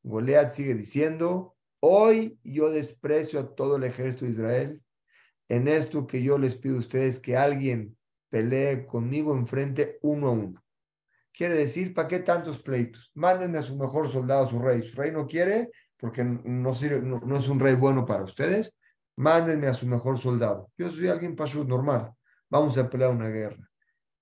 Goliat 0.02 0.54
sigue 0.54 0.74
diciendo, 0.74 1.57
hoy 1.80 2.40
yo 2.44 2.70
desprecio 2.70 3.40
a 3.40 3.56
todo 3.56 3.78
el 3.78 3.84
ejército 3.84 4.26
de 4.26 4.32
Israel. 4.32 4.82
En 5.50 5.68
esto 5.68 6.08
que 6.08 6.22
yo 6.22 6.38
les 6.38 6.56
pido 6.56 6.76
a 6.76 6.80
ustedes 6.80 7.20
que 7.20 7.38
alguien 7.38 7.98
pelee 8.30 8.86
conmigo 8.86 9.36
enfrente 9.36 9.98
uno 10.02 10.28
a 10.28 10.32
uno. 10.32 10.64
Quiere 11.32 11.54
decir, 11.54 11.94
¿para 11.94 12.08
qué 12.08 12.20
tantos 12.20 12.62
pleitos? 12.62 13.12
Mándenme 13.14 13.60
a 13.60 13.62
su 13.62 13.78
mejor 13.78 14.10
soldado, 14.10 14.44
a 14.44 14.48
su 14.48 14.60
rey. 14.60 14.82
Su 14.82 14.96
rey 14.98 15.12
no 15.12 15.28
quiere 15.28 15.70
porque 15.96 16.24
no, 16.24 16.72
es 16.72 17.48
un 17.48 17.60
rey 17.60 17.76
bueno 17.76 18.06
para 18.06 18.24
ustedes 18.24 18.78
mándenme 19.18 19.68
a 19.68 19.74
su 19.74 19.86
mejor 19.86 20.18
soldado. 20.18 20.72
Yo 20.78 20.90
soy 20.90 21.08
alguien 21.08 21.36
pasú 21.36 21.66
normal. 21.66 22.14
Vamos 22.50 22.78
a 22.78 22.90
pelear 22.90 23.12
una 23.12 23.28
guerra. 23.28 23.70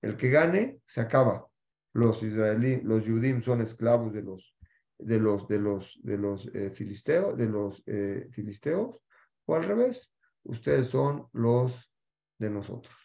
El 0.01 0.15
que 0.15 0.29
gane, 0.29 0.79
se 0.87 1.01
acaba. 1.01 1.45
Los 1.93 2.23
israelíes, 2.23 2.83
los 2.83 3.05
yudim 3.05 3.41
son 3.41 3.61
esclavos 3.61 4.13
de 4.13 4.21
los, 4.21 4.54
de 4.97 5.19
los, 5.19 5.47
de 5.47 5.59
los, 5.59 5.99
de 6.03 6.17
los 6.17 6.47
eh, 6.53 6.71
filisteos, 6.71 7.37
de 7.37 7.47
los 7.47 7.83
eh, 7.85 8.27
filisteos, 8.31 8.97
o 9.45 9.55
al 9.55 9.63
revés, 9.63 10.11
ustedes 10.43 10.87
son 10.87 11.27
los 11.33 11.91
de 12.39 12.49
nosotros. 12.49 12.95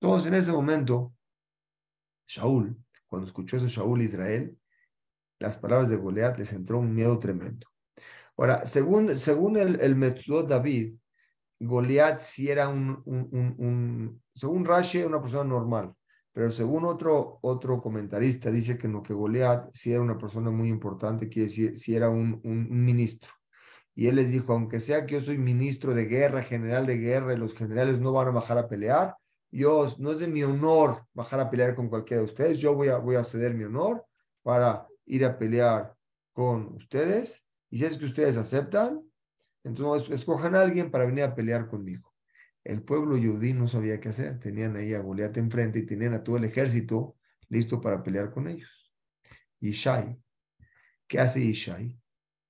Entonces, 0.00 0.28
en 0.28 0.34
ese 0.34 0.52
momento, 0.52 1.14
Shaul, 2.26 2.76
cuando 3.06 3.26
escuchó 3.26 3.56
eso 3.56 3.66
Shaul 3.66 4.02
Israel, 4.02 4.58
las 5.38 5.58
palabras 5.58 5.90
de 5.90 5.96
Goliat 5.96 6.38
les 6.38 6.52
entró 6.52 6.78
un 6.78 6.94
miedo 6.94 7.18
tremendo. 7.18 7.66
Ahora, 8.36 8.64
según, 8.64 9.16
según 9.16 9.56
el, 9.58 9.80
el 9.80 9.94
David, 10.48 10.94
Goliat 11.60 12.20
sí 12.20 12.50
era 12.50 12.68
un, 12.68 13.02
un, 13.04 13.28
un, 13.58 14.22
según 14.34 14.64
Rashi, 14.64 15.02
una 15.02 15.20
persona 15.20 15.44
normal, 15.44 15.94
pero 16.32 16.50
según 16.50 16.84
otro, 16.84 17.38
otro 17.42 17.80
comentarista, 17.80 18.50
dice 18.50 18.78
que 18.78 18.88
no, 18.88 19.02
que 19.02 19.12
Goliat 19.12 19.70
sí 19.74 19.92
era 19.92 20.02
una 20.02 20.16
persona 20.16 20.50
muy 20.50 20.68
importante, 20.68 21.28
quiere 21.28 21.48
decir, 21.48 21.78
sí 21.78 21.94
era 21.94 22.08
un, 22.08 22.40
ministro. 22.42 23.30
Y 23.94 24.06
él 24.06 24.16
les 24.16 24.30
dijo, 24.30 24.54
aunque 24.54 24.80
sea 24.80 25.04
que 25.04 25.14
yo 25.14 25.20
soy 25.20 25.36
ministro 25.36 25.94
de 25.94 26.06
guerra, 26.06 26.42
general 26.42 26.86
de 26.86 26.96
guerra, 26.96 27.34
y 27.34 27.36
los 27.36 27.54
generales 27.54 28.00
no 28.00 28.12
van 28.12 28.28
a 28.28 28.30
bajar 28.30 28.56
a 28.56 28.66
pelear, 28.66 29.16
yo, 29.50 29.94
no 29.98 30.12
es 30.12 30.18
de 30.18 30.28
mi 30.28 30.42
honor 30.42 31.04
bajar 31.12 31.40
a 31.40 31.50
pelear 31.50 31.74
con 31.74 31.90
cualquiera 31.90 32.22
de 32.22 32.26
ustedes, 32.26 32.58
yo 32.58 32.74
voy 32.74 32.88
a, 32.88 32.96
voy 32.96 33.16
a 33.16 33.24
ceder 33.24 33.52
mi 33.52 33.64
honor 33.64 34.06
para 34.42 34.86
ir 35.04 35.26
a 35.26 35.38
pelear 35.38 35.94
con 36.32 36.74
ustedes. 36.74 37.44
Y 37.68 37.78
si 37.78 37.84
es 37.84 37.98
que 37.98 38.06
ustedes 38.06 38.38
aceptan, 38.38 39.02
entonces, 39.64 40.10
escojan 40.10 40.54
a 40.54 40.62
alguien 40.62 40.90
para 40.90 41.04
venir 41.04 41.24
a 41.24 41.34
pelear 41.34 41.68
conmigo. 41.68 42.11
El 42.64 42.82
pueblo 42.82 43.16
judí 43.16 43.52
no 43.52 43.66
sabía 43.66 44.00
qué 44.00 44.10
hacer. 44.10 44.38
Tenían 44.38 44.76
ahí 44.76 44.94
a 44.94 45.00
Goliat 45.00 45.36
enfrente 45.36 45.80
y 45.80 45.86
tenían 45.86 46.14
a 46.14 46.22
todo 46.22 46.36
el 46.36 46.44
ejército 46.44 47.16
listo 47.48 47.80
para 47.80 48.02
pelear 48.02 48.30
con 48.30 48.48
ellos. 48.48 48.92
Ishai, 49.60 50.18
¿qué 51.06 51.20
hace 51.20 51.40
Ishai? 51.40 51.98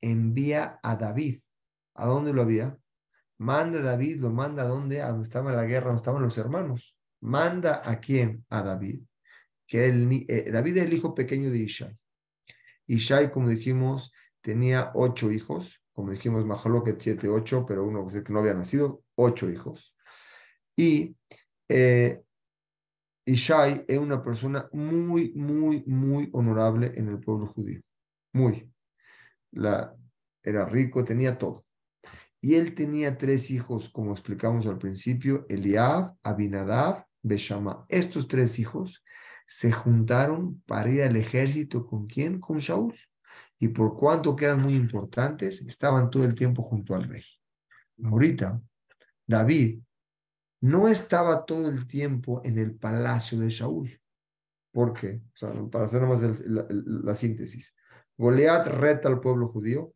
Envía 0.00 0.78
a 0.82 0.96
David. 0.96 1.40
¿A 1.94 2.06
dónde 2.06 2.32
lo 2.32 2.42
había? 2.42 2.76
Manda 3.38 3.80
a 3.80 3.82
David, 3.82 4.20
lo 4.20 4.30
manda 4.30 4.62
a 4.62 4.66
dónde? 4.66 5.02
A 5.02 5.08
donde 5.08 5.24
estaba 5.24 5.52
la 5.52 5.64
guerra, 5.64 5.86
donde 5.86 6.00
estaban 6.00 6.22
los 6.22 6.38
hermanos. 6.38 6.96
Manda 7.20 7.82
a 7.84 8.00
quién? 8.00 8.44
A 8.50 8.62
David. 8.62 9.02
Que 9.66 9.86
el, 9.86 10.26
eh, 10.28 10.50
David 10.50 10.78
es 10.78 10.84
el 10.86 10.92
hijo 10.94 11.14
pequeño 11.14 11.50
de 11.50 11.58
Ishai. 11.58 11.98
Ishai, 12.86 13.30
como 13.30 13.48
dijimos, 13.48 14.12
tenía 14.40 14.90
ocho 14.94 15.30
hijos 15.30 15.82
como 15.92 16.10
dijimos, 16.10 16.44
Mahaloket 16.44 17.00
7, 17.00 17.28
8, 17.28 17.66
pero 17.66 17.84
uno 17.84 18.06
que 18.08 18.32
no 18.32 18.38
había 18.38 18.54
nacido, 18.54 19.04
ocho 19.14 19.50
hijos. 19.50 19.91
Y 20.76 21.16
eh, 21.68 22.22
Ishai 23.24 23.84
es 23.86 23.98
una 23.98 24.22
persona 24.22 24.68
muy, 24.72 25.32
muy, 25.34 25.84
muy 25.86 26.28
honorable 26.32 26.92
en 26.96 27.08
el 27.08 27.20
pueblo 27.20 27.46
judío. 27.46 27.80
Muy. 28.32 28.70
La, 29.52 29.94
era 30.42 30.64
rico, 30.64 31.04
tenía 31.04 31.38
todo. 31.38 31.64
Y 32.40 32.54
él 32.54 32.74
tenía 32.74 33.16
tres 33.16 33.50
hijos, 33.50 33.88
como 33.88 34.12
explicamos 34.12 34.66
al 34.66 34.78
principio, 34.78 35.46
Eliab, 35.48 36.16
Abinadab, 36.22 37.06
Beshama. 37.22 37.84
Estos 37.88 38.26
tres 38.26 38.58
hijos 38.58 39.04
se 39.46 39.70
juntaron 39.70 40.60
para 40.66 40.90
ir 40.90 41.02
al 41.02 41.16
ejército 41.16 41.86
con 41.86 42.06
quién? 42.06 42.40
Con 42.40 42.58
Shaul 42.58 42.94
y 43.62 43.68
por 43.68 43.96
cuanto 43.96 44.34
que 44.34 44.46
eran 44.46 44.60
muy 44.60 44.74
importantes, 44.74 45.60
estaban 45.60 46.10
todo 46.10 46.24
el 46.24 46.34
tiempo 46.34 46.64
junto 46.64 46.96
al 46.96 47.08
rey. 47.08 47.22
Ahorita, 48.02 48.60
David 49.24 49.78
no 50.62 50.88
estaba 50.88 51.44
todo 51.44 51.68
el 51.68 51.86
tiempo 51.86 52.40
en 52.44 52.58
el 52.58 52.74
palacio 52.74 53.38
de 53.38 53.50
Shaul. 53.50 54.00
¿Por 54.72 54.94
qué? 54.94 55.20
para 55.70 55.84
hacer 55.84 56.00
nomás 56.00 56.22
la, 56.22 57.14
síntesis. 57.14 57.74
Goliat 58.16 58.66
reta 58.68 59.08
al 59.08 59.20
pueblo 59.20 59.48
judío. 59.48 59.92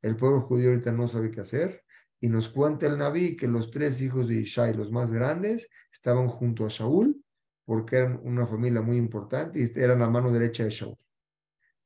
El 0.00 0.16
pueblo 0.16 0.40
judío 0.40 0.70
ahorita 0.70 0.90
no 0.90 1.06
sabe 1.06 1.30
qué 1.30 1.42
hacer. 1.42 1.84
Y 2.18 2.28
nos 2.28 2.48
cuenta 2.48 2.88
el 2.88 2.98
Naví 2.98 3.36
que 3.36 3.46
los 3.46 3.70
tres 3.70 4.00
hijos 4.00 4.26
de 4.28 4.40
Ishai, 4.40 4.74
los 4.74 4.90
más 4.90 5.12
grandes, 5.12 5.68
estaban 5.92 6.26
junto 6.26 6.64
a 6.64 6.68
Shaul, 6.68 7.22
porque 7.64 7.96
eran 7.96 8.20
una 8.24 8.46
familia 8.46 8.80
muy 8.80 8.96
importante 8.96 9.60
y 9.60 9.78
eran 9.78 10.00
la 10.00 10.10
mano 10.10 10.32
derecha 10.32 10.64
de 10.64 10.70
Shaul. 10.70 10.96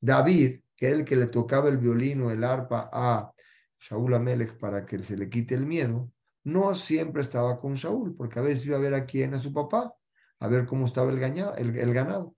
David 0.01 0.61
que 0.77 0.87
era 0.87 0.97
el 0.97 1.05
que 1.05 1.17
le 1.17 1.27
tocaba 1.27 1.69
el 1.69 1.79
violín 1.79 2.23
o 2.23 2.31
el 2.31 2.45
arpa 2.45 2.91
a 2.93 3.33
Shaul 3.79 4.15
Amelech 4.15 4.59
para 4.59 4.85
que 4.85 5.03
se 5.03 5.17
le 5.17 5.29
quite 5.29 5.55
el 5.55 5.67
miedo, 5.67 6.11
no 6.47 6.77
siempre 6.77 7.23
estaba 7.23 7.57
con 7.57 7.75
Shaul, 7.75 8.15
porque 8.15 8.39
a 8.39 8.43
veces 8.43 8.67
iba 8.67 8.77
a 8.77 8.81
ver 8.81 8.95
a 8.95 9.05
quién, 9.05 9.35
a 9.35 9.41
su 9.41 9.53
papá, 9.53 9.93
a 10.39 10.47
ver 10.47 10.65
cómo 10.65 10.87
estaba 10.87 11.11
el, 11.11 11.77
el, 11.77 11.93
ganado. 11.93 12.37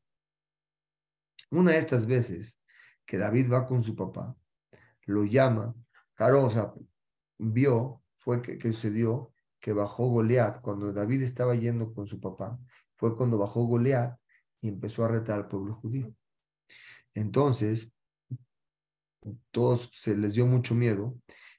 Una 1.51 1.73
de 1.73 1.79
estas 1.79 2.07
veces 2.07 2.59
que 3.05 3.19
David 3.19 3.53
va 3.53 3.67
con 3.67 3.83
su 3.83 3.95
papá, 3.95 4.35
lo 5.05 5.25
llama, 5.25 5.75
claro, 6.15 6.47
o 6.47 6.51
sea, 6.51 6.73
vio, 7.37 8.03
fue 8.17 8.41
que, 8.41 8.57
que 8.57 8.73
sucedió 8.73 9.35
que 9.61 9.75
bajó 9.75 10.09
Goliat, 10.09 10.63
cuando 10.63 10.91
David 10.91 11.21
estaba 11.21 11.55
yendo 11.55 11.93
con 11.93 12.07
su 12.07 12.19
papá, 12.19 12.59
fue 12.97 13.15
cuando 13.15 13.37
bajó 13.37 13.67
Goliat 13.67 14.19
y 14.63 14.69
empezó 14.69 15.05
a 15.05 15.09
retar 15.09 15.37
al 15.37 15.49
pueblo 15.49 15.75
judío. 15.75 16.15
Entonces, 17.13 17.93
todos 19.51 19.91
se 19.93 20.17
les 20.17 20.33
dio 20.33 20.47
mucho 20.47 20.75
miedo 20.75 21.15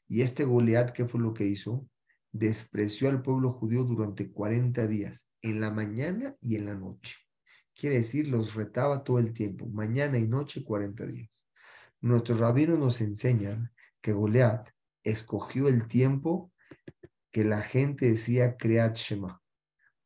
Y 0.08 0.24
este 0.24 0.46
Goliat, 0.46 0.94
¿qué 0.94 1.06
fue 1.06 1.22
lo 1.22 1.32
que 1.32 1.46
hizo? 1.46 1.86
Despreció 2.32 3.10
al 3.10 3.22
pueblo 3.22 3.54
judío 3.54 3.84
durante 3.84 4.32
40 4.32 4.88
días, 4.88 5.26
en 5.42 5.62
la 5.62 5.72
mañana 5.72 6.36
y 6.42 6.56
en 6.56 6.66
la 6.66 6.76
noche. 6.76 7.16
Quiere 7.76 7.98
decir, 7.98 8.28
los 8.28 8.56
retaba 8.56 9.04
todo 9.04 9.20
el 9.20 9.34
tiempo, 9.34 9.66
mañana 9.68 10.18
y 10.20 10.28
noche, 10.28 10.64
40 10.64 11.06
días. 11.08 11.30
Nuestros 12.02 12.40
rabinos 12.40 12.78
nos 12.78 13.02
enseñan 13.02 13.72
que 14.02 14.14
Goliat 14.14 14.70
escogió 15.04 15.68
el 15.68 15.88
tiempo 15.88 16.52
que 17.32 17.44
la 17.44 17.62
gente 17.62 18.08
decía 18.08 18.58
Kreat 18.58 18.96
Shema, 18.96 19.42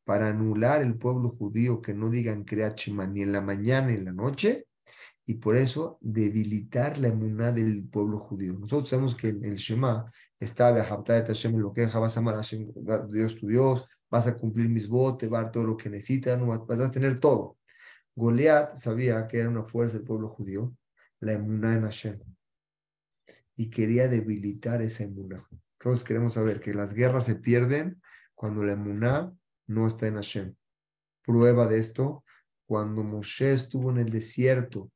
para 0.04 0.28
anular 0.28 0.82
el 0.82 0.96
pueblo 0.96 1.30
judío 1.30 1.80
que 1.80 1.94
no 1.94 2.10
digan 2.10 2.44
Kreat 2.44 2.78
Shema 2.78 3.06
ni 3.06 3.22
en 3.22 3.32
la 3.32 3.40
mañana 3.40 3.88
ni 3.88 3.94
en 3.94 4.04
la 4.04 4.12
noche, 4.12 4.66
y 5.26 5.34
por 5.34 5.56
eso 5.56 5.98
debilitar 6.00 6.98
la 6.98 7.08
emuná 7.08 7.50
del 7.50 7.88
pueblo 7.88 8.18
judío. 8.18 8.52
Nosotros 8.52 8.88
sabemos 8.90 9.14
que 9.14 9.28
en 9.28 9.44
el 9.44 9.56
Shema 9.56 10.12
está 10.44 10.72
de 10.72 10.82
Hashem, 10.82 11.56
lo 11.58 11.72
que 11.72 11.86
vas 11.86 12.16
a 12.16 12.20
amar 12.20 12.36
a 12.36 13.06
Dios 13.06 13.36
tu 13.36 13.46
Dios, 13.46 13.86
vas 14.10 14.26
a 14.26 14.36
cumplir 14.36 14.68
mis 14.68 14.88
votos, 14.88 15.28
vas 15.28 15.46
a 15.46 15.50
todo 15.50 15.64
lo 15.64 15.76
que 15.76 15.90
necesitas, 15.90 16.38
vas 16.40 16.80
a 16.80 16.90
tener 16.90 17.18
todo. 17.20 17.58
Goliat 18.14 18.76
sabía 18.76 19.26
que 19.26 19.38
era 19.38 19.48
una 19.48 19.64
fuerza 19.64 19.96
del 19.96 20.06
pueblo 20.06 20.28
judío, 20.28 20.74
la 21.20 21.32
emuná 21.32 21.74
en 21.74 21.82
Hashem, 21.82 22.20
y 23.56 23.70
quería 23.70 24.08
debilitar 24.08 24.82
esa 24.82 25.04
emuná. 25.04 25.46
Todos 25.78 26.04
queremos 26.04 26.34
saber 26.34 26.60
que 26.60 26.74
las 26.74 26.94
guerras 26.94 27.24
se 27.24 27.34
pierden 27.34 28.00
cuando 28.34 28.64
la 28.64 28.72
emuná 28.72 29.32
no 29.66 29.86
está 29.86 30.06
en 30.06 30.14
Hashem. 30.14 30.54
Prueba 31.24 31.66
de 31.66 31.78
esto, 31.78 32.24
cuando 32.66 33.02
Moshe 33.02 33.52
estuvo 33.52 33.90
en 33.90 33.98
el 33.98 34.10
desierto 34.10 34.90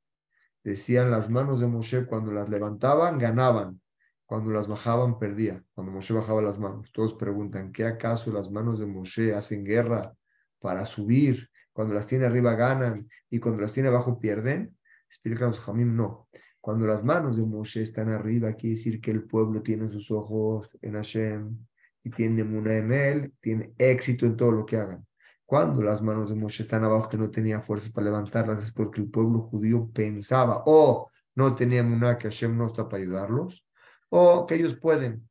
Decían 0.69 1.11
las 1.11 1.31
manos 1.31 1.61
de 1.61 1.67
Moshe 1.67 2.05
cuando 2.05 2.31
las 2.31 2.51
levantaban, 2.51 3.17
ganaban. 3.17 3.81
Cuando 4.29 4.51
las 4.51 4.69
bajaban, 4.69 5.19
perdía. 5.19 5.65
Cuando 5.73 5.91
Moshe 5.91 6.13
bajaba 6.13 6.43
las 6.43 6.59
manos. 6.59 6.93
Todos 6.93 7.15
preguntan, 7.15 7.73
¿qué 7.73 7.87
acaso 7.87 8.31
las 8.31 8.51
manos 8.51 8.79
de 8.79 8.85
Moshe 8.85 9.35
hacen 9.35 9.65
guerra 9.65 10.15
para 10.61 10.85
subir? 10.85 11.49
Cuando 11.73 11.95
las 11.95 12.07
tiene 12.07 12.27
arriba 12.27 12.55
ganan 12.55 13.09
y 13.31 13.39
cuando 13.39 13.63
las 13.63 13.73
tiene 13.73 13.89
abajo 13.89 14.21
pierden. 14.21 14.77
Explícanos, 15.09 15.59
Jamim, 15.61 15.97
no. 15.97 16.29
Cuando 16.61 16.87
las 16.87 17.03
manos 17.03 17.39
de 17.39 17.47
Moshe 17.47 17.81
están 17.81 18.11
arriba, 18.11 18.53
quiere 18.53 18.77
decir 18.77 19.01
que 19.01 19.13
el 19.13 19.25
pueblo 19.25 19.63
tiene 19.63 19.89
sus 19.89 20.11
ojos 20.11 20.77
en 20.83 20.93
Hashem 20.93 21.57
y 22.05 22.11
tiene 22.11 22.45
muna 22.45 22.77
en 22.77 22.93
él, 22.93 23.33
tiene 23.41 23.73
éxito 23.79 24.27
en 24.27 24.37
todo 24.37 24.53
lo 24.53 24.67
que 24.67 24.77
hagan. 24.77 25.07
Cuando 25.47 25.83
las 25.83 26.03
manos 26.03 26.29
de 26.29 26.37
Moshe 26.37 26.65
están 26.65 26.85
abajo, 26.85 27.09
que 27.09 27.17
no 27.17 27.31
tenía 27.31 27.61
fuerzas 27.63 27.91
para 27.93 28.05
levantarlas, 28.05 28.63
es 28.63 28.73
porque 28.73 29.01
el 29.01 29.09
pueblo 29.09 29.41
judío 29.41 29.89
pensaba 29.91 30.65
o 30.67 31.11
no 31.35 31.57
tenía 31.57 31.83
una 31.83 32.19
que 32.19 32.29
Hashem 32.29 32.59
no 32.59 32.67
está 32.67 32.87
para 32.87 33.03
ayudarlos, 33.03 33.65
o 34.09 34.47
que 34.47 34.55
ellos 34.57 34.75
pueden. 34.75 35.29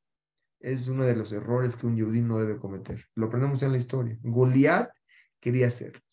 Es 0.59 0.87
uno 0.87 1.05
de 1.05 1.15
los 1.15 1.31
errores 1.31 1.75
que 1.75 1.85
un 1.85 1.99
judío 1.99 2.23
no 2.23 2.39
debe 2.39 2.57
cometer. 2.57 3.05
Lo 3.15 3.27
aprendemos 3.27 3.61
en 3.63 3.71
la 3.71 3.77
historia. 3.77 4.17
Goliat 4.21 4.89
quería 5.39 5.67
hacerlos. 5.67 6.03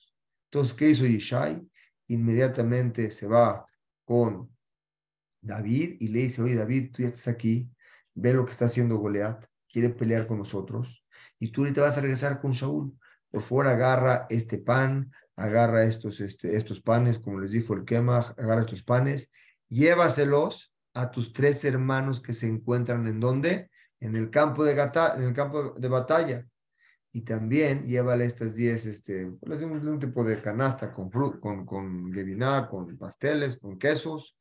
Entonces, 0.50 0.74
¿qué 0.74 0.90
hizo 0.90 1.06
Yishai? 1.06 1.66
Inmediatamente 2.08 3.10
se 3.10 3.26
va 3.26 3.66
con 4.04 4.54
David 5.40 5.96
y 6.00 6.08
le 6.08 6.20
dice, 6.20 6.42
oye 6.42 6.54
David, 6.54 6.92
tú 6.92 7.02
ya 7.02 7.08
estás 7.08 7.28
aquí, 7.28 7.70
ve 8.14 8.32
lo 8.32 8.44
que 8.44 8.52
está 8.52 8.66
haciendo 8.66 8.98
Goliat, 8.98 9.44
quiere 9.68 9.90
pelear 9.90 10.26
con 10.26 10.38
nosotros, 10.38 11.04
y 11.38 11.50
tú 11.50 11.62
ahorita 11.62 11.82
vas 11.82 11.98
a 11.98 12.00
regresar 12.00 12.40
con 12.40 12.52
Shaul 12.52 12.96
por 13.34 13.42
favor 13.42 13.66
agarra 13.66 14.26
este 14.30 14.58
pan, 14.58 15.10
agarra 15.34 15.84
estos, 15.86 16.20
este, 16.20 16.56
estos 16.56 16.80
panes, 16.80 17.18
como 17.18 17.40
les 17.40 17.50
dijo 17.50 17.74
el 17.74 17.84
quema, 17.84 18.18
agarra 18.38 18.60
estos 18.60 18.84
panes, 18.84 19.32
llévaselos 19.68 20.72
a 20.94 21.10
tus 21.10 21.32
tres 21.32 21.64
hermanos 21.64 22.20
que 22.20 22.32
se 22.32 22.48
encuentran 22.48 23.06
en 23.06 23.20
donde? 23.20 23.70
En 24.00 24.16
el 24.16 24.30
campo 24.30 24.64
de, 24.64 24.74
gata, 24.74 25.14
en 25.16 25.24
el 25.24 25.32
campo 25.32 25.74
de 25.76 25.88
batalla. 25.88 26.46
Y 27.12 27.22
también 27.22 27.86
llévale 27.86 28.24
estas 28.24 28.54
diez, 28.54 28.86
este, 28.86 29.30
pues, 29.40 29.62
un 29.62 30.00
tipo 30.00 30.24
de 30.24 30.40
canasta 30.40 30.92
con, 30.92 31.10
con, 31.10 31.64
con 31.64 32.12
con 32.70 32.98
pasteles, 32.98 33.56
con 33.58 33.78
quesos, 33.78 34.36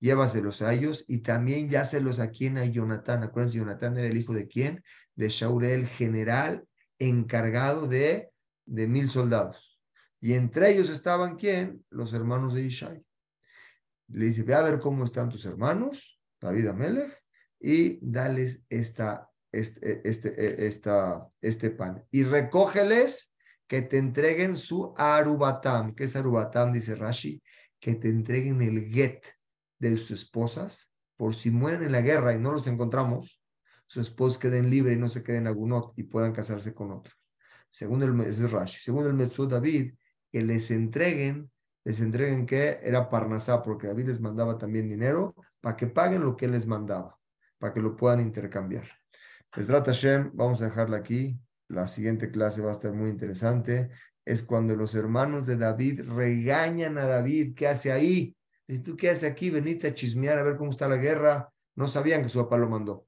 llévaselos 0.00 0.62
a 0.62 0.72
ellos 0.74 1.04
y 1.06 1.18
también 1.18 1.68
yáselos 1.68 2.18
a 2.18 2.30
quien 2.30 2.58
a 2.58 2.64
Jonatán. 2.64 3.22
Acuérdense, 3.22 3.58
era 3.58 4.08
el 4.08 4.16
hijo 4.16 4.34
de 4.34 4.48
quién? 4.48 4.82
De 5.14 5.28
Shaul, 5.28 5.64
el 5.64 5.86
general 5.86 6.66
encargado 6.98 7.86
de 7.86 8.30
de 8.66 8.86
mil 8.86 9.08
soldados. 9.08 9.78
Y 10.20 10.34
entre 10.34 10.72
ellos 10.72 10.90
estaban 10.90 11.36
quién? 11.36 11.84
Los 11.90 12.12
hermanos 12.12 12.54
de 12.54 12.62
Ishai. 12.62 13.02
Le 14.08 14.26
dice, 14.26 14.42
ve 14.42 14.54
a 14.54 14.62
ver 14.62 14.78
cómo 14.80 15.04
están 15.04 15.28
tus 15.28 15.44
hermanos, 15.46 16.20
David 16.40 16.68
Amelech, 16.68 17.12
y 17.58 17.98
dales 18.00 18.62
esta, 18.68 19.28
este, 19.50 20.08
este, 20.08 20.66
esta, 20.66 21.28
este 21.40 21.70
pan. 21.70 22.04
Y 22.10 22.24
recógeles 22.24 23.32
que 23.66 23.82
te 23.82 23.98
entreguen 23.98 24.56
su 24.56 24.94
arubatam. 24.96 25.94
¿Qué 25.94 26.04
es 26.04 26.14
arubatam? 26.14 26.72
Dice 26.72 26.94
Rashi, 26.94 27.42
que 27.80 27.94
te 27.94 28.08
entreguen 28.08 28.62
el 28.62 28.92
get 28.92 29.24
de 29.78 29.96
sus 29.96 30.22
esposas, 30.22 30.92
por 31.16 31.34
si 31.34 31.50
mueren 31.50 31.82
en 31.82 31.92
la 31.92 32.02
guerra 32.02 32.34
y 32.34 32.38
no 32.38 32.52
los 32.52 32.66
encontramos, 32.66 33.42
sus 33.86 34.08
esposos 34.08 34.38
queden 34.38 34.70
libres 34.70 34.96
y 34.96 35.00
no 35.00 35.08
se 35.08 35.22
queden 35.22 35.46
agunot 35.46 35.92
y 35.96 36.04
puedan 36.04 36.32
casarse 36.32 36.74
con 36.74 36.92
otros 36.92 37.16
según 37.76 38.02
el, 38.02 38.18
es 38.20 38.50
Rashi, 38.50 38.80
según 38.80 39.20
el 39.20 39.48
David, 39.48 39.94
que 40.32 40.42
les 40.42 40.70
entreguen, 40.70 41.50
les 41.86 42.00
entreguen 42.00 42.46
que 42.46 42.80
era 42.82 43.08
Parnasá, 43.08 43.62
porque 43.62 43.86
David 43.86 44.08
les 44.08 44.20
mandaba 44.20 44.58
también 44.58 44.88
dinero 44.88 45.36
para 45.60 45.76
que 45.76 45.86
paguen 45.86 46.24
lo 46.24 46.36
que 46.36 46.46
él 46.46 46.50
les 46.50 46.66
mandaba, 46.66 47.16
para 47.58 47.72
que 47.72 47.80
lo 47.80 47.94
puedan 47.94 48.18
intercambiar. 48.18 48.88
Les 49.54 49.68
trata 49.68 49.92
Hashem, 49.92 50.32
vamos 50.34 50.60
a 50.60 50.64
dejarla 50.64 50.96
aquí. 50.96 51.38
La 51.68 51.86
siguiente 51.86 52.32
clase 52.32 52.60
va 52.60 52.70
a 52.70 52.72
estar 52.72 52.92
muy 52.92 53.08
interesante. 53.08 53.90
Es 54.24 54.42
cuando 54.42 54.74
los 54.74 54.96
hermanos 54.96 55.46
de 55.46 55.56
David 55.56 56.02
regañan 56.08 56.98
a 56.98 57.06
David. 57.06 57.54
¿Qué 57.54 57.68
hace 57.68 57.92
ahí? 57.92 58.36
Dice, 58.66 58.82
¿tú 58.82 58.96
qué 58.96 59.10
haces 59.10 59.30
aquí? 59.30 59.50
Veniste 59.50 59.86
a 59.86 59.94
chismear 59.94 60.40
a 60.40 60.42
ver 60.42 60.56
cómo 60.56 60.72
está 60.72 60.88
la 60.88 60.96
guerra. 60.96 61.52
No 61.76 61.86
sabían 61.86 62.24
que 62.24 62.30
su 62.30 62.40
papá 62.40 62.58
lo 62.58 62.68
mandó. 62.68 63.06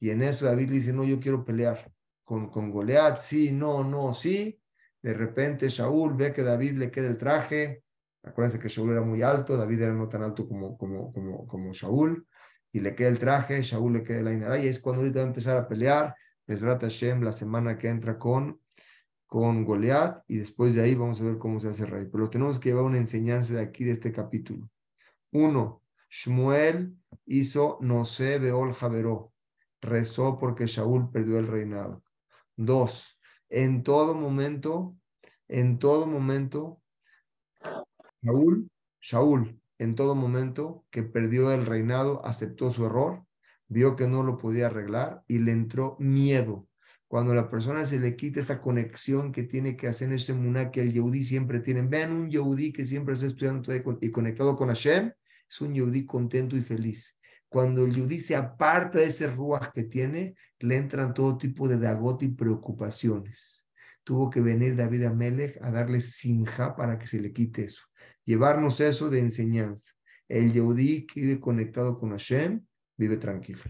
Y 0.00 0.10
en 0.10 0.22
eso 0.22 0.46
David 0.46 0.70
le 0.70 0.74
dice, 0.74 0.92
no, 0.92 1.04
yo 1.04 1.20
quiero 1.20 1.44
pelear 1.44 1.92
con, 2.24 2.50
con 2.50 2.72
sí, 3.20 3.52
no, 3.52 3.84
no, 3.84 4.14
sí. 4.14 4.60
De 5.02 5.14
repente 5.14 5.68
Shaul 5.68 6.14
ve 6.14 6.32
que 6.32 6.42
David 6.42 6.72
le 6.72 6.90
queda 6.90 7.08
el 7.08 7.18
traje. 7.18 7.84
Acuérdense 8.22 8.58
que 8.58 8.68
Shaul 8.68 8.90
era 8.90 9.02
muy 9.02 9.22
alto, 9.22 9.56
David 9.56 9.82
era 9.82 9.92
no 9.92 10.08
tan 10.08 10.22
alto 10.22 10.46
como, 10.46 10.76
como, 10.76 11.12
como, 11.46 11.72
Shaul. 11.72 12.26
Y 12.72 12.80
le 12.80 12.94
queda 12.94 13.08
el 13.08 13.18
traje, 13.18 13.62
Shaul 13.62 13.94
le 13.94 14.02
queda 14.02 14.22
la 14.22 14.32
inara. 14.32 14.58
Y 14.58 14.66
es 14.66 14.80
cuando 14.80 15.02
ahorita 15.02 15.20
va 15.20 15.24
a 15.24 15.28
empezar 15.28 15.56
a 15.56 15.68
pelear. 15.68 16.14
Besrat 16.46 16.82
Hashem 16.82 17.22
la 17.22 17.32
semana 17.32 17.78
que 17.78 17.88
entra 17.88 18.18
con, 18.18 18.60
con 19.26 19.64
Goliat. 19.64 20.24
Y 20.26 20.38
después 20.38 20.74
de 20.74 20.82
ahí 20.82 20.94
vamos 20.94 21.20
a 21.20 21.24
ver 21.24 21.38
cómo 21.38 21.60
se 21.60 21.68
hace 21.68 21.86
rey. 21.86 22.06
Pero 22.10 22.28
tenemos 22.28 22.58
que 22.58 22.70
llevar 22.70 22.84
una 22.84 22.98
enseñanza 22.98 23.54
de 23.54 23.62
aquí, 23.62 23.84
de 23.84 23.92
este 23.92 24.12
capítulo. 24.12 24.68
Uno, 25.32 25.82
Shmuel 26.10 26.96
hizo 27.26 27.78
no 27.80 28.04
sé 28.04 28.38
Beol 28.38 28.72
Javeró. 28.72 29.32
Rezó 29.80 30.38
porque 30.38 30.66
Shaul 30.66 31.10
perdió 31.10 31.38
el 31.38 31.46
reinado. 31.46 32.02
Dos, 32.56 33.17
en 33.48 33.82
todo 33.82 34.14
momento, 34.14 34.96
en 35.48 35.78
todo 35.78 36.06
momento, 36.06 36.80
Shaul, 38.22 38.70
Shaul, 39.00 39.60
en 39.78 39.94
todo 39.94 40.14
momento 40.14 40.84
que 40.90 41.02
perdió 41.02 41.52
el 41.52 41.66
reinado, 41.66 42.24
aceptó 42.24 42.70
su 42.70 42.86
error, 42.86 43.24
vio 43.68 43.96
que 43.96 44.08
no 44.08 44.22
lo 44.22 44.38
podía 44.38 44.66
arreglar 44.66 45.22
y 45.26 45.38
le 45.38 45.52
entró 45.52 45.96
miedo. 45.98 46.66
Cuando 47.06 47.32
a 47.32 47.36
la 47.36 47.48
persona 47.48 47.86
se 47.86 47.98
le 47.98 48.16
quita 48.16 48.40
esa 48.40 48.60
conexión 48.60 49.32
que 49.32 49.44
tiene 49.44 49.76
que 49.76 49.88
hacer 49.88 50.08
en 50.08 50.14
este 50.14 50.34
muná 50.34 50.70
que 50.70 50.82
el 50.82 50.92
Yehudi 50.92 51.24
siempre 51.24 51.60
tiene. 51.60 51.82
Vean 51.82 52.12
un 52.12 52.30
Yehudi 52.30 52.72
que 52.72 52.84
siempre 52.84 53.14
está 53.14 53.26
estudiando 53.26 53.72
y 54.00 54.10
conectado 54.10 54.56
con 54.56 54.68
Hashem, 54.68 55.12
es 55.48 55.60
un 55.60 55.74
Yehudi 55.74 56.04
contento 56.04 56.56
y 56.56 56.60
feliz. 56.60 57.18
Cuando 57.48 57.86
el 57.86 57.94
Yudí 57.94 58.20
se 58.20 58.36
aparta 58.36 58.98
de 58.98 59.06
ese 59.06 59.26
ruaj 59.26 59.72
que 59.72 59.84
tiene, 59.84 60.34
le 60.60 60.76
entran 60.76 61.14
todo 61.14 61.38
tipo 61.38 61.68
de 61.68 61.78
dagot 61.78 62.22
y 62.22 62.28
preocupaciones. 62.28 63.66
Tuvo 64.04 64.30
que 64.30 64.40
venir 64.40 64.76
David 64.76 65.04
Amelech 65.04 65.58
a 65.62 65.70
darle 65.70 66.00
sinja 66.00 66.74
para 66.74 66.98
que 66.98 67.06
se 67.06 67.20
le 67.20 67.32
quite 67.32 67.64
eso. 67.64 67.82
Llevarnos 68.24 68.80
eso 68.80 69.10
de 69.10 69.20
enseñanza. 69.20 69.94
El 70.28 70.52
Yehudí 70.52 71.06
que 71.06 71.20
vive 71.20 71.40
conectado 71.40 71.98
con 71.98 72.10
Hashem 72.10 72.64
vive 72.96 73.16
tranquilo. 73.16 73.62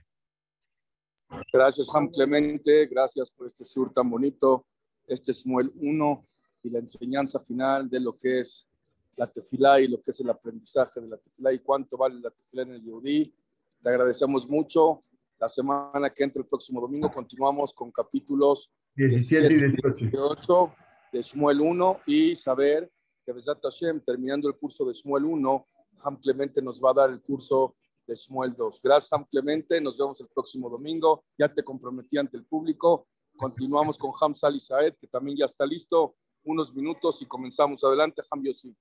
Gracias, 1.53 1.95
Ham 1.95 2.09
Clemente. 2.09 2.86
Gracias 2.86 3.30
por 3.30 3.47
este 3.47 3.64
sur 3.64 3.93
tan 3.93 4.09
bonito. 4.09 4.66
Este 5.07 5.30
es 5.30 5.47
Muel 5.47 5.72
1 5.76 6.26
y 6.62 6.70
la 6.70 6.78
enseñanza 6.78 7.41
final 7.41 7.89
de 7.89 8.01
lo 8.01 8.16
que 8.16 8.41
es 8.41 8.68
la 9.16 9.26
tefilá 9.26 9.80
y 9.80 9.89
lo 9.89 10.01
que 10.01 10.11
es 10.11 10.20
el 10.20 10.30
aprendizaje 10.30 11.01
de 11.01 11.09
la 11.09 11.16
tefilá 11.16 11.53
y 11.53 11.59
cuánto 11.59 11.97
vale 11.97 12.20
la 12.20 12.30
tefilá 12.30 12.62
en 12.62 12.72
el 12.72 12.82
Yehudí 12.82 13.34
te 13.82 13.89
agradecemos 13.89 14.49
mucho. 14.49 15.03
La 15.39 15.49
semana 15.49 16.11
que 16.11 16.24
entra, 16.24 16.43
el 16.43 16.49
próximo 16.49 16.80
domingo, 16.80 17.11
continuamos 17.11 17.72
con 17.72 17.93
capítulos 17.93 18.72
17 18.97 19.55
y 19.55 20.07
18 20.07 20.74
de 21.12 21.22
Shmuel 21.22 21.61
1 21.61 22.01
y 22.07 22.34
saber 22.34 22.91
que 23.24 23.32
Besat 23.32 23.62
Hashem, 23.62 24.01
terminando 24.01 24.49
el 24.49 24.57
curso 24.57 24.84
de 24.84 24.93
Shmuel 24.93 25.24
1, 25.24 25.66
Ham 26.05 26.18
Clemente 26.20 26.61
nos 26.61 26.82
va 26.82 26.91
a 26.91 26.95
dar 26.95 27.11
el 27.11 27.20
curso 27.22 27.76
de 28.07 28.14
Shmuel 28.14 28.55
2. 28.57 28.80
Gracias, 28.82 29.12
Ham 29.12 29.26
Clemente. 29.26 29.80
Nos 29.80 29.99
vemos 29.99 30.20
el 30.20 30.28
próximo 30.28 30.68
domingo. 30.68 31.24
Ya 31.39 31.53
te 31.53 31.62
comprometí 31.62 32.18
ante 32.18 32.36
el 32.36 32.45
público. 32.45 33.07
Continuamos 33.36 33.97
con 33.97 34.11
Ham 34.20 34.34
Sali 34.34 34.59
Saed, 34.59 34.95
que 34.99 35.07
también 35.07 35.36
ya 35.36 35.45
está 35.45 35.64
listo. 35.64 36.16
Unos 36.43 36.74
minutos 36.74 37.22
y 37.22 37.26
comenzamos. 37.26 37.84
Adelante, 37.84 38.22
Ham 38.30 38.43
Yossi. 38.43 38.74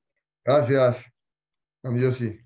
Gracias, 0.44 1.06
Ham 1.84 1.98
Yossi. 1.98 2.40